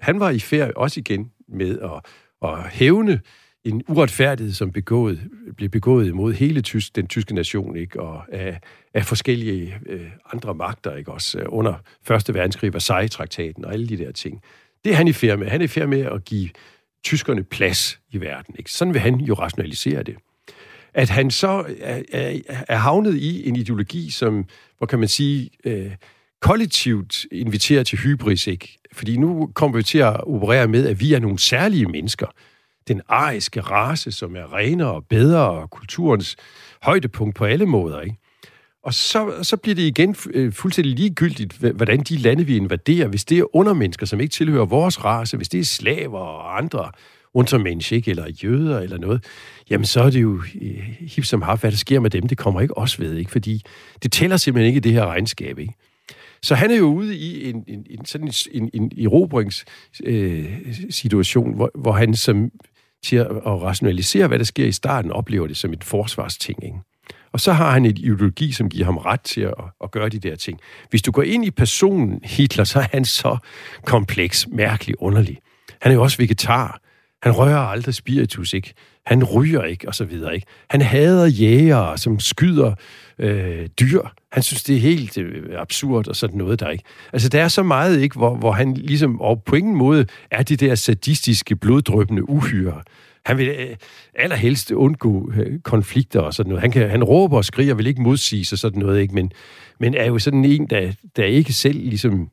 han 0.00 0.20
var 0.20 0.30
i 0.30 0.38
færd 0.38 0.72
også 0.76 1.00
igen 1.00 1.30
med 1.48 1.78
at, 1.80 2.00
at 2.48 2.70
hævne 2.70 3.20
en 3.64 3.82
uretfærdighed, 3.88 4.52
som 4.52 4.72
begået, 4.72 5.20
blev 5.56 5.68
begået 5.68 6.06
imod 6.06 6.32
hele 6.32 6.62
tysk, 6.62 6.96
den 6.96 7.06
tyske 7.06 7.34
nation, 7.34 7.76
ikke? 7.76 8.00
og 8.00 8.22
af, 8.32 8.60
af 8.94 9.04
forskellige 9.04 9.76
øh, 9.86 10.06
andre 10.32 10.54
magter, 10.54 10.96
ikke? 10.96 11.12
også 11.12 11.38
øh, 11.38 11.44
under 11.48 11.74
Første 12.02 12.34
Verdenskrig, 12.34 12.74
Versailles-traktaten 12.74 13.64
og 13.64 13.72
alle 13.72 13.88
de 13.88 13.98
der 13.98 14.12
ting. 14.12 14.42
Det 14.84 14.92
er 14.92 14.96
han 14.96 15.08
i 15.08 15.12
færd 15.12 15.38
med. 15.38 15.48
Han 15.48 15.60
er 15.60 15.64
i 15.64 15.68
færd 15.68 15.88
med 15.88 16.00
at 16.00 16.24
give 16.24 16.48
tyskerne 17.04 17.44
plads 17.44 18.00
i 18.10 18.20
verden. 18.20 18.54
Ikke? 18.58 18.72
Sådan 18.72 18.94
vil 18.94 19.00
han 19.00 19.14
jo 19.14 19.34
rationalisere 19.34 20.02
det. 20.02 20.16
At 20.94 21.10
han 21.10 21.30
så 21.30 21.64
er, 21.80 22.02
er, 22.12 22.38
er 22.68 22.76
havnet 22.76 23.14
i 23.14 23.48
en 23.48 23.56
ideologi, 23.56 24.10
som, 24.10 24.44
hvor 24.78 24.86
kan 24.86 24.98
man 24.98 25.08
sige, 25.08 25.50
øh, 25.64 25.92
kollektivt 26.40 27.26
inviterer 27.32 27.82
til 27.82 27.98
hybris, 27.98 28.46
ikke? 28.46 28.78
Fordi 28.92 29.16
nu 29.16 29.50
kommer 29.54 29.76
vi 29.76 29.82
til 29.82 29.98
at 29.98 30.24
operere 30.24 30.68
med, 30.68 30.86
at 30.86 31.00
vi 31.00 31.12
er 31.12 31.18
nogle 31.18 31.38
særlige 31.38 31.86
mennesker, 31.86 32.26
den 32.88 33.00
ariske 33.08 33.60
race, 33.60 34.12
som 34.12 34.36
er 34.36 34.54
renere 34.54 34.90
og 34.90 35.04
bedre, 35.04 35.50
og 35.50 35.70
kulturens 35.70 36.36
højdepunkt 36.82 37.36
på 37.36 37.44
alle 37.44 37.66
måder. 37.66 38.00
Ikke? 38.00 38.16
Og 38.82 38.94
så, 38.94 39.32
så 39.42 39.56
bliver 39.56 39.74
det 39.74 39.82
igen 39.82 40.16
øh, 40.30 40.52
fuldstændig 40.52 40.94
ligegyldigt, 40.94 41.52
hvordan 41.52 42.00
de 42.00 42.16
lande, 42.16 42.44
vi 42.44 42.56
invaderer, 42.56 43.08
hvis 43.08 43.24
det 43.24 43.38
er 43.38 43.56
undermennesker, 43.56 44.06
som 44.06 44.20
ikke 44.20 44.32
tilhører 44.32 44.64
vores 44.64 45.04
race, 45.04 45.36
hvis 45.36 45.48
det 45.48 45.60
er 45.60 45.64
slaver 45.64 46.18
og 46.18 46.58
andre 46.58 46.90
undermennesker, 47.34 47.96
ikke? 47.96 48.10
eller 48.10 48.30
jøder 48.44 48.80
eller 48.80 48.98
noget, 48.98 49.24
jamen 49.70 49.84
så 49.84 50.00
er 50.00 50.10
det 50.10 50.22
jo 50.22 50.42
øh, 50.62 50.96
hip 51.00 51.24
som 51.24 51.42
har, 51.42 51.56
hvad 51.56 51.70
der 51.70 51.76
sker 51.76 52.00
med 52.00 52.10
dem, 52.10 52.28
det 52.28 52.38
kommer 52.38 52.60
ikke 52.60 52.78
os 52.78 53.00
ved, 53.00 53.16
ikke? 53.16 53.30
fordi 53.30 53.62
det 54.02 54.12
tæller 54.12 54.36
simpelthen 54.36 54.66
ikke 54.66 54.76
i 54.76 54.80
det 54.80 54.92
her 54.92 55.06
regnskab. 55.06 55.58
Ikke? 55.58 55.74
Så 56.42 56.54
han 56.54 56.70
er 56.70 56.76
jo 56.76 56.84
ude 56.84 57.16
i 57.16 57.50
en, 57.50 57.64
en, 57.68 57.86
en 57.90 58.04
sådan 58.04 58.32
en, 58.52 58.70
en 58.74 58.92
erobringssituation, 59.04 61.50
øh, 61.50 61.56
hvor, 61.56 61.70
hvor 61.74 61.92
han 61.92 62.14
som 62.14 62.50
til 63.04 63.16
at, 63.16 63.28
rationalisere, 63.46 64.26
hvad 64.26 64.38
der 64.38 64.44
sker 64.44 64.66
i 64.66 64.72
starten, 64.72 65.10
oplever 65.10 65.46
det 65.46 65.56
som 65.56 65.72
et 65.72 65.84
forsvarsting. 65.84 66.64
Ikke? 66.64 66.76
Og 67.32 67.40
så 67.40 67.52
har 67.52 67.70
han 67.70 67.84
et 67.84 67.98
ideologi, 67.98 68.52
som 68.52 68.68
giver 68.68 68.84
ham 68.84 68.96
ret 68.96 69.20
til 69.20 69.40
at, 69.40 69.54
at 69.84 69.90
gøre 69.90 70.08
de 70.08 70.18
der 70.18 70.36
ting. 70.36 70.60
Hvis 70.90 71.02
du 71.02 71.12
går 71.12 71.22
ind 71.22 71.44
i 71.44 71.50
personen 71.50 72.20
Hitler, 72.24 72.64
så 72.64 72.78
er 72.78 72.86
han 72.92 73.04
så 73.04 73.36
kompleks, 73.84 74.46
mærkelig, 74.48 75.02
underlig. 75.02 75.38
Han 75.80 75.92
er 75.92 75.96
jo 75.96 76.02
også 76.02 76.18
vegetar. 76.18 76.80
Han 77.22 77.32
rører 77.32 77.58
aldrig 77.58 77.94
spiritus, 77.94 78.52
ikke? 78.52 78.74
Han 79.06 79.24
ryger 79.24 79.62
ikke, 79.62 79.88
og 79.88 79.94
så 79.94 80.04
videre, 80.04 80.34
ikke? 80.34 80.46
Han 80.70 80.82
hader 80.82 81.26
jægere, 81.26 81.98
som 81.98 82.20
skyder 82.20 82.74
øh, 83.18 83.68
dyr. 83.80 84.00
Han 84.32 84.42
synes, 84.42 84.62
det 84.62 84.76
er 84.76 84.80
helt 84.80 85.18
øh, 85.18 85.60
absurd 85.60 86.08
og 86.08 86.16
sådan 86.16 86.38
noget 86.38 86.60
der, 86.60 86.68
ikke? 86.68 86.84
Altså, 87.12 87.28
der 87.28 87.42
er 87.42 87.48
så 87.48 87.62
meget, 87.62 88.00
ikke, 88.00 88.16
hvor, 88.16 88.36
hvor 88.36 88.52
han 88.52 88.74
ligesom, 88.74 89.20
og 89.20 89.42
på 89.42 89.56
ingen 89.56 89.76
måde 89.76 90.06
er 90.30 90.42
de 90.42 90.56
der 90.56 90.74
sadistiske, 90.74 91.56
bloddrøbende 91.56 92.28
uhyre. 92.28 92.82
Han 93.26 93.38
vil 93.38 93.48
øh, 93.48 93.76
allerhelst 94.14 94.70
undgå 94.70 95.32
øh, 95.36 95.60
konflikter 95.60 96.20
og 96.20 96.34
sådan 96.34 96.48
noget. 96.48 96.60
Han, 96.60 96.70
kan, 96.70 96.90
han 96.90 97.04
råber 97.04 97.36
og 97.36 97.44
skriger, 97.44 97.74
vil 97.74 97.86
ikke 97.86 98.02
modsige 98.02 98.44
sig 98.44 98.58
sådan 98.58 98.80
noget, 98.80 99.00
ikke? 99.00 99.14
Men, 99.14 99.32
men 99.80 99.94
er 99.94 100.06
jo 100.06 100.18
sådan 100.18 100.44
en, 100.44 100.66
der, 100.66 100.92
der 101.16 101.24
ikke 101.24 101.52
selv 101.52 101.78
ligesom, 101.78 102.28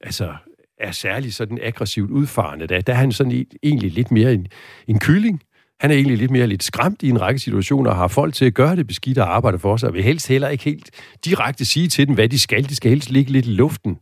altså, 0.00 0.34
er 0.80 0.92
særlig 0.92 1.34
sådan 1.34 1.58
aggressivt 1.62 2.10
udfarende. 2.10 2.66
Der, 2.66 2.80
der 2.80 2.92
er 2.92 2.96
han 2.96 3.12
sådan 3.12 3.46
egentlig 3.62 3.92
lidt 3.92 4.10
mere 4.10 4.34
en, 4.34 4.46
en 4.88 4.98
kylling, 4.98 5.42
han 5.80 5.90
er 5.90 5.94
egentlig 5.94 6.18
lidt 6.18 6.30
mere 6.30 6.46
lidt 6.46 6.62
skræmt 6.62 7.02
i 7.02 7.08
en 7.08 7.20
række 7.20 7.38
situationer, 7.38 7.90
og 7.90 7.96
har 7.96 8.08
folk 8.08 8.34
til 8.34 8.44
at 8.44 8.54
gøre 8.54 8.76
det 8.76 8.86
beskidt 8.86 9.18
og 9.18 9.36
arbejde 9.36 9.58
for 9.58 9.76
sig, 9.76 9.88
og 9.88 9.94
vil 9.94 10.02
helst 10.02 10.28
heller 10.28 10.48
ikke 10.48 10.64
helt 10.64 10.90
direkte 11.24 11.64
sige 11.64 11.88
til 11.88 12.06
dem, 12.06 12.14
hvad 12.14 12.28
de 12.28 12.38
skal. 12.38 12.68
De 12.68 12.76
skal 12.76 12.90
helst 12.90 13.10
ligge 13.10 13.32
lidt 13.32 13.46
i 13.46 13.50
luften, 13.50 13.98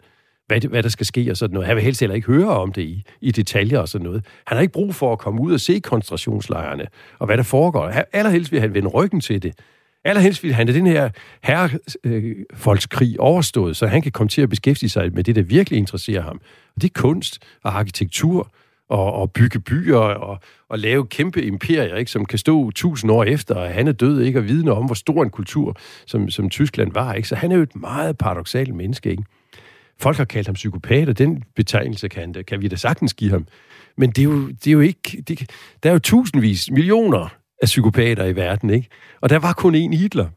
hvad, 0.46 0.60
det, 0.60 0.70
hvad 0.70 0.82
der 0.82 0.88
skal 0.88 1.06
ske 1.06 1.30
og 1.30 1.36
sådan 1.36 1.54
noget. 1.54 1.66
Han 1.66 1.76
vil 1.76 1.84
helst 1.84 2.00
heller 2.00 2.14
ikke 2.14 2.26
høre 2.26 2.48
om 2.48 2.72
det 2.72 2.82
i, 2.82 3.02
i 3.20 3.30
detaljer 3.30 3.78
og 3.78 3.88
sådan 3.88 4.04
noget. 4.04 4.24
Han 4.46 4.56
har 4.56 4.62
ikke 4.62 4.72
brug 4.72 4.94
for 4.94 5.12
at 5.12 5.18
komme 5.18 5.40
ud 5.40 5.52
og 5.52 5.60
se 5.60 5.80
koncentrationslejrene, 5.80 6.86
og 7.18 7.26
hvad 7.26 7.36
der 7.36 7.42
foregår. 7.42 7.92
Allerhelst 8.12 8.52
vil 8.52 8.60
han 8.60 8.74
vende 8.74 8.88
ryggen 8.88 9.20
til 9.20 9.42
det. 9.42 9.54
Allerhelst 10.04 10.42
vil 10.42 10.54
han 10.54 10.68
have 10.68 10.78
den 10.78 10.86
her 10.86 11.10
herrefolkskrig 11.42 13.10
øh, 13.10 13.16
overstået, 13.18 13.76
så 13.76 13.86
han 13.86 14.02
kan 14.02 14.12
komme 14.12 14.28
til 14.28 14.42
at 14.42 14.48
beskæftige 14.48 14.90
sig 14.90 15.14
med 15.14 15.24
det, 15.24 15.36
der 15.36 15.42
virkelig 15.42 15.78
interesserer 15.78 16.22
ham. 16.22 16.40
Og 16.76 16.82
det 16.82 16.88
er 16.88 17.00
kunst 17.00 17.42
og 17.62 17.78
arkitektur 17.78 18.50
og, 18.88 19.12
og 19.12 19.32
bygge 19.32 19.60
byer 19.60 19.96
og, 19.96 20.38
og 20.68 20.78
lave 20.78 21.06
kæmpe 21.06 21.42
imperier, 21.42 21.96
ikke, 21.96 22.10
som 22.10 22.24
kan 22.24 22.38
stå 22.38 22.70
tusind 22.70 23.10
år 23.10 23.24
efter, 23.24 23.54
og 23.54 23.68
han 23.68 23.88
er 23.88 23.92
død, 23.92 24.20
ikke, 24.20 24.38
og 24.38 24.48
vidne 24.48 24.72
om, 24.72 24.86
hvor 24.86 24.94
stor 24.94 25.22
en 25.22 25.30
kultur, 25.30 25.76
som, 26.06 26.30
som 26.30 26.50
Tyskland 26.50 26.92
var. 26.92 27.14
Ikke? 27.14 27.28
Så 27.28 27.34
han 27.34 27.52
er 27.52 27.56
jo 27.56 27.62
et 27.62 27.76
meget 27.76 28.18
paradoxalt 28.18 28.74
menneske. 28.74 29.10
Ikke? 29.10 29.24
Folk 30.00 30.16
har 30.16 30.24
kaldt 30.24 30.46
ham 30.48 30.54
psykopat, 30.54 31.08
og 31.08 31.18
den 31.18 31.44
betegnelse 31.56 32.08
kan, 32.08 32.34
kan 32.46 32.60
vi 32.60 32.68
da 32.68 32.76
sagtens 32.76 33.14
give 33.14 33.30
ham. 33.30 33.46
Men 33.96 34.10
det 34.10 34.18
er 34.18 34.24
jo, 34.24 34.48
det 34.48 34.66
er 34.66 34.72
jo 34.72 34.80
ikke... 34.80 35.22
Det, 35.28 35.50
der 35.82 35.88
er 35.88 35.92
jo 35.92 35.98
tusindvis, 35.98 36.70
millioner 36.70 37.28
af 37.62 37.66
psykopater 37.66 38.24
i 38.24 38.36
verden, 38.36 38.70
ikke? 38.70 38.88
Og 39.20 39.30
der 39.30 39.38
var 39.38 39.52
kun 39.52 39.74
én 39.74 39.96
Hitler. 39.96 40.28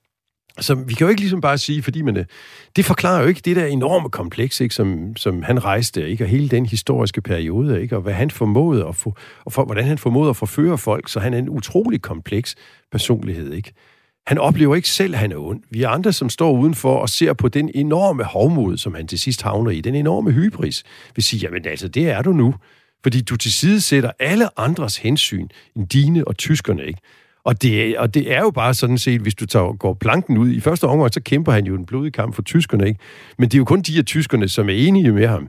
Så 0.60 0.76
vi 0.76 0.94
kan 0.94 1.06
jo 1.06 1.10
ikke 1.10 1.22
ligesom 1.22 1.42
bare 1.42 1.58
sige, 1.58 1.84
fordi 1.84 2.02
man, 2.02 2.18
øh, 2.18 2.26
det 2.76 2.86
forklarer 2.86 3.22
jo 3.22 3.28
ikke 3.28 3.42
det 3.46 3.56
der 3.56 3.66
enorme 3.66 4.10
kompleks, 4.10 4.62
ikke, 4.62 4.76
som, 4.76 5.16
som 5.16 5.44
han 5.44 5.64
rejste, 5.64 6.10
ikke, 6.10 6.24
og 6.24 6.28
hele 6.28 6.50
den 6.50 6.66
historiske 6.66 7.22
periode, 7.22 7.82
ikke, 7.82 7.96
og 7.96 8.02
hvad 8.02 8.14
han 8.14 8.32
formåede 8.32 8.88
at 8.88 8.96
få, 8.96 9.16
og 9.46 9.54
for, 9.54 9.66
hvordan 9.66 9.86
han 9.86 9.98
formåede 9.98 10.30
at 10.30 10.36
forføre 10.36 10.78
folk, 10.78 11.10
så 11.10 11.20
han 11.20 11.34
er 11.34 11.38
en 11.38 11.50
utrolig 11.50 12.02
kompleks 12.02 12.56
personlighed, 12.92 13.54
ikke. 13.54 13.74
Han 14.28 14.38
oplever 14.38 14.76
ikke 14.76 14.90
selv, 14.90 15.14
at 15.14 15.20
han 15.20 15.32
er 15.32 15.38
ond. 15.38 15.64
Vi 15.70 15.84
er 15.84 15.90
andre, 15.90 16.14
som 16.14 16.30
står 16.30 16.52
udenfor 16.52 16.98
og 16.98 17.10
ser 17.10 17.34
på 17.34 17.48
den 17.48 17.72
enorme 17.76 18.24
hovmod, 18.24 18.78
som 18.78 18.96
han 18.96 19.08
til 19.08 19.20
sidst 19.20 19.42
havner 19.42 19.72
i, 19.72 19.82
den 19.82 19.96
enorme 19.96 20.32
hybris, 20.32 20.84
vil 21.16 21.24
sige, 21.24 21.40
jamen 21.40 21.66
altså, 21.66 21.88
det 21.88 22.10
er 22.10 22.22
du 22.22 22.32
nu. 22.32 22.56
Fordi 23.04 23.22
du 23.22 23.36
til 23.36 23.54
side 23.54 23.82
sætter 23.82 24.12
alle 24.20 24.60
andres 24.60 24.98
hensyn 24.98 25.48
end 25.76 25.88
dine 25.88 26.28
og 26.28 26.38
tyskerne, 26.38 26.86
ikke? 26.86 27.00
Og 27.48 27.62
det, 27.62 27.98
og 27.98 28.14
det 28.14 28.34
er 28.34 28.40
jo 28.40 28.52
bare 28.52 28.74
sådan 28.74 28.98
set, 28.98 29.22
hvis 29.22 29.36
du 29.36 29.46
tager, 29.46 29.74
går 29.78 29.94
planken 29.94 30.38
ud, 30.38 30.52
i 30.52 30.60
første 30.60 30.84
omgang, 30.84 31.14
så 31.14 31.22
kæmper 31.22 31.52
han 31.52 31.66
jo 31.66 31.76
en 31.76 31.86
blodig 31.86 32.14
kamp 32.14 32.36
for 32.36 32.42
tyskerne, 32.42 32.88
ikke? 32.88 33.00
Men 33.38 33.50
det 33.50 33.54
er 33.54 33.58
jo 33.58 33.66
kun 33.66 33.82
de 33.82 33.98
af 33.98 34.06
tyskerne, 34.06 34.50
som 34.50 34.70
er 34.70 34.74
enige 34.74 35.12
med 35.12 35.28
ham. 35.28 35.48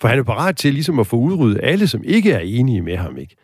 For 0.00 0.08
han 0.08 0.18
er 0.18 0.22
parat 0.22 0.56
til 0.56 0.74
ligesom 0.74 0.98
at 0.98 1.06
få 1.06 1.16
udryddet 1.16 1.60
alle, 1.62 1.88
som 1.88 2.02
ikke 2.04 2.32
er 2.32 2.38
enige 2.38 2.82
med 2.82 2.96
ham, 2.96 3.16
ikke? 3.16 3.36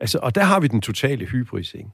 Altså, 0.00 0.18
og 0.22 0.34
der 0.34 0.42
har 0.42 0.60
vi 0.60 0.66
den 0.66 0.80
totale 0.80 1.26
hybris, 1.26 1.74
ikke? 1.74 1.90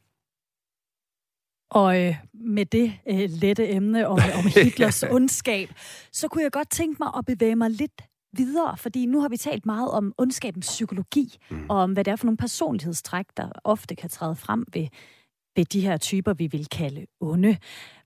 Og 1.70 2.00
øh, 2.00 2.14
med 2.34 2.66
det 2.66 2.92
øh, 3.10 3.30
lette 3.30 3.68
emne 3.70 4.08
om, 4.08 4.18
om 4.38 4.44
Hitlers 4.64 5.02
ondskab, 5.02 5.68
så 6.12 6.28
kunne 6.28 6.42
jeg 6.44 6.52
godt 6.52 6.70
tænke 6.70 6.96
mig 7.00 7.08
at 7.18 7.24
bevæge 7.26 7.56
mig 7.56 7.70
lidt 7.70 8.02
videre, 8.32 8.76
fordi 8.76 9.06
nu 9.06 9.20
har 9.20 9.28
vi 9.28 9.36
talt 9.36 9.66
meget 9.66 9.90
om 9.90 10.12
ondskabens 10.18 10.66
psykologi, 10.66 11.36
mm. 11.50 11.66
og 11.68 11.76
om 11.76 11.92
hvad 11.92 12.04
det 12.04 12.10
er 12.10 12.16
for 12.16 12.26
nogle 12.26 12.36
personlighedstræk, 12.36 13.26
der 13.36 13.48
ofte 13.64 13.94
kan 13.94 14.10
træde 14.10 14.36
frem 14.36 14.64
ved, 14.72 14.86
ved 15.58 15.64
de 15.64 15.80
her 15.80 15.96
typer, 15.96 16.34
vi 16.34 16.46
vil 16.46 16.66
kalde 16.66 17.06
onde. 17.20 17.56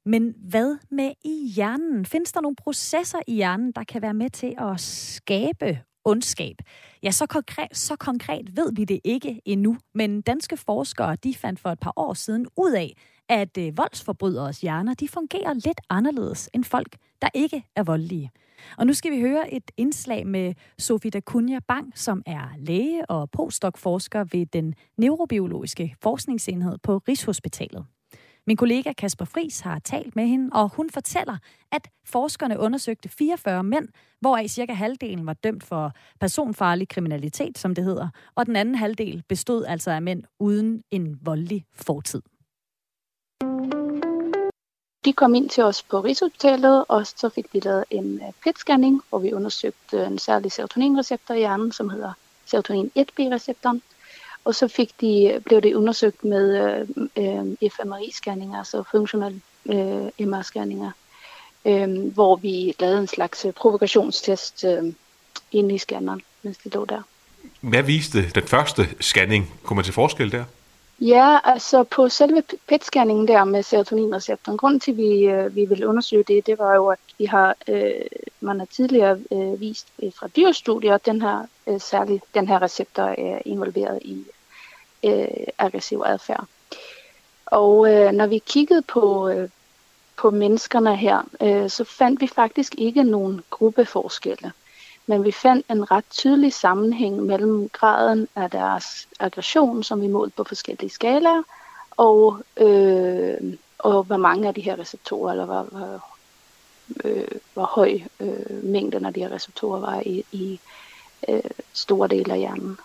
Men 0.05 0.35
hvad 0.51 0.77
med 0.91 1.12
i 1.25 1.53
hjernen? 1.57 2.07
Findes 2.07 2.33
der 2.33 2.41
nogle 2.41 2.57
processer 2.57 3.19
i 3.27 3.35
hjernen, 3.35 3.73
der 3.73 3.85
kan 3.85 4.03
være 4.03 4.15
med 4.15 4.31
til 4.31 4.55
at 4.59 4.81
skabe 4.81 5.79
ondskab? 6.05 6.57
Ja, 7.03 7.11
så 7.11 7.27
konkret, 7.27 7.77
så 7.77 7.97
konkret 7.97 8.57
ved 8.57 8.73
vi 8.75 8.85
det 8.85 9.01
ikke 9.05 9.41
endnu, 9.45 9.77
men 9.95 10.23
danske 10.23 10.57
forskere 10.57 11.17
de 11.17 11.35
fandt 11.35 11.61
for 11.61 11.71
et 11.71 11.81
par 11.81 11.93
år 11.97 12.15
siden 12.15 12.47
ud 12.57 12.73
af, 12.73 12.97
at 13.33 13.59
øh, 13.59 13.77
voldsforbryderes 13.77 14.61
hjerner 14.61 14.95
de 14.95 15.09
fungerer 15.09 15.55
lidt 15.55 15.81
anderledes 15.90 16.51
end 16.55 16.64
folk, 16.64 16.97
der 17.23 17.29
ikke 17.35 17.64
er 17.77 17.83
voldelige. 17.83 18.31
Og 18.79 18.87
nu 18.87 18.92
skal 18.92 19.12
vi 19.12 19.21
høre 19.21 19.55
et 19.55 19.71
indslag 19.77 20.27
med 20.27 20.55
Sofie 20.79 21.11
Dacunia 21.11 21.59
Bang, 21.68 21.92
som 21.99 22.23
er 22.27 22.49
læge 22.59 23.11
og 23.11 23.31
postdoc-forsker 23.31 24.25
ved 24.33 24.47
den 24.47 24.75
neurobiologiske 24.97 25.95
forskningsenhed 26.03 26.79
på 26.79 27.03
Rigshospitalet. 27.09 27.85
Min 28.47 28.57
kollega 28.57 28.92
Kasper 28.92 29.25
Fris 29.25 29.61
har 29.61 29.79
talt 29.79 30.16
med 30.16 30.27
hende, 30.27 30.49
og 30.53 30.68
hun 30.68 30.90
fortæller, 30.90 31.37
at 31.73 31.88
forskerne 32.05 32.59
undersøgte 32.59 33.09
44 33.09 33.64
mænd, 33.64 33.88
hvoraf 34.21 34.47
cirka 34.49 34.73
halvdelen 34.73 35.27
var 35.27 35.33
dømt 35.33 35.64
for 35.64 35.92
personfarlig 36.21 36.88
kriminalitet, 36.88 37.59
som 37.59 37.75
det 37.75 37.85
hedder, 37.85 38.09
og 38.35 38.47
den 38.47 38.57
anden 38.57 38.75
halvdel 38.75 39.23
bestod 39.29 39.64
altså 39.64 39.90
af 39.90 40.03
mænd 40.03 40.23
uden 40.40 40.83
en 40.90 41.18
voldelig 41.23 41.64
fortid. 41.75 42.23
De 45.05 45.12
kom 45.12 45.35
ind 45.35 45.51
til 45.51 45.65
os 45.65 45.83
på 45.83 46.01
Rigshospitalet, 46.01 46.85
og 46.88 47.07
så 47.07 47.29
fik 47.29 47.47
vi 47.53 47.61
lavet 47.61 47.85
en 47.91 48.21
øh, 48.23 48.33
PET-scanning, 48.43 49.03
hvor 49.09 49.19
vi 49.19 49.33
undersøgte 49.33 50.05
en 50.05 50.19
særlig 50.19 50.53
serotoninreceptor 50.53 51.35
i 51.35 51.38
hjernen, 51.38 51.73
som 51.73 51.91
hedder 51.91 52.12
serotonin 52.47 52.91
1B-receptoren. 52.99 53.83
Og 54.45 54.55
så 54.55 54.69
fik 54.69 55.01
de, 55.01 55.41
blev 55.45 55.61
det 55.61 55.75
undersøgt 55.75 56.25
med 56.25 56.47
øh, 56.57 56.88
øh 57.17 57.71
fMRI-scanninger, 57.73 58.59
altså 58.59 58.83
funktionelle 58.91 59.41
øh, 59.67 60.07
MR-scanninger, 60.21 60.91
øh, 61.65 62.12
hvor 62.15 62.37
vi 62.37 62.75
lavede 62.81 62.99
en 62.99 63.07
slags 63.07 63.45
øh, 63.45 63.53
provokationstest 63.53 64.65
øh, 64.65 64.93
inde 65.53 65.75
i 65.75 65.79
scanneren, 65.79 66.23
mens 66.43 66.59
det 66.59 66.75
lå 66.75 66.85
der. 66.85 67.03
Hvad 67.61 67.83
viste 67.83 68.31
den 68.31 68.49
første 68.49 68.88
scanning? 69.01 69.61
Kunne 69.62 69.75
man 69.75 69.85
til 69.85 69.95
forskel 69.95 70.33
der? 70.33 70.45
Ja, 71.05 71.38
altså 71.45 71.83
på 71.85 72.09
selve 72.09 72.43
PET-scanningen 72.69 73.29
der 73.29 73.45
med 73.45 73.62
serotoninreceptoren, 73.62 74.59
grunden 74.59 74.81
til, 74.81 74.91
at 74.91 74.97
vi, 74.97 75.25
øh, 75.25 75.55
vi 75.55 75.65
ville 75.65 75.88
undersøge 75.88 76.25
det, 76.29 76.47
det 76.47 76.59
var 76.59 76.75
jo, 76.75 76.88
at 76.88 76.99
vi 77.19 77.25
har, 77.25 77.57
øh, 77.69 77.93
man 78.41 78.59
har 78.59 78.67
tidligere 78.67 79.19
øh, 79.33 79.61
vist 79.61 79.87
øh, 80.03 80.12
fra 80.19 80.29
dyrstudier, 80.29 80.95
at 80.95 81.07
den 81.07 81.23
her, 81.23 81.47
øh, 81.67 81.81
særligt 81.81 82.25
den 82.35 82.49
her 82.49 82.62
receptor 82.62 83.03
er 83.03 83.38
involveret 83.45 83.99
i 84.03 84.25
øh, 85.05 85.47
aggressiv 85.59 86.03
adfærd. 86.07 86.47
Og 87.47 87.93
øh, 87.93 88.12
når 88.12 88.27
vi 88.27 88.38
kiggede 88.38 88.83
på, 88.83 89.29
øh, 89.29 89.49
på 90.17 90.31
menneskerne 90.31 90.97
her, 90.97 91.23
øh, 91.41 91.71
så 91.71 91.85
fandt 91.85 92.21
vi 92.21 92.27
faktisk 92.27 92.75
ikke 92.79 93.03
nogen 93.03 93.41
gruppeforskelle 93.51 94.53
men 95.12 95.25
vi 95.25 95.33
fandt 95.33 95.66
en 95.70 95.90
ret 95.90 96.05
tydelig 96.11 96.53
sammenhæng 96.53 97.22
mellem 97.22 97.68
graden 97.68 98.29
af 98.37 98.51
deres 98.51 99.09
aggression, 99.20 99.83
som 99.83 100.01
vi 100.01 100.07
målte 100.07 100.37
på 100.37 100.44
forskellige 100.44 100.90
skalaer, 100.90 101.42
og, 101.90 102.38
øh, 102.57 103.35
og 103.79 104.03
hvor 104.03 104.16
mange 104.16 104.48
af 104.48 104.55
de 104.55 104.61
her 104.61 104.79
receptorer, 104.79 105.31
eller 105.31 105.44
hvor, 105.44 105.62
hvor, 105.62 106.05
øh, 107.05 107.29
hvor 107.55 107.64
høj 107.64 108.01
øh, 108.20 108.64
mængden 108.64 109.05
af 109.05 109.14
de 109.14 109.20
her 109.20 109.33
receptorer 109.33 109.81
var 109.81 110.01
i, 110.07 110.25
i 110.33 110.61
øh, 111.29 111.51
store 111.72 112.09
dele 112.09 112.33
af 112.33 112.38
hjernen. 112.38 112.79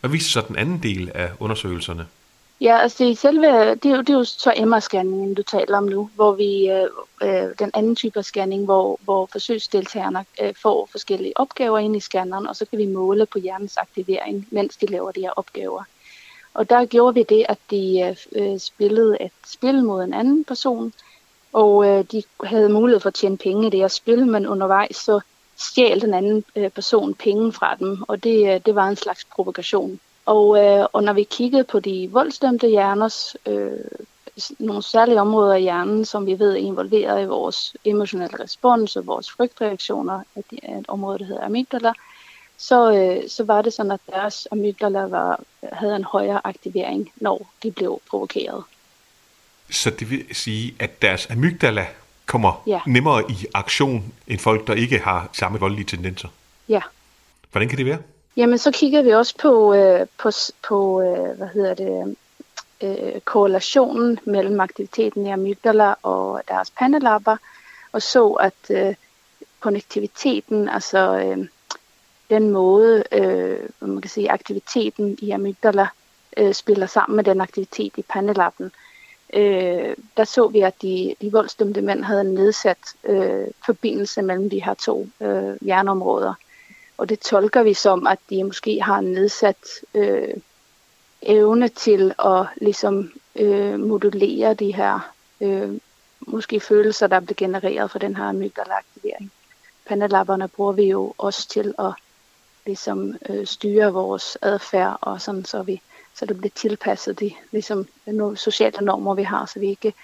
Hvad 0.00 0.10
viste 0.10 0.30
så 0.30 0.44
den 0.48 0.56
anden 0.56 0.82
del 0.82 1.10
af 1.14 1.30
undersøgelserne? 1.40 2.06
Ja, 2.60 2.78
altså 2.78 3.04
det 3.04 3.18
selve, 3.18 3.74
det 3.74 3.86
er, 3.86 3.96
jo, 3.96 4.00
det 4.00 4.10
er 4.10 4.18
jo 4.18 4.24
så 4.24 4.50
MR-scanningen, 4.50 5.34
du 5.34 5.42
taler 5.42 5.76
om 5.78 5.84
nu, 5.84 6.10
hvor 6.14 6.32
vi, 6.32 6.70
øh, 6.70 6.88
øh, 7.22 7.54
den 7.58 7.70
anden 7.74 7.96
type 7.96 8.18
af 8.18 8.24
scanning, 8.24 8.64
hvor, 8.64 8.98
hvor 9.02 9.26
forsøgsdeltagerne 9.26 10.24
øh, 10.42 10.54
får 10.62 10.88
forskellige 10.92 11.32
opgaver 11.36 11.78
ind 11.78 11.96
i 11.96 12.00
scanneren, 12.00 12.46
og 12.46 12.56
så 12.56 12.66
kan 12.66 12.78
vi 12.78 12.86
måle 12.86 13.26
på 13.26 13.38
hjernens 13.38 13.76
aktivering, 13.76 14.48
mens 14.50 14.76
de 14.76 14.86
laver 14.86 15.12
de 15.12 15.20
her 15.20 15.30
opgaver. 15.30 15.84
Og 16.54 16.70
der 16.70 16.86
gjorde 16.86 17.14
vi 17.14 17.22
det, 17.22 17.46
at 17.48 17.58
de 17.70 18.00
øh, 18.00 18.42
øh, 18.42 18.58
spillede 18.58 19.16
et 19.20 19.32
spil 19.46 19.84
mod 19.84 20.04
en 20.04 20.14
anden 20.14 20.44
person, 20.44 20.92
og 21.52 21.86
øh, 21.86 22.04
de 22.12 22.22
havde 22.44 22.68
mulighed 22.68 23.00
for 23.00 23.08
at 23.08 23.14
tjene 23.14 23.38
penge 23.38 23.66
i 23.66 23.70
det 23.70 23.80
her 23.80 23.88
spil, 23.88 24.26
men 24.26 24.46
undervejs 24.46 24.96
så 24.96 25.20
stjal 25.56 26.00
den 26.00 26.14
anden 26.14 26.44
øh, 26.56 26.70
person 26.70 27.14
penge 27.14 27.52
fra 27.52 27.74
dem, 27.74 28.02
og 28.08 28.24
det, 28.24 28.54
øh, 28.54 28.60
det 28.66 28.74
var 28.74 28.88
en 28.88 28.96
slags 28.96 29.24
provokation. 29.24 30.00
Og, 30.28 30.58
øh, 30.64 30.86
og 30.92 31.02
når 31.02 31.12
vi 31.12 31.22
kiggede 31.22 31.64
på 31.64 31.80
de 31.80 32.08
voldsdømte 32.12 32.68
hjerners, 32.68 33.36
øh, 33.46 33.70
nogle 34.58 34.82
særlige 34.82 35.20
områder 35.20 35.54
i 35.54 35.60
hjernen, 35.60 36.04
som 36.04 36.26
vi 36.26 36.38
ved 36.38 36.52
er 36.52 36.56
involveret 36.56 37.22
i 37.22 37.26
vores 37.26 37.76
emotionelle 37.84 38.40
respons 38.40 38.96
og 38.96 39.06
vores 39.06 39.30
frygtreaktioner, 39.30 40.22
at 40.36 40.44
det 40.50 40.58
er 40.62 40.78
et 40.78 40.84
område, 40.88 41.18
der 41.18 41.24
hedder 41.24 41.44
amygdala, 41.44 41.92
så, 42.56 42.92
øh, 42.92 43.28
så 43.28 43.44
var 43.44 43.62
det 43.62 43.72
sådan, 43.72 43.92
at 43.92 44.00
deres 44.12 44.48
amygdala 44.52 45.00
var, 45.00 45.40
havde 45.72 45.96
en 45.96 46.04
højere 46.04 46.40
aktivering, 46.44 47.12
når 47.16 47.50
de 47.62 47.70
blev 47.70 48.00
provokeret. 48.10 48.64
Så 49.70 49.90
det 49.90 50.10
vil 50.10 50.24
sige, 50.32 50.74
at 50.78 51.02
deres 51.02 51.30
amygdala 51.30 51.86
kommer 52.26 52.62
ja. 52.66 52.80
nemmere 52.86 53.30
i 53.30 53.46
aktion 53.54 54.12
end 54.26 54.38
folk, 54.38 54.66
der 54.66 54.74
ikke 54.74 54.98
har 54.98 55.28
samme 55.32 55.60
voldelige 55.60 55.86
tendenser? 55.86 56.28
Ja. 56.68 56.80
Hvordan 57.52 57.68
kan 57.68 57.78
det 57.78 57.86
være? 57.86 57.98
Jamen, 58.38 58.58
så 58.58 58.70
kigger 58.70 59.02
vi 59.02 59.10
også 59.10 59.34
på, 59.36 59.74
øh, 59.74 60.06
på, 60.18 60.30
på 60.68 61.02
øh, 61.02 61.36
hvad 61.36 61.48
hedder 61.48 61.74
det, 61.74 62.16
øh, 62.82 63.20
korrelationen 63.20 64.18
mellem 64.24 64.60
aktiviteten 64.60 65.26
i 65.26 65.30
amygdala 65.30 65.94
og 66.02 66.42
deres 66.48 66.70
pandelapper, 66.70 67.36
og 67.92 68.02
så, 68.02 68.28
at 68.28 68.54
øh, 68.70 68.94
konnektiviteten, 69.60 70.68
altså 70.68 70.98
øh, 70.98 71.48
den 72.30 72.50
måde, 72.50 73.04
øh, 73.12 73.68
man 73.80 74.00
kan 74.00 74.10
sige, 74.10 74.30
aktiviteten 74.30 75.18
i 75.22 75.30
amygdala 75.30 75.88
øh, 76.36 76.54
spiller 76.54 76.86
sammen 76.86 77.16
med 77.16 77.24
den 77.24 77.40
aktivitet 77.40 77.92
i 77.96 78.02
pandelappen, 78.02 78.72
øh, 79.34 79.96
der 80.16 80.24
så 80.24 80.48
vi, 80.48 80.60
at 80.60 80.82
de, 80.82 81.14
de 81.20 81.32
voldsdømte 81.32 81.82
mænd 81.82 82.04
havde 82.04 82.20
en 82.20 82.34
nedsat 82.34 82.78
øh, 83.04 83.46
forbindelse 83.66 84.22
mellem 84.22 84.50
de 84.50 84.64
her 84.64 84.74
to 84.74 85.08
øh, 85.20 85.56
hjerneområder. 85.62 86.34
Og 86.98 87.08
det 87.08 87.20
tolker 87.20 87.62
vi 87.62 87.74
som, 87.74 88.06
at 88.06 88.18
de 88.30 88.44
måske 88.44 88.82
har 88.82 88.98
en 88.98 89.12
nedsat 89.12 89.56
øh, 89.94 90.34
evne 91.22 91.68
til 91.68 92.14
at 92.24 92.46
ligesom 92.56 93.12
øh, 93.36 93.80
modulere 93.80 94.54
de 94.54 94.74
her 94.74 95.12
øh, 95.40 95.78
måske 96.20 96.60
følelser, 96.60 97.06
der 97.06 97.20
bliver 97.20 97.36
genereret 97.36 97.90
fra 97.90 97.98
den 97.98 98.16
her 98.16 98.24
amygdala-aktivering. 98.24 99.32
Pandalapperne 99.86 100.48
bruger 100.48 100.72
vi 100.72 100.84
jo 100.84 101.14
også 101.18 101.48
til 101.48 101.74
at 101.78 101.92
ligesom 102.66 103.14
øh, 103.28 103.46
styre 103.46 103.92
vores 103.92 104.38
adfærd, 104.42 104.98
og 105.00 105.20
sådan, 105.20 105.44
så, 105.44 105.62
vi, 105.62 105.80
så 106.14 106.26
det 106.26 106.36
bliver 106.36 106.52
tilpasset 106.54 107.20
de 107.20 107.32
ligesom, 107.50 107.86
nogle 108.06 108.36
sociale 108.36 108.84
normer, 108.84 109.14
vi 109.14 109.22
har, 109.22 109.46
så 109.46 109.60
vi 109.60 109.68
ikke 109.68 109.94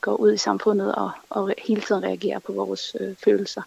går 0.00 0.14
ud 0.16 0.32
i 0.32 0.36
samfundet 0.36 0.94
og, 0.94 1.10
og 1.30 1.54
hele 1.58 1.80
tiden 1.80 2.02
reagerer 2.02 2.38
på 2.38 2.52
vores 2.52 2.96
øh, 3.00 3.16
følelser. 3.24 3.62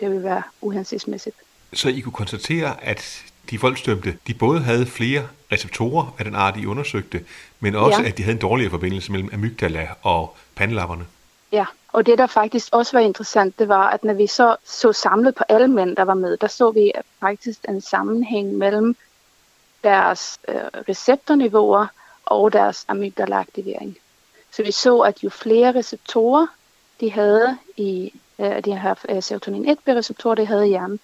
Det 0.00 0.10
vil 0.10 0.22
være 0.22 0.42
uhensigtsmæssigt. 0.60 1.36
Så 1.72 1.88
I 1.88 2.00
kunne 2.00 2.12
konstatere, 2.12 2.84
at 2.84 3.24
de 3.50 3.60
voldsdømte, 3.60 4.18
de 4.26 4.34
både 4.34 4.60
havde 4.60 4.86
flere 4.86 5.28
receptorer 5.52 6.14
af 6.18 6.24
den 6.24 6.34
art, 6.34 6.56
I 6.56 6.66
undersøgte, 6.66 7.24
men 7.60 7.74
også, 7.74 8.02
ja. 8.02 8.08
at 8.08 8.18
de 8.18 8.22
havde 8.22 8.34
en 8.34 8.40
dårligere 8.40 8.70
forbindelse 8.70 9.12
mellem 9.12 9.30
amygdala 9.32 9.88
og 10.02 10.36
pandelapperne. 10.56 11.06
Ja, 11.52 11.64
og 11.92 12.06
det 12.06 12.18
der 12.18 12.26
faktisk 12.26 12.68
også 12.72 12.96
var 12.96 13.04
interessant, 13.04 13.58
det 13.58 13.68
var, 13.68 13.90
at 13.90 14.04
når 14.04 14.14
vi 14.14 14.26
så 14.26 14.56
så 14.64 14.92
samlet 14.92 15.34
på 15.34 15.44
alle 15.48 15.68
mænd, 15.68 15.96
der 15.96 16.02
var 16.02 16.14
med, 16.14 16.36
der 16.36 16.46
så 16.46 16.70
vi 16.70 16.92
faktisk 17.20 17.58
en 17.68 17.80
sammenhæng 17.80 18.52
mellem 18.52 18.96
deres 19.84 20.38
øh, 20.48 20.54
receptorniveauer 20.88 21.86
og 22.24 22.52
deres 22.52 22.84
amygdala-aktivering. 22.88 23.96
Så 24.50 24.62
vi 24.62 24.72
så, 24.72 24.98
at 24.98 25.24
jo 25.24 25.30
flere 25.30 25.72
receptorer 25.72 26.46
de 27.00 27.10
havde 27.10 27.58
i 27.76 28.12
øh, 28.38 28.64
de 28.64 28.78
her 28.78 28.94
øh, 29.08 29.22
serotonin 29.22 29.68
1-receptorer, 29.68 30.34
de 30.34 30.46
havde 30.46 30.66
i 30.66 30.68
hjernen, 30.68 31.00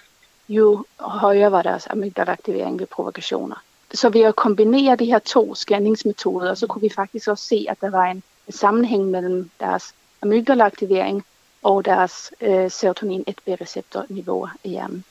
jo 0.48 0.84
højere 1.00 1.52
var 1.52 1.62
deres 1.62 1.86
amygdala-aktivering 1.86 2.78
ved 2.78 2.86
provokationer. 2.86 3.56
Så 3.94 4.08
ved 4.08 4.20
at 4.20 4.36
kombinere 4.36 4.96
de 4.96 5.04
her 5.04 5.18
to 5.18 5.54
scanningsmetoder, 5.54 6.54
så 6.54 6.66
kunne 6.66 6.82
vi 6.82 6.88
faktisk 6.94 7.28
også 7.28 7.44
se, 7.44 7.66
at 7.68 7.80
der 7.80 7.90
var 7.90 8.04
en 8.04 8.22
sammenhæng 8.48 9.10
mellem 9.10 9.50
deres 9.60 9.94
amygdala-aktivering 10.22 11.24
og 11.62 11.84
deres 11.84 12.32
øh, 12.40 12.70
serotonin 12.70 13.24
1B-receptorniveauer 13.30 14.48
i 14.64 14.68
hjernen. 14.68 15.04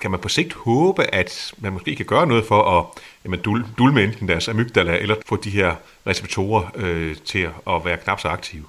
Kan 0.00 0.10
man 0.10 0.20
på 0.20 0.28
sigt 0.28 0.52
håbe, 0.52 1.14
at 1.14 1.54
man 1.58 1.72
måske 1.72 1.96
kan 1.96 2.06
gøre 2.06 2.26
noget 2.26 2.44
for 2.44 2.62
at 2.62 2.86
jamen, 3.24 3.40
dulme 3.78 4.04
enten 4.04 4.28
deres 4.28 4.48
amygdala, 4.48 4.98
eller 4.98 5.14
få 5.26 5.36
de 5.36 5.50
her 5.50 5.74
receptorer 6.06 6.70
øh, 6.74 7.16
til 7.24 7.48
at 7.66 7.84
være 7.84 7.96
knap 7.96 8.20
så 8.20 8.28
aktive? 8.28 8.64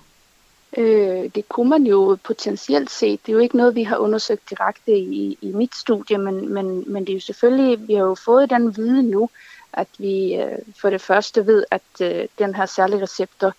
Øh, 0.78 1.30
det 1.36 1.50
kunne 1.50 1.70
man 1.70 1.84
jo 1.84 2.18
potentielt 2.24 2.90
set. 2.92 3.20
Det 3.26 3.32
er 3.32 3.34
jo 3.34 3.40
ikke 3.40 3.58
noget, 3.58 3.76
vi 3.76 3.84
har 3.84 3.98
undersøgt 3.98 4.50
direkte 4.50 4.98
i, 4.98 5.38
i 5.42 5.52
mit 5.52 5.76
studie, 5.76 6.18
men, 6.18 6.54
men, 6.54 6.84
men 6.88 7.06
det 7.06 7.10
er 7.10 7.14
jo 7.14 7.20
selvfølgelig, 7.20 7.88
vi 7.88 7.94
har 7.94 8.04
jo 8.04 8.16
fået 8.16 8.50
den 8.50 8.78
viden 8.78 9.06
nu, 9.06 9.30
at 9.74 9.88
vi 9.98 10.36
øh, 10.36 10.58
for 10.82 10.90
det 10.90 11.02
første 11.02 11.48
ved, 11.48 11.64
at 11.72 11.82
øh, 12.02 12.28
den 12.40 12.56
her 12.56 12.66
særlige 12.66 13.02
receptor, 13.02 13.54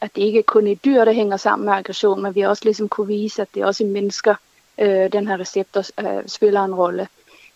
at 0.00 0.16
det 0.16 0.22
ikke 0.22 0.42
kun 0.42 0.66
er 0.66 0.74
dyr, 0.74 1.04
der 1.04 1.12
hænger 1.12 1.36
sammen 1.36 1.66
med 1.66 1.74
aggression, 1.74 2.22
men 2.22 2.34
vi 2.34 2.40
har 2.40 2.48
også 2.48 2.64
ligesom 2.64 2.88
kunne 2.88 3.06
vise, 3.06 3.42
at 3.42 3.48
det 3.54 3.64
også 3.64 3.84
i 3.84 3.86
mennesker, 3.86 4.34
øh, 4.78 5.12
den 5.12 5.28
her 5.28 5.40
receptor 5.40 5.84
øh, 6.00 6.28
spiller 6.28 6.64
en 6.64 6.74
rolle. 6.74 7.08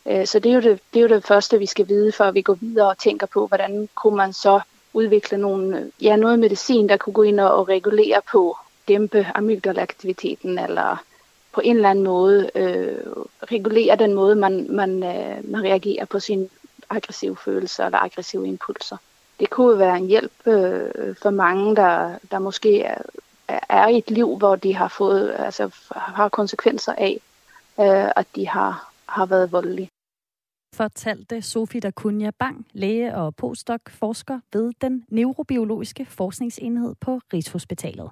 Øh, 0.07 0.27
så 0.27 0.39
det 0.39 0.51
er, 0.51 0.55
jo 0.55 0.61
det, 0.61 0.81
det 0.95 1.01
er 1.01 1.03
jo 1.03 1.15
det 1.15 1.25
første, 1.25 1.59
vi 1.59 1.67
skal 1.67 1.89
vide, 1.89 2.13
før 2.13 2.31
vi 2.31 2.43
går 2.43 2.55
videre 2.61 2.89
og 2.89 2.99
tænker 2.99 3.27
på, 3.27 3.47
hvordan 3.47 3.89
kunne 3.95 4.17
man 4.17 4.33
så 4.33 4.61
udvikle 4.93 5.39
nogle, 5.39 5.79
øh, 5.79 6.05
ja, 6.05 6.17
noget 6.17 6.39
medicin, 6.39 6.89
der 6.89 6.97
kunne 6.97 7.13
gå 7.13 7.23
ind 7.23 7.41
og, 7.41 7.51
og 7.51 7.69
regulere 7.69 8.21
på, 8.33 8.57
dæmpe 8.91 9.27
amygdalaaktiviteten 9.35 10.59
eller 10.59 11.05
på 11.53 11.61
en 11.65 11.77
eller 11.77 11.91
anden 11.91 12.05
måde 12.05 12.51
øh, 12.55 12.99
regulere 13.53 13.97
den 13.97 14.15
måde, 14.15 14.37
man, 14.37 14.67
man, 14.71 14.91
øh, 15.03 15.51
man 15.51 15.63
reagerer 15.63 16.05
på 16.05 16.19
sine 16.21 16.49
aggressive 16.91 17.37
følelser 17.45 17.85
eller 17.85 17.99
aggressive 17.99 18.49
impulser. 18.49 18.97
Det 19.41 19.51
kunne 19.51 19.79
være 19.79 19.97
en 19.97 20.07
hjælp 20.07 20.47
øh, 20.47 21.17
for 21.23 21.31
mange, 21.31 21.77
der, 21.77 22.19
der 22.31 22.39
måske 22.39 22.83
er, 22.83 23.03
er 23.69 23.89
i 23.89 23.99
et 23.99 24.11
liv, 24.11 24.37
hvor 24.39 24.57
de 24.57 24.75
har 24.75 24.89
fået 24.89 25.35
altså, 25.39 25.71
har 25.93 26.29
konsekvenser 26.29 26.95
af, 26.99 27.21
øh, 27.81 28.13
at 28.17 28.27
de 28.37 28.49
har, 28.49 28.93
har 29.07 29.27
været 29.27 29.53
voldelige. 29.53 29.89
Fortalte 30.75 31.43
Sofie 31.43 31.81
Dacunia 31.81 32.31
Bang, 32.39 32.67
læge 32.73 33.17
og 33.17 33.37
postdoc-forsker 33.37 34.41
ved 34.53 34.73
den 34.81 35.05
neurobiologiske 35.09 36.07
forskningsenhed 36.07 36.95
på 37.01 37.21
Rigshospitalet. 37.33 38.11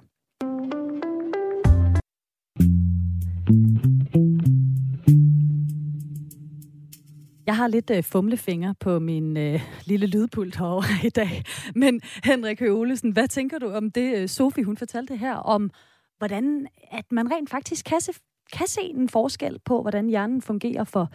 Jeg 7.49 7.57
har 7.57 7.67
lidt 7.67 7.89
øh, 7.89 8.03
fumlefinger 8.03 8.73
på 8.79 8.99
min 8.99 9.37
øh, 9.37 9.61
lille 9.85 10.07
lydpult 10.07 10.55
herovre 10.55 11.07
i 11.07 11.09
dag. 11.09 11.43
Men 11.83 12.01
Henrik 12.23 12.59
Høolesen, 12.59 13.11
hvad 13.11 13.27
tænker 13.27 13.59
du 13.59 13.71
om 13.71 13.91
det, 13.91 14.17
øh, 14.17 14.27
Sofie 14.27 14.63
hun 14.63 14.77
fortalte 14.77 15.15
her, 15.15 15.35
om 15.35 15.71
hvordan 16.17 16.67
at 16.91 17.05
man 17.11 17.31
rent 17.31 17.49
faktisk 17.49 17.85
kan 17.85 18.01
se, 18.01 18.11
kan 18.53 18.67
se 18.67 18.81
en 18.81 19.09
forskel 19.09 19.59
på, 19.65 19.81
hvordan 19.81 20.09
hjernen 20.09 20.41
fungerer 20.41 20.83
for 20.83 21.11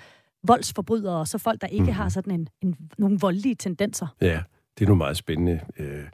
voldsforbrydere, 0.47 1.19
og 1.19 1.29
så 1.29 1.39
folk, 1.39 1.61
der 1.61 1.67
ikke 1.67 1.85
mm. 1.85 1.93
har 1.93 2.09
sådan 2.09 2.33
en, 2.33 2.49
en, 2.63 2.77
nogle 2.99 3.19
voldelige 3.21 3.55
tendenser? 3.55 4.07
Ja, 4.21 4.43
det 4.79 4.85
er 4.85 4.89
nu 4.89 4.95
meget 4.95 5.17
spændende. 5.17 5.61
Øh, 5.79 6.05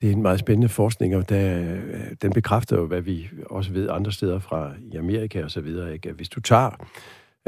det 0.00 0.08
er 0.08 0.12
en 0.12 0.22
meget 0.22 0.38
spændende 0.38 0.68
forskning, 0.68 1.16
og 1.16 1.28
der, 1.28 1.76
den 2.22 2.32
bekræfter 2.32 2.76
jo, 2.76 2.86
hvad 2.86 3.00
vi 3.00 3.28
også 3.50 3.72
ved 3.72 3.88
andre 3.90 4.12
steder 4.12 4.38
fra 4.38 4.72
i 4.92 4.96
Amerika 4.96 5.44
og 5.44 5.50
så 5.50 5.60
videre, 5.60 5.92
ikke? 5.92 6.08
at 6.08 6.14
hvis 6.14 6.28
du 6.28 6.40
tager 6.40 6.70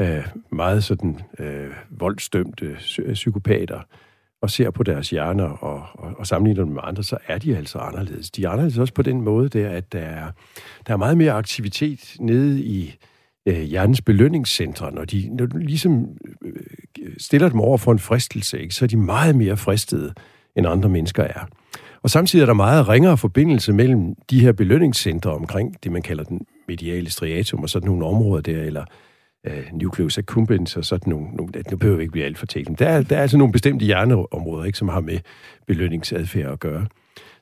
øh, 0.01 0.27
meget 0.51 0.83
sådan 0.83 1.19
øh, 1.39 1.71
voldsdømte 1.89 2.77
psykopater 3.13 3.79
og 4.41 4.49
ser 4.49 4.71
på 4.71 4.83
deres 4.83 5.09
hjerner 5.09 5.49
og, 5.49 5.83
og, 5.93 6.13
og 6.17 6.27
sammenligner 6.27 6.63
dem 6.63 6.73
med 6.73 6.81
andre, 6.83 7.03
så 7.03 7.17
er 7.27 7.37
de 7.37 7.57
altså 7.57 7.77
anderledes. 7.77 8.31
De 8.31 8.43
er 8.43 8.49
anderledes 8.49 8.77
også 8.77 8.93
på 8.93 9.01
den 9.01 9.21
måde, 9.21 9.49
der, 9.49 9.69
at 9.69 9.93
der 9.93 9.99
er, 9.99 10.31
der 10.87 10.93
er 10.93 10.97
meget 10.97 11.17
mere 11.17 11.31
aktivitet 11.31 12.15
nede 12.19 12.61
i 12.61 12.95
øh, 13.45 13.61
hjernens 13.61 14.01
belønningscentre. 14.01 14.91
Når 14.91 15.05
de, 15.05 15.29
når 15.31 15.45
du 15.45 15.57
ligesom 15.57 16.07
øh, 16.41 16.53
stiller 17.17 17.49
dem 17.49 17.59
over 17.59 17.77
for 17.77 17.91
en 17.91 17.99
fristelse, 17.99 18.61
ikke, 18.61 18.75
så 18.75 18.85
er 18.85 18.87
de 18.87 18.97
meget 18.97 19.35
mere 19.35 19.57
fristede, 19.57 20.13
end 20.55 20.67
andre 20.67 20.89
mennesker 20.89 21.23
er. 21.23 21.47
Og 22.03 22.09
samtidig 22.09 22.41
er 22.41 22.45
der 22.45 22.53
meget 22.53 22.89
ringere 22.89 23.17
forbindelse 23.17 23.73
mellem 23.73 24.15
de 24.29 24.39
her 24.39 24.51
belønningscentre 24.51 25.31
omkring 25.31 25.83
det, 25.83 25.91
man 25.91 26.01
kalder 26.01 26.23
den 26.23 26.45
mediale 26.67 27.09
striatum, 27.09 27.63
og 27.63 27.69
sådan 27.69 27.87
nogle 27.89 28.05
områder 28.05 28.41
der, 28.41 28.61
eller 28.61 28.85
øh, 29.47 29.63
nucleus 29.73 30.17
accumbens, 30.17 30.77
og 30.77 30.85
sådan 30.85 31.09
nogle, 31.09 31.27
nogle 31.27 31.51
nu 31.71 31.77
behøver 31.77 31.97
vi 31.97 32.03
ikke 32.03 32.11
blive 32.11 32.25
alt 32.25 32.37
for 32.37 32.45
teknisk. 32.45 32.79
der 32.79 32.87
er, 32.87 33.01
der 33.01 33.17
er 33.17 33.21
altså 33.21 33.37
nogle 33.37 33.51
bestemte 33.51 33.85
hjerneområder, 33.85 34.65
ikke, 34.65 34.77
som 34.77 34.89
har 34.89 34.99
med 34.99 35.19
belønningsadfærd 35.67 36.51
at 36.51 36.59
gøre. 36.59 36.85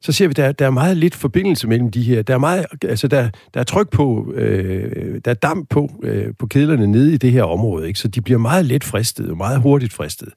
Så 0.02 0.12
ser 0.12 0.28
vi, 0.28 0.34
der, 0.34 0.52
der 0.52 0.66
er 0.66 0.70
meget 0.70 0.98
lidt 0.98 1.16
forbindelse 1.16 1.68
mellem 1.68 1.92
de 1.92 2.04
her. 2.04 2.22
Der 2.22 2.34
er, 2.34 2.38
meget, 2.38 2.66
altså 2.84 3.08
der, 3.08 3.30
der 3.54 3.60
er 3.60 3.64
tryk 3.64 3.90
på, 3.90 4.34
øh, 4.36 5.22
der 5.26 5.32
er 5.32 5.36
damp 5.36 5.70
på, 5.70 5.90
øh, 6.04 6.34
på 6.40 6.48
kedlerne 6.48 6.88
nede 6.88 7.14
i 7.14 7.18
det 7.18 7.32
her 7.32 7.44
område, 7.44 7.88
ikke? 7.88 8.00
så 8.00 8.08
de 8.08 8.22
bliver 8.22 8.40
meget 8.40 8.66
let 8.66 8.84
fristet, 8.84 9.30
og 9.30 9.38
meget 9.38 9.62
hurtigt 9.62 9.94
fristet. 9.94 10.30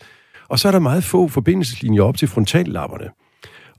Og 0.48 0.58
så 0.58 0.68
er 0.68 0.72
der 0.72 0.78
meget 0.78 1.04
få 1.04 1.28
forbindelseslinjer 1.28 2.02
op 2.02 2.16
til 2.16 2.28
frontallapperne. 2.28 3.10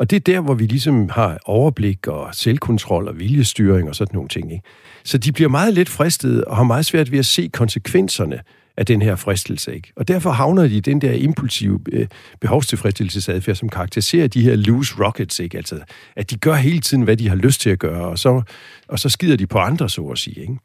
Og 0.02 0.10
det 0.10 0.16
er 0.16 0.20
der, 0.20 0.40
hvor 0.40 0.54
vi 0.54 0.66
ligesom 0.66 1.10
har 1.10 1.38
overblik 1.46 2.08
og 2.08 2.36
selvkontrol 2.36 3.08
og 3.08 3.20
viljestyring 3.20 3.90
og 3.90 3.96
sådan 3.96 4.16
nogle 4.16 4.30
ting. 4.30 4.52
Ikke? 4.52 4.64
Så 5.04 5.18
de 5.18 5.32
bliver 5.32 5.50
meget 5.50 5.74
let 5.74 5.90
fristet 5.90 6.44
og 6.46 6.56
har 6.56 6.64
meget 6.64 6.86
svært 6.86 7.12
ved 7.12 7.20
at 7.20 7.26
se 7.26 7.50
konsekvenserne 7.54 8.40
af 8.78 8.86
den 8.86 9.02
her 9.02 9.16
fristelse. 9.16 9.76
Ikke? 9.76 9.94
Og 9.96 10.08
derfor 10.08 10.32
havner 10.32 10.64
de 10.64 10.78
i 10.78 10.80
den 10.80 11.02
der 11.02 11.12
impulsive 11.12 11.80
øh, 11.92 12.08
behovstilfredsstillelsesadfærd, 12.40 13.56
som 13.56 13.70
karakteriserer 13.70 14.28
de 14.28 14.42
her 14.42 14.56
loose 14.56 14.96
rockets. 15.00 15.40
Ikke? 15.40 15.58
Altså, 15.58 15.80
at 16.16 16.32
de 16.32 16.38
gør 16.38 16.56
hele 16.56 16.80
tiden, 16.80 17.04
hvad 17.04 17.18
de 17.18 17.30
har 17.30 17.36
lyst 17.36 17.62
til 17.62 17.70
at 17.70 17.80
gøre, 17.80 18.08
og 18.08 18.20
så, 18.20 18.42
og 18.88 19.00
så 19.00 19.10
skider 19.10 19.38
de 19.38 19.48
på 19.48 19.58
andre, 19.58 19.90
så 19.90 20.02
at 20.02 20.18
sige. 20.18 20.42
Ikke? 20.42 20.58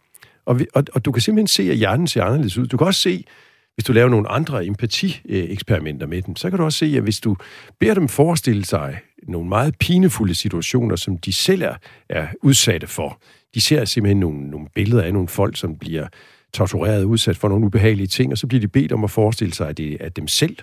Og, 0.47 0.59
vi, 0.59 0.67
og, 0.75 0.85
og 0.95 1.05
du 1.05 1.13
kan 1.13 1.23
simpelthen 1.23 1.49
se, 1.49 1.71
at 1.71 1.77
hjernen 1.77 2.07
ser 2.07 2.25
anderledes 2.25 2.59
ud. 2.59 2.67
Du 2.67 2.77
kan 2.77 2.87
også 2.87 3.01
se, 3.01 3.25
hvis 3.75 3.85
du 3.85 3.93
laver 3.93 4.09
nogle 4.09 4.29
andre 4.29 4.67
empati-eksperimenter 4.67 6.07
øh, 6.07 6.11
med 6.11 6.23
dem, 6.23 6.37
så 6.37 6.51
kan 6.51 6.59
du 6.59 6.65
også 6.65 6.79
se, 6.79 6.87
at 6.97 7.03
hvis 7.03 7.21
du 7.21 7.37
beder 7.81 7.95
dem 7.95 8.09
forestille 8.09 8.65
sig 8.65 9.01
nogle 9.29 9.49
meget 9.49 9.79
pinefulde 9.79 10.35
situationer, 10.35 10.97
som 10.97 11.19
de 11.19 11.33
selv 11.33 11.63
er, 11.63 11.75
er 12.09 12.27
udsatte 12.43 12.87
for. 12.87 13.21
De 13.55 13.61
ser 13.61 13.85
simpelthen 13.85 14.21
nogle, 14.21 14.51
nogle 14.51 14.67
billeder 14.75 15.03
af 15.03 15.13
nogle 15.13 15.29
folk, 15.29 15.57
som 15.57 15.77
bliver 15.79 16.07
tortureret, 16.53 17.05
udsat 17.05 17.37
for 17.37 17.49
nogle 17.49 17.67
ubehagelige 17.67 18.07
ting, 18.07 18.33
og 18.33 18.39
så 18.39 18.47
bliver 18.47 18.61
de 18.61 18.69
bedt 18.69 18.93
om 18.93 19.05
at 19.05 19.11
forestille 19.11 19.55
sig, 19.55 19.69
at 19.69 19.77
det 19.77 19.97
er 20.01 20.09
dem 20.09 20.29
selv, 20.29 20.57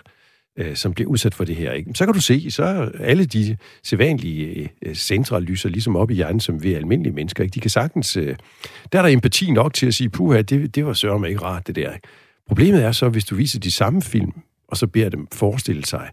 øh, 0.57 0.75
som 0.75 0.93
bliver 0.93 1.09
udsat 1.09 1.33
for 1.33 1.43
det 1.43 1.55
her. 1.55 1.71
Ikke? 1.71 1.91
Så 1.93 2.05
kan 2.05 2.13
du 2.13 2.21
se, 2.21 2.51
så 2.51 2.63
er 2.63 2.89
alle 2.99 3.25
de 3.25 3.57
sædvanlige 3.83 4.71
øh, 4.81 4.95
centre 4.95 5.41
lyser 5.41 5.69
ligesom 5.69 5.95
op 5.95 6.11
i 6.11 6.13
hjernen, 6.13 6.39
som 6.39 6.63
ved 6.63 6.75
almindelige 6.75 7.13
mennesker. 7.13 7.43
Ikke? 7.43 7.53
De 7.53 7.59
kan 7.59 7.69
sagtens... 7.69 8.17
Øh, 8.17 8.35
der 8.91 8.97
er 8.97 9.01
der 9.01 9.09
empati 9.09 9.51
nok 9.51 9.73
til 9.73 9.87
at 9.87 9.93
sige, 9.93 10.09
puha, 10.09 10.41
det, 10.41 10.75
det 10.75 10.85
var 10.85 10.93
sørme 10.93 11.29
ikke 11.29 11.41
rart, 11.41 11.67
det 11.67 11.75
der. 11.75 11.93
Ikke? 11.93 12.07
Problemet 12.47 12.83
er 12.83 12.91
så, 12.91 13.09
hvis 13.09 13.25
du 13.25 13.35
viser 13.35 13.59
de 13.59 13.71
samme 13.71 14.01
film, 14.01 14.31
og 14.67 14.77
så 14.77 14.87
beder 14.87 15.09
dem 15.09 15.27
forestille 15.31 15.85
sig, 15.85 16.09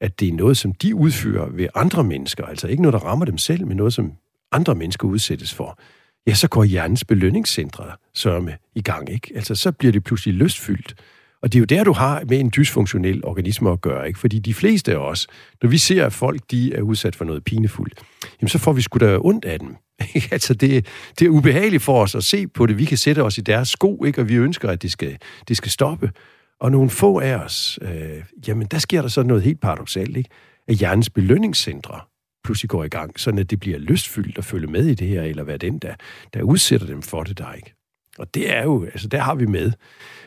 at 0.00 0.20
det 0.20 0.28
er 0.28 0.32
noget, 0.32 0.56
som 0.56 0.72
de 0.72 0.94
udfører 0.94 1.48
ved 1.50 1.68
andre 1.74 2.04
mennesker, 2.04 2.44
altså 2.44 2.68
ikke 2.68 2.82
noget, 2.82 2.92
der 2.92 2.98
rammer 2.98 3.24
dem 3.24 3.38
selv, 3.38 3.66
men 3.66 3.76
noget, 3.76 3.94
som 3.94 4.12
andre 4.52 4.74
mennesker 4.74 5.08
udsættes 5.08 5.54
for, 5.54 5.78
ja, 6.26 6.34
så 6.34 6.48
går 6.48 6.64
hjernens 6.64 7.04
belønningscentre 7.04 7.84
sørme 8.14 8.56
i 8.74 8.82
gang, 8.82 9.10
ikke? 9.10 9.32
Altså, 9.34 9.54
så 9.54 9.72
bliver 9.72 9.92
det 9.92 10.04
pludselig 10.04 10.34
lystfyldt. 10.34 10.94
Og 11.42 11.52
det 11.52 11.58
er 11.58 11.60
jo 11.60 11.64
der, 11.64 11.84
du 11.84 11.92
har 11.92 12.22
med 12.28 12.40
en 12.40 12.52
dysfunktionel 12.56 13.24
organisme 13.24 13.70
at 13.70 13.80
gøre, 13.80 14.08
ikke? 14.08 14.18
Fordi 14.18 14.38
de 14.38 14.54
fleste 14.54 14.92
af 14.92 14.96
os, 14.96 15.26
når 15.62 15.68
vi 15.68 15.78
ser, 15.78 16.06
at 16.06 16.12
folk 16.12 16.40
de 16.50 16.74
er 16.74 16.82
udsat 16.82 17.16
for 17.16 17.24
noget 17.24 17.44
pinefuldt, 17.44 17.94
jamen 18.40 18.48
så 18.48 18.58
får 18.58 18.72
vi 18.72 18.82
sgu 18.82 18.98
da 18.98 19.18
ondt 19.20 19.44
af 19.44 19.58
dem. 19.58 19.76
altså, 20.32 20.54
det, 20.54 20.86
det 21.18 21.24
er 21.24 21.28
ubehageligt 21.28 21.82
for 21.82 22.02
os 22.02 22.14
at 22.14 22.24
se 22.24 22.46
på 22.46 22.66
det. 22.66 22.78
Vi 22.78 22.84
kan 22.84 22.98
sætte 22.98 23.22
os 23.22 23.38
i 23.38 23.40
deres 23.40 23.68
sko, 23.68 24.04
ikke? 24.04 24.20
Og 24.20 24.28
vi 24.28 24.34
ønsker, 24.34 24.68
at 24.68 24.82
det 24.82 24.92
skal, 24.92 25.16
det 25.48 25.56
skal 25.56 25.70
stoppe. 25.70 26.10
Og 26.60 26.72
nogle 26.72 26.90
få 26.90 27.20
af 27.20 27.34
os, 27.34 27.78
øh, 27.82 28.24
jamen 28.48 28.66
der 28.66 28.78
sker 28.78 29.02
der 29.02 29.08
så 29.08 29.22
noget 29.22 29.42
helt 29.42 29.60
paradoxalt, 29.60 30.16
ikke? 30.16 30.30
at 30.68 30.74
hjernens 30.74 31.10
belønningscentre 31.10 32.00
pludselig 32.44 32.70
går 32.70 32.84
i 32.84 32.88
gang, 32.88 33.20
så 33.20 33.30
at 33.30 33.50
det 33.50 33.60
bliver 33.60 33.78
lystfyldt 33.78 34.38
at 34.38 34.44
følge 34.44 34.66
med 34.66 34.86
i 34.86 34.94
det 34.94 35.08
her, 35.08 35.22
eller 35.22 35.42
hvad 35.42 35.58
den, 35.58 35.78
der, 35.78 35.94
der 36.34 36.42
udsætter 36.42 36.86
dem 36.86 37.02
for 37.02 37.22
det, 37.22 37.38
der 37.38 37.52
ikke. 37.52 37.74
Og 38.18 38.34
det 38.34 38.56
er 38.56 38.62
jo, 38.62 38.84
altså 38.84 39.08
der 39.08 39.18
har 39.18 39.34
vi 39.34 39.46
med, 39.46 39.72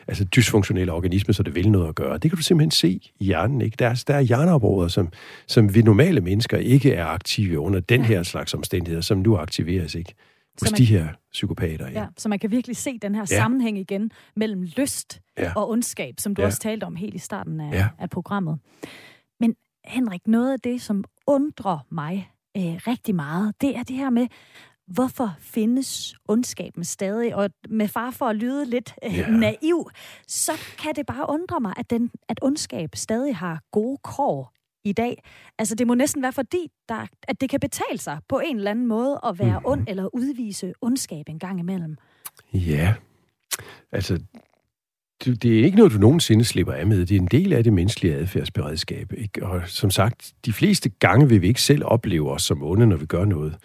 altså 0.08 0.24
dysfunktionelle 0.24 0.92
organismer, 0.92 1.32
så 1.32 1.42
det 1.42 1.54
vil 1.54 1.70
noget 1.70 1.88
at 1.88 1.94
gøre. 1.94 2.18
Det 2.18 2.30
kan 2.30 2.36
du 2.36 2.42
simpelthen 2.42 2.70
se 2.70 2.88
i 3.20 3.24
hjernen, 3.24 3.60
ikke? 3.60 3.76
Der 3.78 3.88
er, 3.88 4.04
der 4.06 4.14
er 4.14 4.20
hjerneområder, 4.20 4.88
som, 4.88 5.08
som 5.46 5.74
vi 5.74 5.82
normale 5.82 6.20
mennesker 6.20 6.58
ikke 6.58 6.92
er 6.92 7.06
aktive 7.06 7.58
under 7.58 7.80
den 7.80 8.04
her 8.04 8.22
slags 8.22 8.54
omstændigheder, 8.54 9.02
som 9.02 9.18
nu 9.18 9.36
aktiveres, 9.36 9.94
ikke? 9.94 10.14
Hos 10.60 10.70
man, 10.70 10.78
de 10.78 10.84
her 10.84 11.08
psykopater, 11.32 11.88
ja. 11.90 12.00
ja. 12.00 12.06
Så 12.16 12.28
man 12.28 12.38
kan 12.38 12.50
virkelig 12.50 12.76
se 12.76 12.98
den 13.02 13.14
her 13.14 13.26
ja. 13.30 13.36
sammenhæng 13.36 13.78
igen 13.78 14.10
mellem 14.36 14.62
lyst 14.62 15.21
ja. 15.38 15.52
og 15.56 15.70
ondskab, 15.70 16.14
som 16.18 16.34
du 16.34 16.42
ja. 16.42 16.46
også 16.46 16.58
talte 16.58 16.84
om 16.84 16.96
helt 16.96 17.14
i 17.14 17.18
starten 17.18 17.60
af, 17.60 17.72
ja. 17.72 17.88
af 17.98 18.10
programmet. 18.10 18.58
Men 19.40 19.54
Henrik, 19.84 20.26
noget 20.26 20.52
af 20.52 20.60
det, 20.60 20.82
som 20.82 21.04
undrer 21.26 21.78
mig 21.90 22.30
øh, 22.56 22.62
rigtig 22.62 23.14
meget, 23.14 23.54
det 23.60 23.76
er 23.76 23.82
det 23.82 23.96
her 23.96 24.10
med, 24.10 24.26
hvorfor 24.86 25.34
findes 25.38 26.14
ondskaben 26.28 26.84
stadig? 26.84 27.34
Og 27.34 27.50
med 27.68 27.88
far 27.88 28.10
for 28.10 28.26
at 28.26 28.36
lyde 28.36 28.64
lidt 28.64 28.94
øh, 29.04 29.14
yeah. 29.14 29.30
naiv, 29.30 29.90
så 30.28 30.52
kan 30.78 30.94
det 30.96 31.06
bare 31.06 31.28
undre 31.28 31.60
mig, 31.60 31.74
at, 31.76 31.90
den, 31.90 32.10
at 32.28 32.38
ondskab 32.42 32.90
stadig 32.94 33.36
har 33.36 33.60
gode 33.70 33.98
kår 34.02 34.52
i 34.84 34.92
dag. 34.92 35.22
Altså, 35.58 35.74
det 35.74 35.86
må 35.86 35.94
næsten 35.94 36.22
være 36.22 36.32
fordi, 36.32 36.68
der, 36.88 37.06
at 37.28 37.40
det 37.40 37.50
kan 37.50 37.60
betale 37.60 37.98
sig 37.98 38.18
på 38.28 38.38
en 38.38 38.56
eller 38.56 38.70
anden 38.70 38.86
måde 38.86 39.20
at 39.26 39.38
være 39.38 39.58
mm. 39.58 39.66
ond 39.66 39.84
eller 39.88 40.14
udvise 40.14 40.72
ondskab 40.80 41.28
en 41.28 41.38
gang 41.38 41.60
imellem. 41.60 41.96
Ja, 42.52 42.94
altså, 43.92 44.20
det 45.24 45.60
er 45.60 45.64
ikke 45.64 45.76
noget, 45.76 45.92
du 45.92 45.98
nogensinde 45.98 46.44
slipper 46.44 46.72
af 46.72 46.86
med. 46.86 47.06
Det 47.06 47.16
er 47.16 47.20
en 47.20 47.26
del 47.26 47.52
af 47.52 47.64
det 47.64 47.72
menneskelige 47.72 48.14
adfærdsberedskab. 48.14 49.12
Ikke? 49.16 49.46
Og 49.46 49.62
som 49.66 49.90
sagt, 49.90 50.32
de 50.46 50.52
fleste 50.52 50.88
gange 50.88 51.28
vil 51.28 51.42
vi 51.42 51.48
ikke 51.48 51.62
selv 51.62 51.82
opleve 51.84 52.30
os 52.30 52.42
som 52.42 52.62
onde, 52.62 52.86
når 52.86 52.96
vi 52.96 53.06
gør 53.06 53.24
noget 53.24 53.56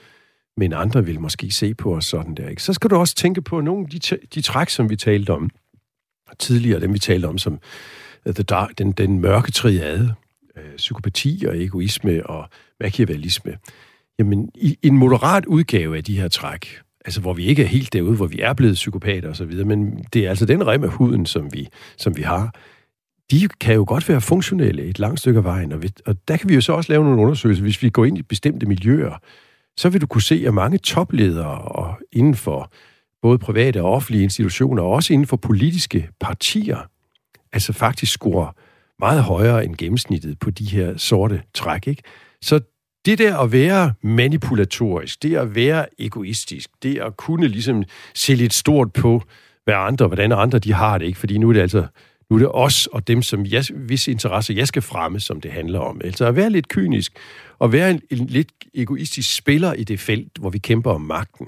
men 0.58 0.74
andre 0.74 1.06
vil 1.06 1.20
måske 1.20 1.52
se 1.52 1.74
på 1.74 1.96
os 1.96 2.06
sådan 2.06 2.36
der. 2.36 2.50
Ikke? 2.50 2.64
Så 2.64 2.74
skal 2.74 2.90
du 2.90 2.96
også 2.96 3.16
tænke 3.16 3.42
på 3.42 3.62
nogle 3.62 3.84
af 3.84 3.90
de, 3.90 4.18
de 4.36 4.42
træk, 4.42 4.70
som 4.70 4.90
vi 4.90 4.96
talte 4.96 5.30
om 5.30 5.50
tidligere, 6.40 6.80
dem 6.80 6.94
vi 6.94 7.00
talte 7.00 7.26
om 7.26 7.38
som 7.38 7.60
øh, 8.26 8.34
the 8.34 8.44
dark, 8.44 8.78
den, 8.78 8.92
den 8.92 9.20
mørke 9.20 9.52
triade, 9.52 10.14
øh, 10.58 10.76
psykopati 10.78 11.46
og 11.48 11.64
egoisme 11.64 12.26
og 12.26 12.50
machiavellisme. 12.80 13.58
Jamen, 14.20 14.50
i 14.56 14.78
en 14.84 14.98
moderat 14.98 15.46
udgave 15.46 15.98
af 15.98 16.04
de 16.04 16.20
her 16.20 16.28
træk, 16.28 16.82
altså 17.08 17.22
hvor 17.22 17.34
vi 17.34 17.46
ikke 17.46 17.64
er 17.64 17.68
helt 17.68 17.94
derude, 17.94 18.16
hvor 18.16 18.28
vi 18.28 18.40
er 18.40 18.54
blevet 18.54 18.74
psykopater 18.74 19.30
osv., 19.30 19.66
men 19.66 20.06
det 20.14 20.26
er 20.26 20.30
altså 20.30 20.46
den 20.46 20.68
rem 20.68 20.84
af 20.84 20.90
huden, 20.90 21.26
som 21.26 21.54
vi, 21.54 21.68
som 21.98 22.18
vi 22.18 22.22
har, 22.22 22.56
de 23.32 23.48
kan 23.48 23.76
jo 23.76 23.86
godt 23.88 24.10
være 24.10 24.22
funktionelle 24.22 24.84
et 24.84 25.00
langt 25.00 25.20
stykke 25.20 25.38
af 25.38 25.44
vejen, 25.44 25.72
og, 25.72 25.84
vi, 25.84 25.90
og 26.06 26.16
der 26.28 26.38
kan 26.38 26.50
vi 26.50 26.56
jo 26.56 26.62
så 26.62 26.74
også 26.74 26.92
lave 26.92 27.04
nogle 27.04 27.22
undersøgelser, 27.22 27.64
hvis 27.64 27.84
vi 27.84 27.90
går 27.90 28.06
ind 28.06 28.18
i 28.18 28.22
bestemte 28.22 28.66
miljøer, 28.66 29.22
så 29.78 29.90
vil 29.90 30.02
du 30.02 30.08
kunne 30.08 30.22
se, 30.22 30.44
at 30.48 30.54
mange 30.54 30.78
topledere 30.78 31.58
og 31.62 32.00
inden 32.12 32.36
for 32.36 32.72
både 33.22 33.38
private 33.38 33.82
og 33.82 33.92
offentlige 33.92 34.24
institutioner, 34.24 34.84
og 34.84 34.90
også 34.90 35.14
inden 35.14 35.28
for 35.28 35.38
politiske 35.38 36.10
partier, 36.20 36.78
altså 37.54 37.74
faktisk 37.74 38.12
scorer 38.12 38.56
meget 39.00 39.24
højere 39.24 39.66
end 39.66 39.76
gennemsnittet 39.76 40.40
på 40.40 40.52
de 40.52 40.66
her 40.66 40.98
sorte 40.98 41.42
træk. 41.54 41.88
Ikke? 41.88 42.04
Så 42.42 42.60
det 43.08 43.18
der 43.18 43.38
at 43.38 43.52
være 43.52 43.94
manipulatorisk, 44.02 45.24
det 45.24 45.36
at 45.36 45.56
være 45.56 45.86
egoistisk, 46.00 46.70
det 46.84 46.98
at 46.98 47.18
kunne 47.18 47.48
ligesom 47.48 47.84
se 48.16 48.36
lidt 48.36 48.54
stort 48.54 48.94
på, 48.94 49.24
hvad 49.64 49.76
andre, 49.76 50.08
hvordan 50.08 50.32
andre 50.32 50.60
de 50.60 50.74
har 50.74 50.98
det, 50.98 51.06
ikke? 51.06 51.20
fordi 51.20 51.38
nu 51.38 51.50
er 51.50 51.54
det 51.54 51.62
altså 51.62 51.88
nu 52.30 52.36
er 52.36 52.40
det 52.40 52.50
os 52.54 52.88
og 52.88 53.08
dem, 53.08 53.22
som 53.22 53.46
jeg, 53.46 53.64
hvis 53.76 54.08
interesse 54.08 54.54
jeg 54.54 54.68
skal 54.68 54.82
fremme, 54.82 55.20
som 55.20 55.42
det 55.42 55.52
handler 55.52 55.80
om. 55.80 56.02
Altså 56.04 56.26
at 56.26 56.36
være 56.36 56.50
lidt 56.50 56.68
kynisk 56.68 57.14
og 57.60 57.72
være 57.72 57.92
en, 57.92 58.02
en 58.10 58.26
lidt 58.26 58.50
egoistisk 58.74 59.36
spiller 59.36 59.74
i 59.74 59.84
det 59.84 60.00
felt, 60.00 60.38
hvor 60.40 60.50
vi 60.50 60.58
kæmper 60.58 60.92
om 60.92 61.02
magten. 61.02 61.48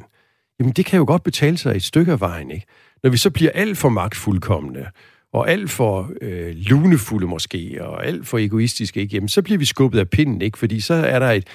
Jamen 0.60 0.74
det 0.74 0.86
kan 0.86 0.98
jo 0.98 1.06
godt 1.08 1.24
betale 1.24 1.58
sig 1.58 1.76
et 1.76 1.84
stykke 1.84 2.12
af 2.12 2.20
vejen, 2.20 2.52
ikke? 2.52 2.66
Når 3.04 3.10
vi 3.10 3.18
så 3.18 3.30
bliver 3.30 3.52
alt 3.52 3.78
for 3.78 3.90
magtfuldkommende, 3.90 4.86
og 5.34 5.50
alt 5.52 5.72
for 5.72 6.12
øh, 6.22 6.56
lunefulde 6.56 7.28
måske, 7.28 7.78
og 7.82 8.06
alt 8.06 8.28
for 8.28 8.38
egoistiske, 8.38 9.02
ikke? 9.02 9.16
Jamen, 9.16 9.30
så 9.30 9.42
bliver 9.42 9.58
vi 9.58 9.66
skubbet 9.66 10.00
af 10.00 10.10
pinden, 10.10 10.42
ikke? 10.42 10.58
Fordi 10.58 10.80
så 10.80 10.94
er 10.94 11.20
der 11.20 11.32
et 11.32 11.48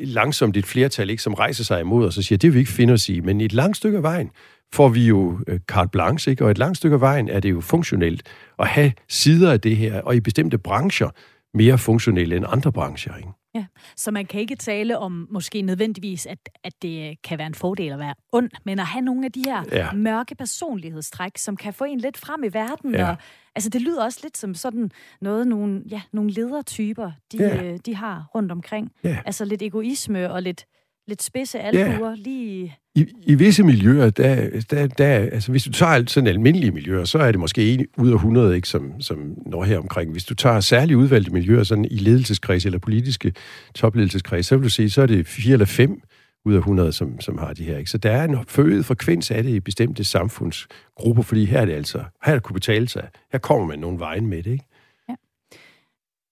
langsomt 0.00 0.56
et 0.56 0.66
flertal, 0.66 1.10
ikke? 1.10 1.22
Som 1.22 1.34
rejser 1.34 1.64
sig 1.64 1.80
imod 1.80 2.06
os 2.06 2.18
og 2.18 2.24
siger, 2.24 2.38
det 2.38 2.48
vil 2.48 2.54
vi 2.54 2.58
ikke 2.58 2.72
finde 2.72 2.92
os 2.92 3.08
i. 3.08 3.20
Men 3.20 3.40
et 3.40 3.52
langt 3.52 3.76
stykke 3.76 3.96
af 3.96 4.02
vejen, 4.02 4.30
får 4.72 4.88
vi 4.88 5.06
jo 5.06 5.38
øh, 5.46 5.60
carte 5.68 5.90
blanche, 5.90 6.30
ikke? 6.30 6.44
og 6.44 6.50
et 6.50 6.58
langt 6.58 6.76
stykke 6.76 6.94
af 6.94 7.00
vejen 7.00 7.28
er 7.28 7.40
det 7.40 7.50
jo 7.50 7.60
funktionelt 7.60 8.22
at 8.58 8.68
have 8.68 8.92
sider 9.08 9.52
af 9.52 9.60
det 9.60 9.76
her, 9.76 10.00
og 10.00 10.16
i 10.16 10.20
bestemte 10.20 10.58
brancher 10.58 11.10
mere 11.54 11.78
funktionelle 11.78 12.36
end 12.36 12.44
andre 12.48 12.72
brancher. 12.72 13.16
Ikke? 13.16 13.28
Ja, 13.56 13.66
så 13.96 14.10
man 14.10 14.26
kan 14.26 14.40
ikke 14.40 14.56
tale 14.56 14.98
om 14.98 15.28
måske 15.30 15.62
nødvendigvis, 15.62 16.26
at, 16.26 16.38
at 16.64 16.82
det 16.82 17.22
kan 17.22 17.38
være 17.38 17.46
en 17.46 17.54
fordel 17.54 17.92
at 17.92 17.98
være 17.98 18.14
ond, 18.32 18.50
men 18.64 18.78
at 18.78 18.86
have 18.86 19.02
nogle 19.02 19.24
af 19.24 19.32
de 19.32 19.42
her 19.46 19.64
ja. 19.72 19.92
mørke 19.92 20.34
personlighedstræk, 20.34 21.38
som 21.38 21.56
kan 21.56 21.72
få 21.72 21.84
en 21.84 21.98
lidt 21.98 22.16
frem 22.16 22.44
i 22.44 22.48
verden. 22.52 22.94
Ja. 22.94 23.10
Og, 23.10 23.16
altså 23.54 23.70
det 23.70 23.82
lyder 23.82 24.04
også 24.04 24.20
lidt 24.22 24.38
som 24.38 24.54
sådan 24.54 24.90
noget, 25.20 25.46
nogle, 25.46 25.82
ja, 25.90 26.02
nogle 26.12 26.30
ledertyper, 26.30 27.12
de, 27.32 27.36
ja. 27.38 27.64
øh, 27.64 27.78
de 27.86 27.94
har 27.94 28.30
rundt 28.34 28.52
omkring. 28.52 28.92
Ja. 29.04 29.18
Altså 29.26 29.44
lidt 29.44 29.62
egoisme 29.62 30.32
og 30.32 30.42
lidt 30.42 30.66
lidt 31.08 31.22
spidse 31.22 31.60
albuer, 31.60 32.08
ja. 32.08 32.14
lige... 32.16 32.76
I, 32.94 33.06
I 33.22 33.34
visse 33.34 33.62
miljøer, 33.62 34.10
der, 34.10 34.60
der, 34.70 34.86
der, 34.86 35.06
altså 35.06 35.50
hvis 35.50 35.64
du 35.64 35.72
tager 35.72 36.04
sådan 36.06 36.26
almindelige 36.26 36.70
miljøer, 36.70 37.04
så 37.04 37.18
er 37.18 37.32
det 37.32 37.40
måske 37.40 37.74
en 37.74 37.86
ud 37.98 38.10
af 38.10 38.14
100, 38.14 38.56
ikke, 38.56 38.68
som, 38.68 39.00
som 39.00 39.34
når 39.46 39.64
her 39.64 39.78
omkring. 39.78 40.12
Hvis 40.12 40.24
du 40.24 40.34
tager 40.34 40.60
særligt 40.60 40.96
udvalgte 40.96 41.32
miljøer, 41.32 41.62
sådan 41.62 41.84
i 41.84 41.96
ledelseskreds 41.96 42.66
eller 42.66 42.78
politiske 42.78 43.32
topledelseskreds, 43.74 44.46
så 44.46 44.56
vil 44.56 44.64
du 44.64 44.68
se, 44.68 44.90
så 44.90 45.02
er 45.02 45.06
det 45.06 45.26
fire 45.26 45.52
eller 45.52 45.66
fem 45.66 46.00
ud 46.44 46.54
af 46.54 46.58
100, 46.58 46.92
som, 46.92 47.20
som 47.20 47.38
har 47.38 47.52
de 47.52 47.64
her. 47.64 47.78
Ikke? 47.78 47.90
Så 47.90 47.98
der 47.98 48.10
er 48.10 48.24
en 48.24 48.38
forøget 48.48 48.84
frekvens 48.84 49.30
af 49.30 49.42
det 49.42 49.50
i 49.50 49.60
bestemte 49.60 50.04
samfundsgrupper, 50.04 51.22
fordi 51.22 51.44
her 51.44 51.60
er 51.60 51.64
det 51.64 51.72
altså, 51.72 51.98
her 51.98 52.32
er 52.32 52.36
det 52.36 52.42
kunne 52.42 52.54
betale 52.54 52.88
sig. 52.88 53.08
Her 53.32 53.38
kommer 53.38 53.66
man 53.66 53.78
nogle 53.78 53.98
vejen 53.98 54.26
med 54.26 54.42
det, 54.42 54.50
ikke? 54.50 54.64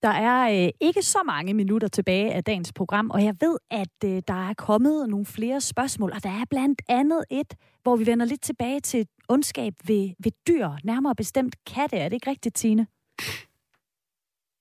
Der 0.05 0.11
er 0.11 0.65
øh, 0.65 0.71
ikke 0.81 1.03
så 1.03 1.19
mange 1.27 1.55
minutter 1.55 1.89
tilbage 1.89 2.33
af 2.33 2.45
dagens 2.45 2.73
program, 2.73 3.11
og 3.11 3.25
jeg 3.25 3.35
ved, 3.41 3.57
at 3.71 4.05
øh, 4.05 4.23
der 4.29 4.49
er 4.49 4.55
kommet 4.55 5.09
nogle 5.09 5.27
flere 5.27 5.61
spørgsmål, 5.61 6.13
og 6.13 6.23
der 6.23 6.29
er 6.29 6.45
blandt 6.51 6.83
andet 6.89 7.25
et, 7.31 7.55
hvor 7.83 7.97
vi 7.97 8.07
vender 8.07 8.27
lidt 8.27 8.43
tilbage 8.43 8.81
til 8.81 9.07
ondskab 9.29 9.73
ved, 9.87 10.11
ved 10.19 10.33
dyr, 10.49 10.69
nærmere 10.85 11.15
bestemt 11.15 11.57
katte. 11.65 11.97
Er 11.97 12.09
det 12.09 12.17
ikke 12.17 12.31
rigtigt, 12.31 12.55
Tine? 12.55 12.87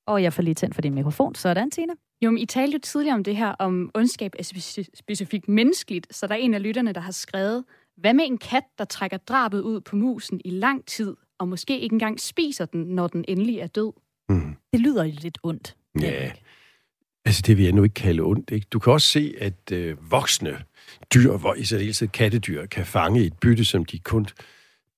Og 0.08 0.24
jeg 0.24 0.34
får 0.34 0.44
lige 0.44 0.54
tændt 0.54 0.76
for 0.76 0.82
din 0.82 0.94
mikrofon. 0.94 1.36
Sådan, 1.36 1.72
Tine. 1.72 1.94
Jo, 2.22 2.32
men 2.32 2.38
I 2.38 2.46
talte 2.46 2.74
jo 2.74 2.80
tidligere 2.80 3.16
om 3.16 3.24
det 3.24 3.36
her, 3.36 3.50
om 3.50 3.92
ondskab 3.94 4.32
er 4.40 4.44
specifikt 4.94 5.48
menneskeligt, 5.48 6.16
så 6.16 6.28
der 6.28 6.34
er 6.34 6.40
en 6.40 6.54
af 6.54 6.64
lytterne, 6.64 6.94
der 6.94 7.02
har 7.02 7.12
skrevet, 7.12 7.66
hvad 7.98 8.14
med 8.14 8.26
en 8.26 8.38
kat, 8.38 8.64
der 8.78 8.86
trækker 8.86 9.18
drabet 9.18 9.62
ud 9.62 9.82
på 9.82 9.96
musen 9.96 10.42
i 10.46 10.50
lang 10.50 10.86
tid, 10.86 11.16
og 11.40 11.48
måske 11.48 11.80
ikke 11.80 11.94
engang 11.94 12.20
spiser 12.20 12.66
den, 12.66 12.82
når 12.82 13.08
den 13.08 13.26
endelig 13.28 13.60
er 13.60 13.68
død? 13.68 14.03
Mm. 14.30 14.56
Det 14.74 14.82
lyder 14.82 15.04
lidt 15.04 15.38
ondt. 15.44 15.76
Ja, 16.02 16.32
altså 17.26 17.42
det 17.48 17.58
vil 17.58 17.64
jeg 17.64 17.74
nu 17.74 17.84
ikke 17.84 17.94
kalde 17.94 18.22
ondt. 18.22 18.52
Ikke? 18.52 18.68
Du 18.72 18.80
kan 18.80 18.94
også 18.94 19.08
se, 19.08 19.34
at 19.40 19.72
øh, 19.72 20.12
voksne 20.12 20.58
dyr, 21.14 21.38
hvor 21.38 21.54
i 21.54 21.64
særdeleshed 21.64 22.08
kattedyr, 22.08 22.66
kan 22.66 22.86
fange 22.86 23.26
et 23.26 23.34
bytte, 23.42 23.66
som 23.66 23.86
de 23.86 24.00
kun 24.00 24.28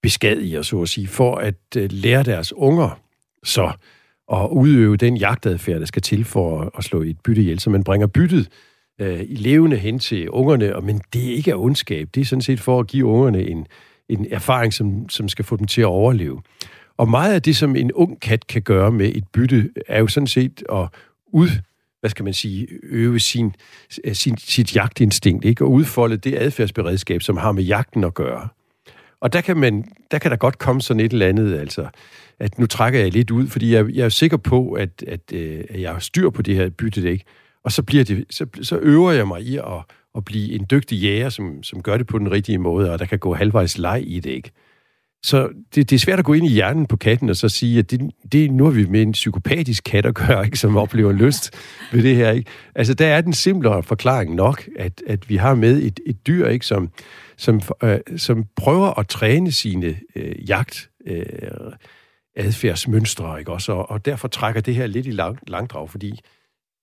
beskadiger, 0.01 0.61
så 0.61 0.81
at 0.81 0.89
sige, 0.89 1.07
for 1.07 1.35
at 1.35 1.55
øh, 1.77 1.89
lære 1.91 2.23
deres 2.23 2.53
unger 2.53 2.99
så 3.43 3.71
at 4.33 4.47
udøve 4.51 4.97
den 4.97 5.17
jagtadfærd, 5.17 5.79
der 5.79 5.85
skal 5.85 6.01
til 6.01 6.25
for 6.25 6.61
at, 6.61 6.69
at 6.77 6.83
slå 6.83 7.01
et 7.01 7.19
bytte 7.23 7.41
ihjel. 7.41 7.59
Så 7.59 7.69
man 7.69 7.83
bringer 7.83 8.07
byttet 8.07 8.49
øh, 9.01 9.21
i 9.21 9.35
levende 9.35 9.77
hen 9.77 9.99
til 9.99 10.29
ungerne, 10.29 10.75
og, 10.75 10.83
men 10.83 11.01
det 11.13 11.31
er 11.31 11.35
ikke 11.35 11.51
af 11.51 11.57
ondskab. 11.57 12.09
Det 12.15 12.21
er 12.21 12.25
sådan 12.25 12.41
set 12.41 12.59
for 12.59 12.79
at 12.79 12.87
give 12.87 13.05
ungerne 13.05 13.43
en, 13.47 13.67
en 14.09 14.27
erfaring, 14.31 14.73
som, 14.73 15.09
som 15.09 15.29
skal 15.29 15.45
få 15.45 15.55
dem 15.55 15.67
til 15.67 15.81
at 15.81 15.85
overleve. 15.85 16.41
Og 16.97 17.09
meget 17.09 17.33
af 17.33 17.41
det, 17.41 17.55
som 17.55 17.75
en 17.75 17.91
ung 17.91 18.19
kat 18.19 18.47
kan 18.47 18.61
gøre 18.61 18.91
med 18.91 19.11
et 19.15 19.27
bytte, 19.33 19.69
er 19.87 19.99
jo 19.99 20.07
sådan 20.07 20.27
set 20.27 20.63
at 20.71 20.87
ud, 21.27 21.49
hvad 21.99 22.09
skal 22.09 22.25
man 22.25 22.33
sige, 22.33 22.67
øve 22.83 23.19
sin, 23.19 23.55
sin, 24.13 24.37
sit 24.37 24.75
jagtinstinkt, 24.75 25.45
ikke? 25.45 25.63
og 25.63 25.71
udfolde 25.71 26.17
det 26.17 26.35
adfærdsberedskab, 26.37 27.21
som 27.21 27.37
har 27.37 27.51
med 27.51 27.63
jagten 27.63 28.03
at 28.03 28.13
gøre. 28.13 28.47
Og 29.19 29.33
der 29.33 29.41
kan, 29.41 29.57
man, 29.57 29.85
der 30.11 30.19
kan 30.19 30.31
der 30.31 30.37
godt 30.37 30.59
komme 30.59 30.81
sådan 30.81 30.99
et 30.99 31.13
eller 31.13 31.27
andet, 31.27 31.57
altså, 31.59 31.87
at 32.39 32.59
nu 32.59 32.65
trækker 32.65 32.99
jeg 32.99 33.11
lidt 33.11 33.31
ud, 33.31 33.47
fordi 33.47 33.73
jeg, 33.73 33.89
jeg 33.89 34.05
er 34.05 34.09
sikker 34.09 34.37
på, 34.37 34.71
at, 34.71 35.03
at, 35.07 35.33
øh, 35.33 35.63
at 35.69 35.81
jeg 35.81 35.91
har 35.91 35.99
styr 35.99 36.29
på 36.29 36.41
det 36.41 36.55
her 36.55 36.69
bytte, 36.69 37.11
ikke? 37.11 37.25
Og 37.63 37.71
så, 37.71 37.83
bliver 37.83 38.03
det, 38.03 38.25
så, 38.29 38.45
så 38.61 38.77
øver 38.77 39.11
jeg 39.11 39.27
mig 39.27 39.41
i 39.41 39.57
at, 39.57 39.83
at 40.17 40.25
blive 40.25 40.51
en 40.51 40.65
dygtig 40.71 40.97
jæger, 40.97 41.29
som, 41.29 41.63
som 41.63 41.81
gør 41.81 41.97
det 41.97 42.07
på 42.07 42.19
den 42.19 42.31
rigtige 42.31 42.57
måde, 42.57 42.91
og 42.91 42.99
der 42.99 43.05
kan 43.05 43.19
gå 43.19 43.33
halvvejs 43.33 43.77
leg 43.77 44.03
i 44.07 44.19
det, 44.19 44.29
ikke? 44.29 44.51
Så 45.25 45.49
det, 45.75 45.89
det 45.89 45.95
er 45.95 45.99
svært 45.99 46.19
at 46.19 46.25
gå 46.25 46.33
ind 46.33 46.45
i 46.45 46.49
hjernen 46.49 46.85
på 46.85 46.97
katten 46.97 47.29
og 47.29 47.35
så 47.35 47.49
sige, 47.49 47.79
at 47.79 47.91
det, 47.91 48.11
det, 48.31 48.51
nu 48.51 48.63
har 48.63 48.71
vi 48.71 48.85
med 48.85 49.01
en 49.01 49.11
psykopatisk 49.11 49.83
kat 49.83 50.05
at 50.05 50.15
gøre, 50.15 50.45
ikke, 50.45 50.59
som 50.59 50.77
oplever 50.77 51.11
lyst 51.11 51.53
ved 51.91 52.03
det 52.03 52.15
her. 52.15 52.31
Ikke? 52.31 52.49
Altså, 52.75 52.93
der 52.93 53.07
er 53.07 53.21
den 53.21 53.33
simplere 53.33 53.83
forklaring 53.83 54.35
nok, 54.35 54.63
at, 54.75 55.01
at 55.07 55.29
vi 55.29 55.35
har 55.35 55.55
med 55.55 55.81
et, 55.81 55.99
et 56.05 56.27
dyr, 56.27 56.47
ikke, 56.47 56.65
som, 56.65 56.89
som, 57.37 57.61
øh, 57.83 57.99
som 58.17 58.45
prøver 58.55 58.99
at 58.99 59.07
træne 59.07 59.51
sine 59.51 59.97
øh, 60.15 60.49
jagt... 60.49 60.89
Øh, 61.07 61.25
adfærdsmønstre, 62.37 63.39
ikke 63.39 63.51
også? 63.51 63.71
Og, 63.71 63.91
og 63.91 64.05
derfor 64.05 64.27
trækker 64.27 64.61
det 64.61 64.75
her 64.75 64.87
lidt 64.87 65.07
i 65.07 65.11
lang, 65.11 65.39
langdrag, 65.47 65.89
fordi 65.89 66.19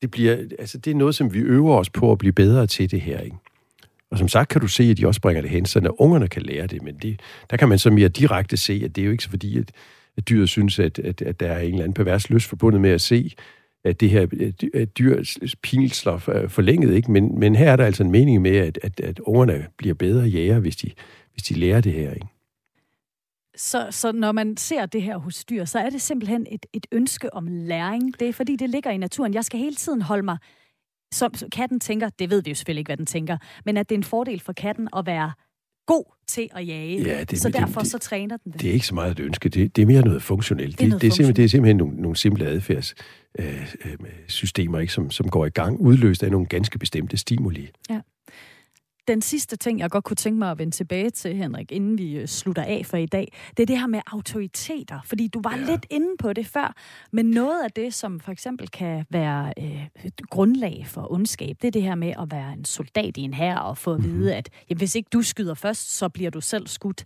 det, 0.02 0.10
bliver, 0.10 0.36
altså 0.58 0.78
det 0.78 0.90
er 0.90 0.94
noget, 0.94 1.14
som 1.14 1.34
vi 1.34 1.38
øver 1.38 1.76
os 1.76 1.90
på 1.90 2.12
at 2.12 2.18
blive 2.18 2.32
bedre 2.32 2.66
til 2.66 2.90
det 2.90 3.00
her, 3.00 3.20
ikke? 3.20 3.36
Og 4.12 4.18
som 4.18 4.28
sagt 4.28 4.48
kan 4.48 4.60
du 4.60 4.66
se, 4.66 4.84
at 4.84 4.96
de 4.96 5.06
også 5.06 5.20
bringer 5.20 5.42
det 5.42 5.50
hen, 5.50 5.66
så 5.66 5.80
når 5.80 6.00
ungerne 6.02 6.28
kan 6.28 6.42
lære 6.42 6.66
det, 6.66 6.82
men 6.82 6.96
det, 7.02 7.20
der 7.50 7.56
kan 7.56 7.68
man 7.68 7.78
så 7.78 7.90
mere 7.90 8.08
direkte 8.08 8.56
se, 8.56 8.82
at 8.84 8.96
det 8.96 9.02
er 9.02 9.06
jo 9.06 9.12
ikke 9.12 9.24
så 9.24 9.30
fordi, 9.30 9.58
at, 9.58 9.72
at 10.16 10.28
dyret 10.28 10.48
synes, 10.48 10.78
at, 10.78 10.98
at, 10.98 11.22
at 11.22 11.40
der 11.40 11.48
er 11.48 11.60
en 11.60 11.72
eller 11.72 11.82
anden 11.82 11.94
pervers 11.94 12.30
lyst 12.30 12.48
forbundet 12.48 12.80
med 12.80 12.90
at 12.90 13.00
se, 13.00 13.34
at 13.84 14.00
det 14.00 14.10
her 14.10 14.26
at 14.74 14.98
dyr 14.98 15.24
pinsler 15.62 16.18
forlænget, 16.48 16.94
ikke? 16.94 17.12
Men, 17.12 17.38
men 17.38 17.56
her 17.56 17.72
er 17.72 17.76
der 17.76 17.84
altså 17.84 18.02
en 18.02 18.10
mening 18.10 18.42
med, 18.42 18.56
at, 18.56 18.78
at, 18.82 19.00
at 19.00 19.18
ungerne 19.18 19.66
bliver 19.76 19.94
bedre 19.94 20.24
jæger, 20.24 20.58
hvis 20.58 20.76
de, 20.76 20.90
hvis 21.32 21.42
de 21.42 21.54
lærer 21.54 21.80
det 21.80 21.92
her, 21.92 22.12
ikke? 22.12 22.26
Så, 23.56 23.86
så 23.90 24.12
når 24.12 24.32
man 24.32 24.56
ser 24.56 24.86
det 24.86 25.02
her 25.02 25.16
hos 25.16 25.44
dyr, 25.44 25.64
så 25.64 25.78
er 25.78 25.90
det 25.90 26.02
simpelthen 26.02 26.46
et, 26.50 26.66
et 26.72 26.86
ønske 26.92 27.34
om 27.34 27.46
læring. 27.50 28.20
Det 28.20 28.28
er 28.28 28.32
fordi, 28.32 28.56
det 28.56 28.70
ligger 28.70 28.90
i 28.90 28.96
naturen. 28.96 29.34
Jeg 29.34 29.44
skal 29.44 29.60
hele 29.60 29.76
tiden 29.76 30.02
holde 30.02 30.22
mig, 30.22 30.36
som 31.12 31.34
katten 31.52 31.80
tænker, 31.80 32.08
det 32.08 32.30
ved 32.30 32.42
vi 32.42 32.50
jo 32.50 32.54
selvfølgelig 32.54 32.80
ikke, 32.80 32.88
hvad 32.88 32.96
den 32.96 33.06
tænker, 33.06 33.36
men 33.64 33.76
at 33.76 33.88
det 33.88 33.94
er 33.94 33.98
en 33.98 34.04
fordel 34.04 34.40
for 34.40 34.52
katten 34.52 34.88
at 34.96 35.06
være 35.06 35.32
god 35.86 36.04
til 36.26 36.48
at 36.54 36.68
jage. 36.68 37.02
Ja, 37.02 37.24
det, 37.24 37.40
så 37.40 37.48
derfor 37.48 37.80
det, 37.80 37.90
så 37.90 37.98
træner 37.98 38.36
den 38.36 38.52
det. 38.52 38.60
Det 38.60 38.70
er 38.70 38.72
ikke 38.72 38.86
så 38.86 38.94
meget 38.94 39.12
et 39.12 39.20
ønske, 39.20 39.48
det, 39.48 39.76
det 39.76 39.82
er 39.82 39.86
mere 39.86 40.02
noget 40.02 40.22
funktionelt. 40.22 40.78
Det 40.78 40.84
er, 40.84 40.88
noget 40.88 41.02
det, 41.02 41.12
det, 41.12 41.12
er, 41.12 41.16
simpelthen, 41.16 41.36
det 41.36 41.44
er 41.44 41.48
simpelthen 41.48 41.76
nogle, 41.76 41.96
nogle 41.96 42.16
simple 42.16 42.46
adfærdssystemer, 42.46 44.78
øh, 44.78 44.82
øh, 44.82 44.88
som, 44.88 45.10
som 45.10 45.28
går 45.28 45.46
i 45.46 45.50
gang, 45.50 45.80
udløst 45.80 46.22
af 46.22 46.30
nogle 46.30 46.46
ganske 46.46 46.78
bestemte 46.78 47.16
stimuli. 47.16 47.70
Ja. 47.90 48.00
Den 49.08 49.22
sidste 49.22 49.56
ting, 49.56 49.78
jeg 49.78 49.90
godt 49.90 50.04
kunne 50.04 50.16
tænke 50.16 50.38
mig 50.38 50.50
at 50.50 50.58
vende 50.58 50.72
tilbage 50.72 51.10
til, 51.10 51.36
Henrik, 51.36 51.72
inden 51.72 51.98
vi 51.98 52.16
øh, 52.16 52.26
slutter 52.26 52.62
af 52.62 52.82
for 52.86 52.96
i 52.96 53.06
dag, 53.06 53.32
det 53.56 53.62
er 53.62 53.66
det 53.66 53.78
her 53.78 53.86
med 53.86 54.00
autoriteter. 54.06 55.00
Fordi 55.04 55.28
du 55.28 55.40
var 55.42 55.56
ja. 55.56 55.64
lidt 55.64 55.86
inde 55.90 56.16
på 56.18 56.32
det 56.32 56.46
før, 56.46 56.74
men 57.12 57.26
noget 57.26 57.64
af 57.64 57.70
det, 57.70 57.94
som 57.94 58.20
for 58.20 58.32
eksempel 58.32 58.68
kan 58.68 59.04
være 59.10 59.52
øh, 59.58 59.86
et 60.04 60.20
grundlag 60.30 60.84
for 60.86 61.12
ondskab, 61.12 61.56
det 61.62 61.68
er 61.68 61.72
det 61.72 61.82
her 61.82 61.94
med 61.94 62.14
at 62.20 62.30
være 62.30 62.52
en 62.52 62.64
soldat 62.64 63.16
i 63.16 63.20
en 63.20 63.34
hær 63.34 63.56
og 63.56 63.78
få 63.78 63.94
at 63.94 64.00
mhm. 64.00 64.12
vide, 64.12 64.34
at 64.34 64.48
jamen, 64.70 64.78
hvis 64.78 64.94
ikke 64.94 65.08
du 65.12 65.22
skyder 65.22 65.54
først, 65.54 65.96
så 65.96 66.08
bliver 66.08 66.30
du 66.30 66.40
selv 66.40 66.66
skudt. 66.66 67.04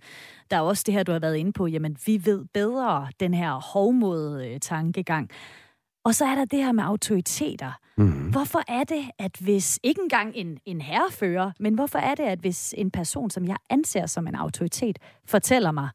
Der 0.50 0.56
er 0.56 0.60
også 0.60 0.82
det 0.86 0.94
her, 0.94 1.02
du 1.02 1.12
har 1.12 1.18
været 1.18 1.36
inde 1.36 1.52
på, 1.52 1.66
jamen 1.66 1.96
vi 2.06 2.20
ved 2.24 2.44
bedre 2.54 3.08
den 3.20 3.34
her 3.34 3.52
hovmod 3.72 4.44
øh, 4.44 4.60
tankegang. 4.60 5.30
Og 6.06 6.14
så 6.14 6.24
er 6.24 6.34
der 6.34 6.44
det 6.44 6.64
her 6.64 6.72
med 6.72 6.84
autoriteter. 6.84 7.72
Mm. 7.96 8.30
Hvorfor 8.30 8.62
er 8.68 8.84
det, 8.84 9.10
at 9.18 9.36
hvis 9.40 9.80
ikke 9.82 10.00
engang 10.02 10.32
en, 10.34 10.58
en 10.64 10.80
herrefører, 10.80 11.52
men 11.60 11.74
hvorfor 11.74 11.98
er 11.98 12.14
det, 12.14 12.22
at 12.22 12.38
hvis 12.38 12.74
en 12.78 12.90
person, 12.90 13.30
som 13.30 13.44
jeg 13.44 13.56
anser 13.70 14.06
som 14.06 14.26
en 14.26 14.34
autoritet, 14.34 14.98
fortæller 15.24 15.70
mig, 15.70 15.88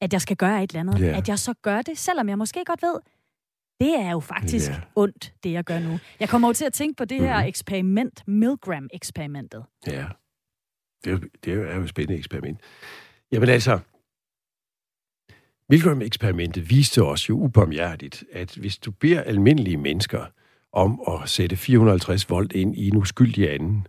at 0.00 0.12
jeg 0.12 0.20
skal 0.20 0.36
gøre 0.36 0.64
et 0.64 0.70
eller 0.70 0.80
andet, 0.80 0.98
yeah. 1.00 1.18
at 1.18 1.28
jeg 1.28 1.38
så 1.38 1.54
gør 1.62 1.82
det, 1.82 1.98
selvom 1.98 2.28
jeg 2.28 2.38
måske 2.38 2.64
godt 2.66 2.82
ved, 2.82 2.94
det 3.80 4.00
er 4.00 4.10
jo 4.10 4.20
faktisk 4.20 4.70
yeah. 4.70 4.82
ondt, 4.96 5.34
det 5.44 5.52
jeg 5.52 5.64
gør 5.64 5.78
nu. 5.78 5.98
Jeg 6.20 6.28
kommer 6.28 6.48
jo 6.48 6.52
til 6.52 6.64
at 6.64 6.72
tænke 6.72 6.96
på 6.96 7.04
det 7.04 7.20
her 7.20 7.40
mm. 7.40 7.48
eksperiment, 7.48 8.28
Milgram-eksperimentet. 8.28 9.64
Ja, 9.86 10.06
det 11.04 11.10
er, 11.10 11.10
jo, 11.10 11.20
det 11.44 11.52
er 11.52 11.76
jo 11.76 11.82
et 11.82 11.88
spændende 11.88 12.18
eksperiment. 12.18 12.60
Jamen 13.32 13.48
altså, 13.48 13.78
Milgram-eksperimentet 15.70 16.70
viste 16.70 17.02
os 17.02 17.28
jo 17.28 17.34
ubarmhjertigt, 17.34 18.24
at 18.32 18.54
hvis 18.54 18.78
du 18.78 18.90
beder 18.90 19.20
almindelige 19.20 19.76
mennesker 19.76 20.20
om 20.72 21.00
at 21.08 21.28
sætte 21.28 21.56
450 21.56 22.30
volt 22.30 22.52
ind 22.52 22.76
i 22.76 22.88
en 22.88 22.96
uskyldig 22.96 23.54
anden, 23.54 23.86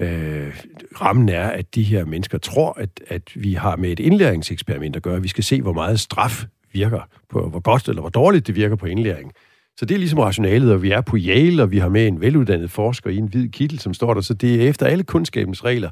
øh, 0.00 0.60
rammen 1.00 1.28
er, 1.28 1.48
at 1.48 1.74
de 1.74 1.82
her 1.82 2.04
mennesker 2.04 2.38
tror, 2.38 2.72
at, 2.72 3.00
at 3.08 3.22
vi 3.34 3.52
har 3.52 3.76
med 3.76 3.92
et 3.92 4.00
indlæringseksperiment 4.00 4.96
at 4.96 5.02
gøre. 5.02 5.22
Vi 5.22 5.28
skal 5.28 5.44
se, 5.44 5.62
hvor 5.62 5.72
meget 5.72 6.00
straf 6.00 6.44
virker, 6.72 7.00
på 7.30 7.48
hvor 7.48 7.60
godt 7.60 7.88
eller 7.88 8.00
hvor 8.00 8.10
dårligt 8.10 8.46
det 8.46 8.54
virker 8.54 8.76
på 8.76 8.86
indlæring. 8.86 9.32
Så 9.76 9.84
det 9.84 9.94
er 9.94 9.98
ligesom 9.98 10.18
rationalet, 10.18 10.72
og 10.72 10.82
vi 10.82 10.90
er 10.90 11.00
på 11.00 11.16
Yale, 11.16 11.62
og 11.62 11.70
vi 11.70 11.78
har 11.78 11.88
med 11.88 12.06
en 12.06 12.20
veluddannet 12.20 12.70
forsker 12.70 13.10
i 13.10 13.16
en 13.16 13.28
hvid 13.28 13.48
kittel, 13.48 13.78
som 13.78 13.94
står 13.94 14.14
der, 14.14 14.20
så 14.20 14.34
det 14.34 14.54
er 14.64 14.68
efter 14.68 14.86
alle 14.86 15.04
kundskabens 15.04 15.64
regler. 15.64 15.90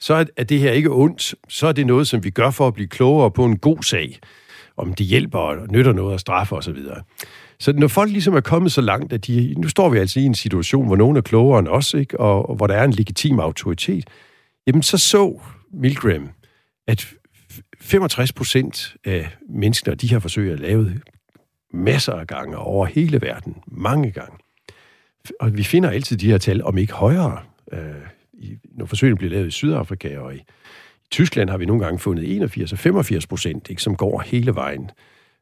Så 0.00 0.26
er 0.36 0.44
det 0.44 0.60
her 0.60 0.72
ikke 0.72 0.90
ondt, 0.90 1.34
så 1.48 1.66
er 1.66 1.72
det 1.72 1.86
noget, 1.86 2.08
som 2.08 2.24
vi 2.24 2.30
gør 2.30 2.50
for 2.50 2.66
at 2.66 2.74
blive 2.74 2.88
klogere 2.88 3.30
på 3.30 3.44
en 3.44 3.58
god 3.58 3.82
sag 3.82 4.20
om 4.76 4.94
det 4.94 5.06
hjælper 5.06 5.38
og 5.38 5.68
nytter 5.70 5.92
noget 5.92 6.14
at 6.14 6.20
straffe 6.20 6.56
osv. 6.56 6.84
Så, 6.84 7.02
så 7.58 7.72
når 7.72 7.88
folk 7.88 8.10
ligesom 8.10 8.34
er 8.34 8.40
kommet 8.40 8.72
så 8.72 8.80
langt, 8.80 9.12
at 9.12 9.26
de, 9.26 9.54
nu 9.58 9.68
står 9.68 9.88
vi 9.88 9.98
altså 9.98 10.20
i 10.20 10.22
en 10.22 10.34
situation, 10.34 10.86
hvor 10.86 10.96
nogen 10.96 11.16
er 11.16 11.20
klogere 11.20 11.58
end 11.58 11.68
os, 11.68 11.94
ikke? 11.94 12.20
Og, 12.20 12.48
og 12.48 12.56
hvor 12.56 12.66
der 12.66 12.74
er 12.74 12.84
en 12.84 12.92
legitim 12.92 13.40
autoritet, 13.40 14.10
jamen 14.66 14.82
så 14.82 14.98
så 14.98 15.40
Milgram, 15.72 16.28
at 16.86 17.14
65 17.80 18.32
procent 18.32 18.96
af 19.04 19.28
mennesker, 19.48 19.94
de 19.94 20.10
her 20.10 20.18
forsøg 20.18 20.52
er 20.52 20.56
lavet 20.56 21.02
masser 21.72 22.12
af 22.12 22.26
gange 22.26 22.56
over 22.56 22.86
hele 22.86 23.20
verden, 23.22 23.56
mange 23.66 24.10
gange. 24.10 24.38
Og 25.40 25.56
vi 25.56 25.64
finder 25.64 25.90
altid 25.90 26.16
de 26.16 26.30
her 26.30 26.38
tal, 26.38 26.64
om 26.64 26.78
ikke 26.78 26.92
højere, 26.92 27.38
øh, 27.72 27.80
når 28.64 28.86
forsøgene 28.86 29.16
bliver 29.16 29.30
lavet 29.30 29.46
i 29.46 29.50
Sydafrika 29.50 30.18
og 30.18 30.34
i, 30.34 30.44
Tyskland 31.14 31.50
har 31.50 31.56
vi 31.56 31.66
nogle 31.66 31.84
gange 31.84 31.98
fundet 31.98 32.34
81 32.34 32.72
og 32.72 32.78
85 32.78 33.26
procent, 33.26 33.70
ikke, 33.70 33.82
som 33.82 33.96
går 33.96 34.20
hele 34.20 34.54
vejen 34.54 34.90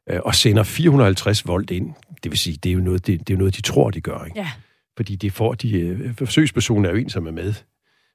øh, 0.09 0.19
og 0.25 0.35
sender 0.35 0.63
450 0.63 1.47
volt 1.47 1.71
ind. 1.71 1.93
Det 2.23 2.31
vil 2.31 2.39
sige, 2.39 2.57
det 2.63 2.69
er 2.69 2.73
jo 2.73 2.79
noget, 2.79 3.07
det, 3.07 3.19
det 3.19 3.29
er 3.29 3.33
jo 3.33 3.39
noget 3.39 3.55
de 3.55 3.61
tror, 3.61 3.89
de 3.89 4.01
gør. 4.01 4.23
Ikke? 4.25 4.39
Ja. 4.39 4.49
Fordi 4.97 5.15
det 5.15 5.33
får 5.33 5.53
de, 5.53 5.79
øh, 5.79 6.15
forsøgspersonen 6.15 6.85
er 6.85 6.89
jo 6.89 6.95
en, 6.95 7.09
som 7.09 7.27
er 7.27 7.31
med. 7.31 7.53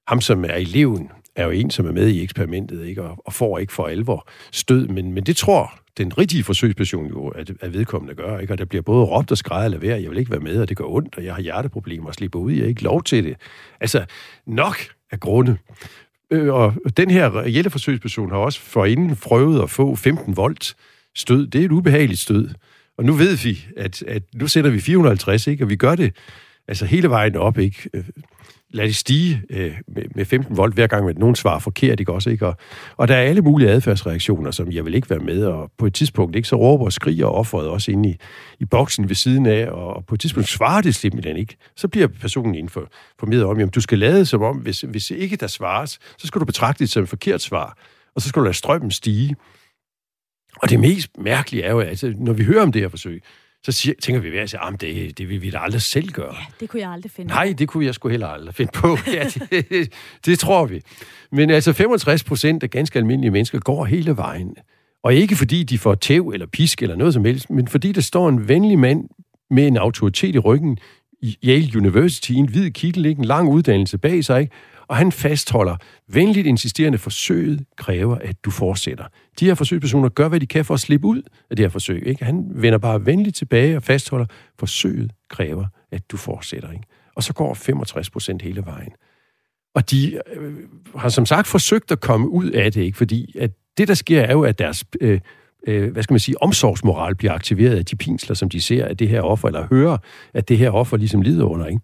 Ham, 0.08 0.20
som 0.20 0.44
er 0.44 0.54
eleven, 0.54 1.10
er 1.36 1.44
jo 1.44 1.50
en, 1.50 1.70
som 1.70 1.86
er 1.86 1.92
med 1.92 2.08
i 2.08 2.22
eksperimentet, 2.22 2.86
ikke? 2.86 3.02
Og, 3.02 3.22
og 3.26 3.32
får 3.32 3.58
ikke 3.58 3.72
for 3.72 3.86
alvor 3.86 4.28
stød. 4.52 4.88
Men, 4.88 5.12
men 5.12 5.24
det 5.24 5.36
tror 5.36 5.80
den 5.98 6.18
rigtige 6.18 6.44
forsøgsperson 6.44 7.06
jo, 7.06 7.28
at, 7.28 7.50
at 7.60 7.72
vedkommende 7.72 8.14
gør. 8.14 8.38
Ikke? 8.38 8.52
Og 8.52 8.58
der 8.58 8.64
bliver 8.64 8.82
både 8.82 9.04
råbt 9.04 9.30
og 9.30 9.38
skrejet 9.38 9.64
eller 9.64 9.78
være, 9.78 10.02
jeg 10.02 10.10
vil 10.10 10.18
ikke 10.18 10.30
være 10.30 10.40
med, 10.40 10.60
og 10.60 10.68
det 10.68 10.76
gør 10.76 10.84
ondt, 10.84 11.16
og 11.16 11.24
jeg 11.24 11.34
har 11.34 11.42
hjerteproblemer 11.42 12.08
og 12.08 12.14
slipper 12.14 12.38
ud, 12.38 12.52
jeg 12.52 12.62
har 12.62 12.68
ikke 12.68 12.82
lov 12.82 13.02
til 13.02 13.24
det. 13.24 13.36
Altså, 13.80 14.04
nok 14.46 14.76
af 15.10 15.20
grunde. 15.20 15.56
Øh, 16.30 16.54
og 16.54 16.74
den 16.96 17.10
her 17.10 17.36
reelle 17.36 17.70
forsøgsperson 17.70 18.30
har 18.30 18.38
også 18.38 18.60
forinden 18.60 19.16
prøvet 19.16 19.62
at 19.62 19.70
få 19.70 19.96
15 19.96 20.36
volt 20.36 20.76
stød. 21.16 21.46
Det 21.46 21.60
er 21.60 21.64
et 21.64 21.72
ubehageligt 21.72 22.20
stød. 22.20 22.48
Og 22.98 23.04
nu 23.04 23.12
ved 23.12 23.36
vi, 23.36 23.66
at, 23.76 24.02
at 24.02 24.22
nu 24.34 24.46
sætter 24.46 24.70
vi 24.70 24.80
450, 24.80 25.46
ikke? 25.46 25.64
og 25.64 25.70
vi 25.70 25.76
gør 25.76 25.94
det 25.94 26.16
altså 26.68 26.86
hele 26.86 27.10
vejen 27.10 27.36
op. 27.36 27.58
Ikke? 27.58 27.90
Øh, 27.94 28.04
lad 28.70 28.86
det 28.86 28.96
stige 28.96 29.42
øh, 29.50 29.74
med, 29.88 30.02
med 30.14 30.24
15 30.24 30.56
volt 30.56 30.74
hver 30.74 30.86
gang, 30.86 31.08
at 31.08 31.18
nogen 31.18 31.34
svarer 31.34 31.58
forkert, 31.58 32.00
ikke 32.00 32.12
også? 32.12 32.30
Ikke? 32.30 32.46
Og, 32.46 32.56
og 32.96 33.08
der 33.08 33.14
er 33.14 33.22
alle 33.22 33.42
mulige 33.42 33.70
adfærdsreaktioner, 33.70 34.50
som 34.50 34.72
jeg 34.72 34.84
vil 34.84 34.94
ikke 34.94 35.10
være 35.10 35.18
med, 35.18 35.44
og 35.44 35.72
på 35.78 35.86
et 35.86 35.94
tidspunkt 35.94 36.36
ikke, 36.36 36.48
så 36.48 36.56
råber 36.56 36.84
og 36.84 36.92
skriger 36.92 37.26
offeret 37.26 37.68
også 37.68 37.90
inde 37.90 38.08
i, 38.08 38.16
i 38.60 38.64
boksen 38.64 39.08
ved 39.08 39.16
siden 39.16 39.46
af, 39.46 39.68
og 39.68 40.06
på 40.06 40.14
et 40.14 40.20
tidspunkt 40.20 40.48
svarer 40.48 40.80
det 40.80 40.94
simpelthen 40.94 41.36
ikke. 41.36 41.56
Så 41.76 41.88
bliver 41.88 42.06
personen 42.06 42.54
informeret 42.54 43.44
om, 43.44 43.58
at 43.58 43.74
du 43.74 43.80
skal 43.80 43.98
lade 43.98 44.26
som 44.26 44.42
om, 44.42 44.56
hvis, 44.56 44.80
hvis 44.80 45.10
ikke 45.10 45.36
der 45.36 45.46
svares, 45.46 45.98
så 46.18 46.26
skal 46.26 46.40
du 46.40 46.44
betragte 46.44 46.78
det 46.78 46.90
som 46.90 47.02
et 47.02 47.08
forkert 47.08 47.40
svar, 47.40 47.78
og 48.14 48.22
så 48.22 48.28
skal 48.28 48.40
du 48.40 48.44
lade 48.44 48.56
strømmen 48.56 48.90
stige. 48.90 49.36
Og 50.62 50.70
det 50.70 50.80
mest 50.80 51.10
mærkelige 51.18 51.62
er 51.62 51.70
jo, 51.70 51.80
at 51.80 51.88
altså, 51.88 52.14
når 52.16 52.32
vi 52.32 52.44
hører 52.44 52.62
om 52.62 52.72
det 52.72 52.82
her 52.82 52.88
forsøg, 52.88 53.22
så 53.64 53.72
siger, 53.72 53.94
tænker 54.02 54.20
vi, 54.20 54.36
at 54.36 54.54
ah, 54.60 54.72
det, 54.80 55.18
det 55.18 55.28
vil 55.28 55.42
vi 55.42 55.50
da 55.50 55.58
aldrig 55.58 55.82
selv 55.82 56.08
gøre. 56.08 56.34
Ja, 56.34 56.44
det 56.60 56.68
kunne 56.68 56.80
jeg 56.82 56.90
aldrig 56.90 57.12
finde 57.12 57.30
Nej, 57.30 57.54
det 57.58 57.68
kunne 57.68 57.84
jeg 57.84 57.94
sgu 57.94 58.08
heller 58.08 58.26
aldrig 58.26 58.54
finde 58.54 58.72
på. 58.74 58.98
Ja, 59.12 59.24
det, 59.50 59.68
det, 59.70 59.92
det 60.26 60.38
tror 60.38 60.66
vi. 60.66 60.80
Men 61.32 61.50
altså 61.50 61.72
65 61.72 62.24
procent 62.24 62.62
af 62.62 62.70
ganske 62.70 62.98
almindelige 62.98 63.30
mennesker 63.30 63.58
går 63.58 63.84
hele 63.84 64.16
vejen. 64.16 64.56
Og 65.02 65.14
ikke 65.14 65.36
fordi 65.36 65.62
de 65.62 65.78
får 65.78 65.94
tæv 65.94 66.28
eller 66.28 66.46
pisk 66.46 66.82
eller 66.82 66.96
noget 66.96 67.14
som 67.14 67.24
helst, 67.24 67.50
men 67.50 67.68
fordi 67.68 67.92
der 67.92 68.00
står 68.00 68.28
en 68.28 68.48
venlig 68.48 68.78
mand 68.78 69.08
med 69.50 69.66
en 69.66 69.76
autoritet 69.76 70.34
i 70.34 70.38
ryggen 70.38 70.78
Yale 71.22 71.76
University, 71.76 72.32
en 72.32 72.48
hvid 72.48 72.70
kittel, 72.70 73.06
en 73.06 73.24
lang 73.24 73.48
uddannelse 73.48 73.98
bag 73.98 74.24
sig, 74.24 74.40
ikke? 74.40 74.52
og 74.88 74.96
han 74.96 75.12
fastholder, 75.12 75.76
venligt 76.08 76.46
insisterende 76.46 76.98
forsøget 76.98 77.64
kræver, 77.76 78.18
at 78.18 78.44
du 78.44 78.50
fortsætter. 78.50 79.04
De 79.40 79.44
her 79.44 79.54
forsøgspersoner 79.54 80.08
gør, 80.08 80.28
hvad 80.28 80.40
de 80.40 80.46
kan 80.46 80.64
for 80.64 80.74
at 80.74 80.80
slippe 80.80 81.06
ud 81.06 81.22
af 81.50 81.56
det 81.56 81.64
her 81.64 81.70
forsøg. 81.70 82.06
Ikke? 82.06 82.24
Han 82.24 82.50
vender 82.54 82.78
bare 82.78 83.06
venligt 83.06 83.36
tilbage 83.36 83.76
og 83.76 83.82
fastholder, 83.82 84.26
forsøget 84.58 85.12
kræver, 85.30 85.66
at 85.92 86.10
du 86.10 86.16
fortsætter. 86.16 86.70
Ikke? 86.70 86.84
Og 87.16 87.22
så 87.22 87.32
går 87.32 87.54
65 87.54 88.10
procent 88.10 88.42
hele 88.42 88.66
vejen. 88.66 88.92
Og 89.74 89.90
de 89.90 90.20
øh, 90.36 90.54
har 90.96 91.08
som 91.08 91.26
sagt 91.26 91.46
forsøgt 91.46 91.90
at 91.90 92.00
komme 92.00 92.28
ud 92.28 92.50
af 92.50 92.72
det, 92.72 92.80
ikke? 92.80 92.98
fordi 92.98 93.38
at 93.38 93.50
det, 93.78 93.88
der 93.88 93.94
sker, 93.94 94.20
er 94.20 94.32
jo, 94.32 94.42
at 94.42 94.58
deres 94.58 94.84
øh, 95.00 95.20
øh, 95.68 95.92
hvad 95.92 96.02
skal 96.02 96.14
man 96.14 96.20
sige, 96.20 96.42
omsorgsmoral 96.42 97.14
bliver 97.14 97.32
aktiveret 97.32 97.76
af 97.76 97.84
de 97.84 97.96
pinsler, 97.96 98.34
som 98.34 98.48
de 98.48 98.60
ser 98.60 98.84
af 98.86 98.96
det 98.96 99.08
her 99.08 99.22
offer, 99.22 99.48
eller 99.48 99.66
hører, 99.70 99.98
at 100.34 100.48
det 100.48 100.58
her 100.58 100.70
offer 100.70 100.96
ligesom 100.96 101.22
lider 101.22 101.44
under. 101.44 101.66
Ikke? 101.66 101.80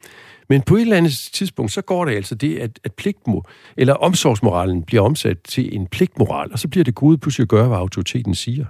Men 0.49 0.62
på 0.62 0.76
et 0.76 0.80
eller 0.80 0.97
andet 0.97 1.12
tidspunkt, 1.32 1.72
så 1.72 1.82
går 1.82 2.05
det 2.05 2.16
altså 2.16 2.35
det, 2.35 2.59
at, 2.59 2.80
at 2.85 2.93
pligtmo, 2.93 3.41
eller 3.76 3.95
omsorgsmoralen 3.95 4.82
bliver 4.82 5.03
omsat 5.03 5.37
til 5.45 5.76
en 5.76 5.87
pligtmoral, 5.87 6.53
og 6.53 6.59
så 6.59 6.68
bliver 6.68 6.85
det 6.85 6.95
gode 6.95 7.18
pludselig 7.18 7.45
at 7.45 7.49
gøre, 7.49 7.68
hvad 7.68 7.76
autoriteten 7.76 8.35
siger. 8.35 8.66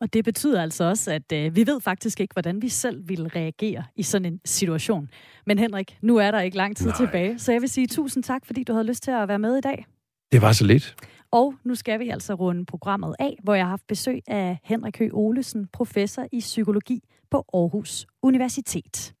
Og 0.00 0.12
det 0.12 0.24
betyder 0.24 0.62
altså 0.62 0.84
også, 0.84 1.12
at 1.12 1.32
øh, 1.32 1.56
vi 1.56 1.66
ved 1.66 1.80
faktisk 1.80 2.20
ikke, 2.20 2.32
hvordan 2.32 2.62
vi 2.62 2.68
selv 2.68 3.08
vil 3.08 3.28
reagere 3.28 3.84
i 3.96 4.02
sådan 4.02 4.32
en 4.32 4.40
situation. 4.44 5.08
Men 5.46 5.58
Henrik, 5.58 5.98
nu 6.02 6.16
er 6.16 6.30
der 6.30 6.40
ikke 6.40 6.56
lang 6.56 6.76
tid 6.76 6.86
Nej. 6.86 6.96
tilbage, 6.96 7.38
så 7.38 7.52
jeg 7.52 7.60
vil 7.60 7.68
sige 7.68 7.86
tusind 7.86 8.22
tak, 8.22 8.46
fordi 8.46 8.64
du 8.64 8.72
havde 8.72 8.86
lyst 8.86 9.02
til 9.02 9.10
at 9.10 9.28
være 9.28 9.38
med 9.38 9.56
i 9.56 9.60
dag. 9.60 9.86
Det 10.32 10.42
var 10.42 10.52
så 10.52 10.64
lidt. 10.64 10.94
Og 11.30 11.54
nu 11.64 11.74
skal 11.74 12.00
vi 12.00 12.08
altså 12.08 12.34
runde 12.34 12.66
programmet 12.66 13.16
af, 13.18 13.38
hvor 13.42 13.54
jeg 13.54 13.64
har 13.64 13.70
haft 13.70 13.86
besøg 13.88 14.20
af 14.26 14.58
Henrik 14.64 14.98
Høgh 14.98 15.14
Olesen, 15.14 15.68
professor 15.72 16.24
i 16.32 16.40
psykologi 16.40 17.00
på 17.30 17.44
Aarhus 17.54 18.06
Universitet. 18.22 19.14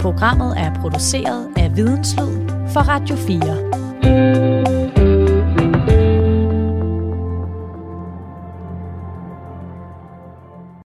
Programmet 0.00 0.58
er 0.58 0.74
produceret 0.80 1.52
af 1.56 1.76
Videnslød 1.76 2.48
for 2.68 2.80
Radio 2.80 3.16
4. 3.16 4.53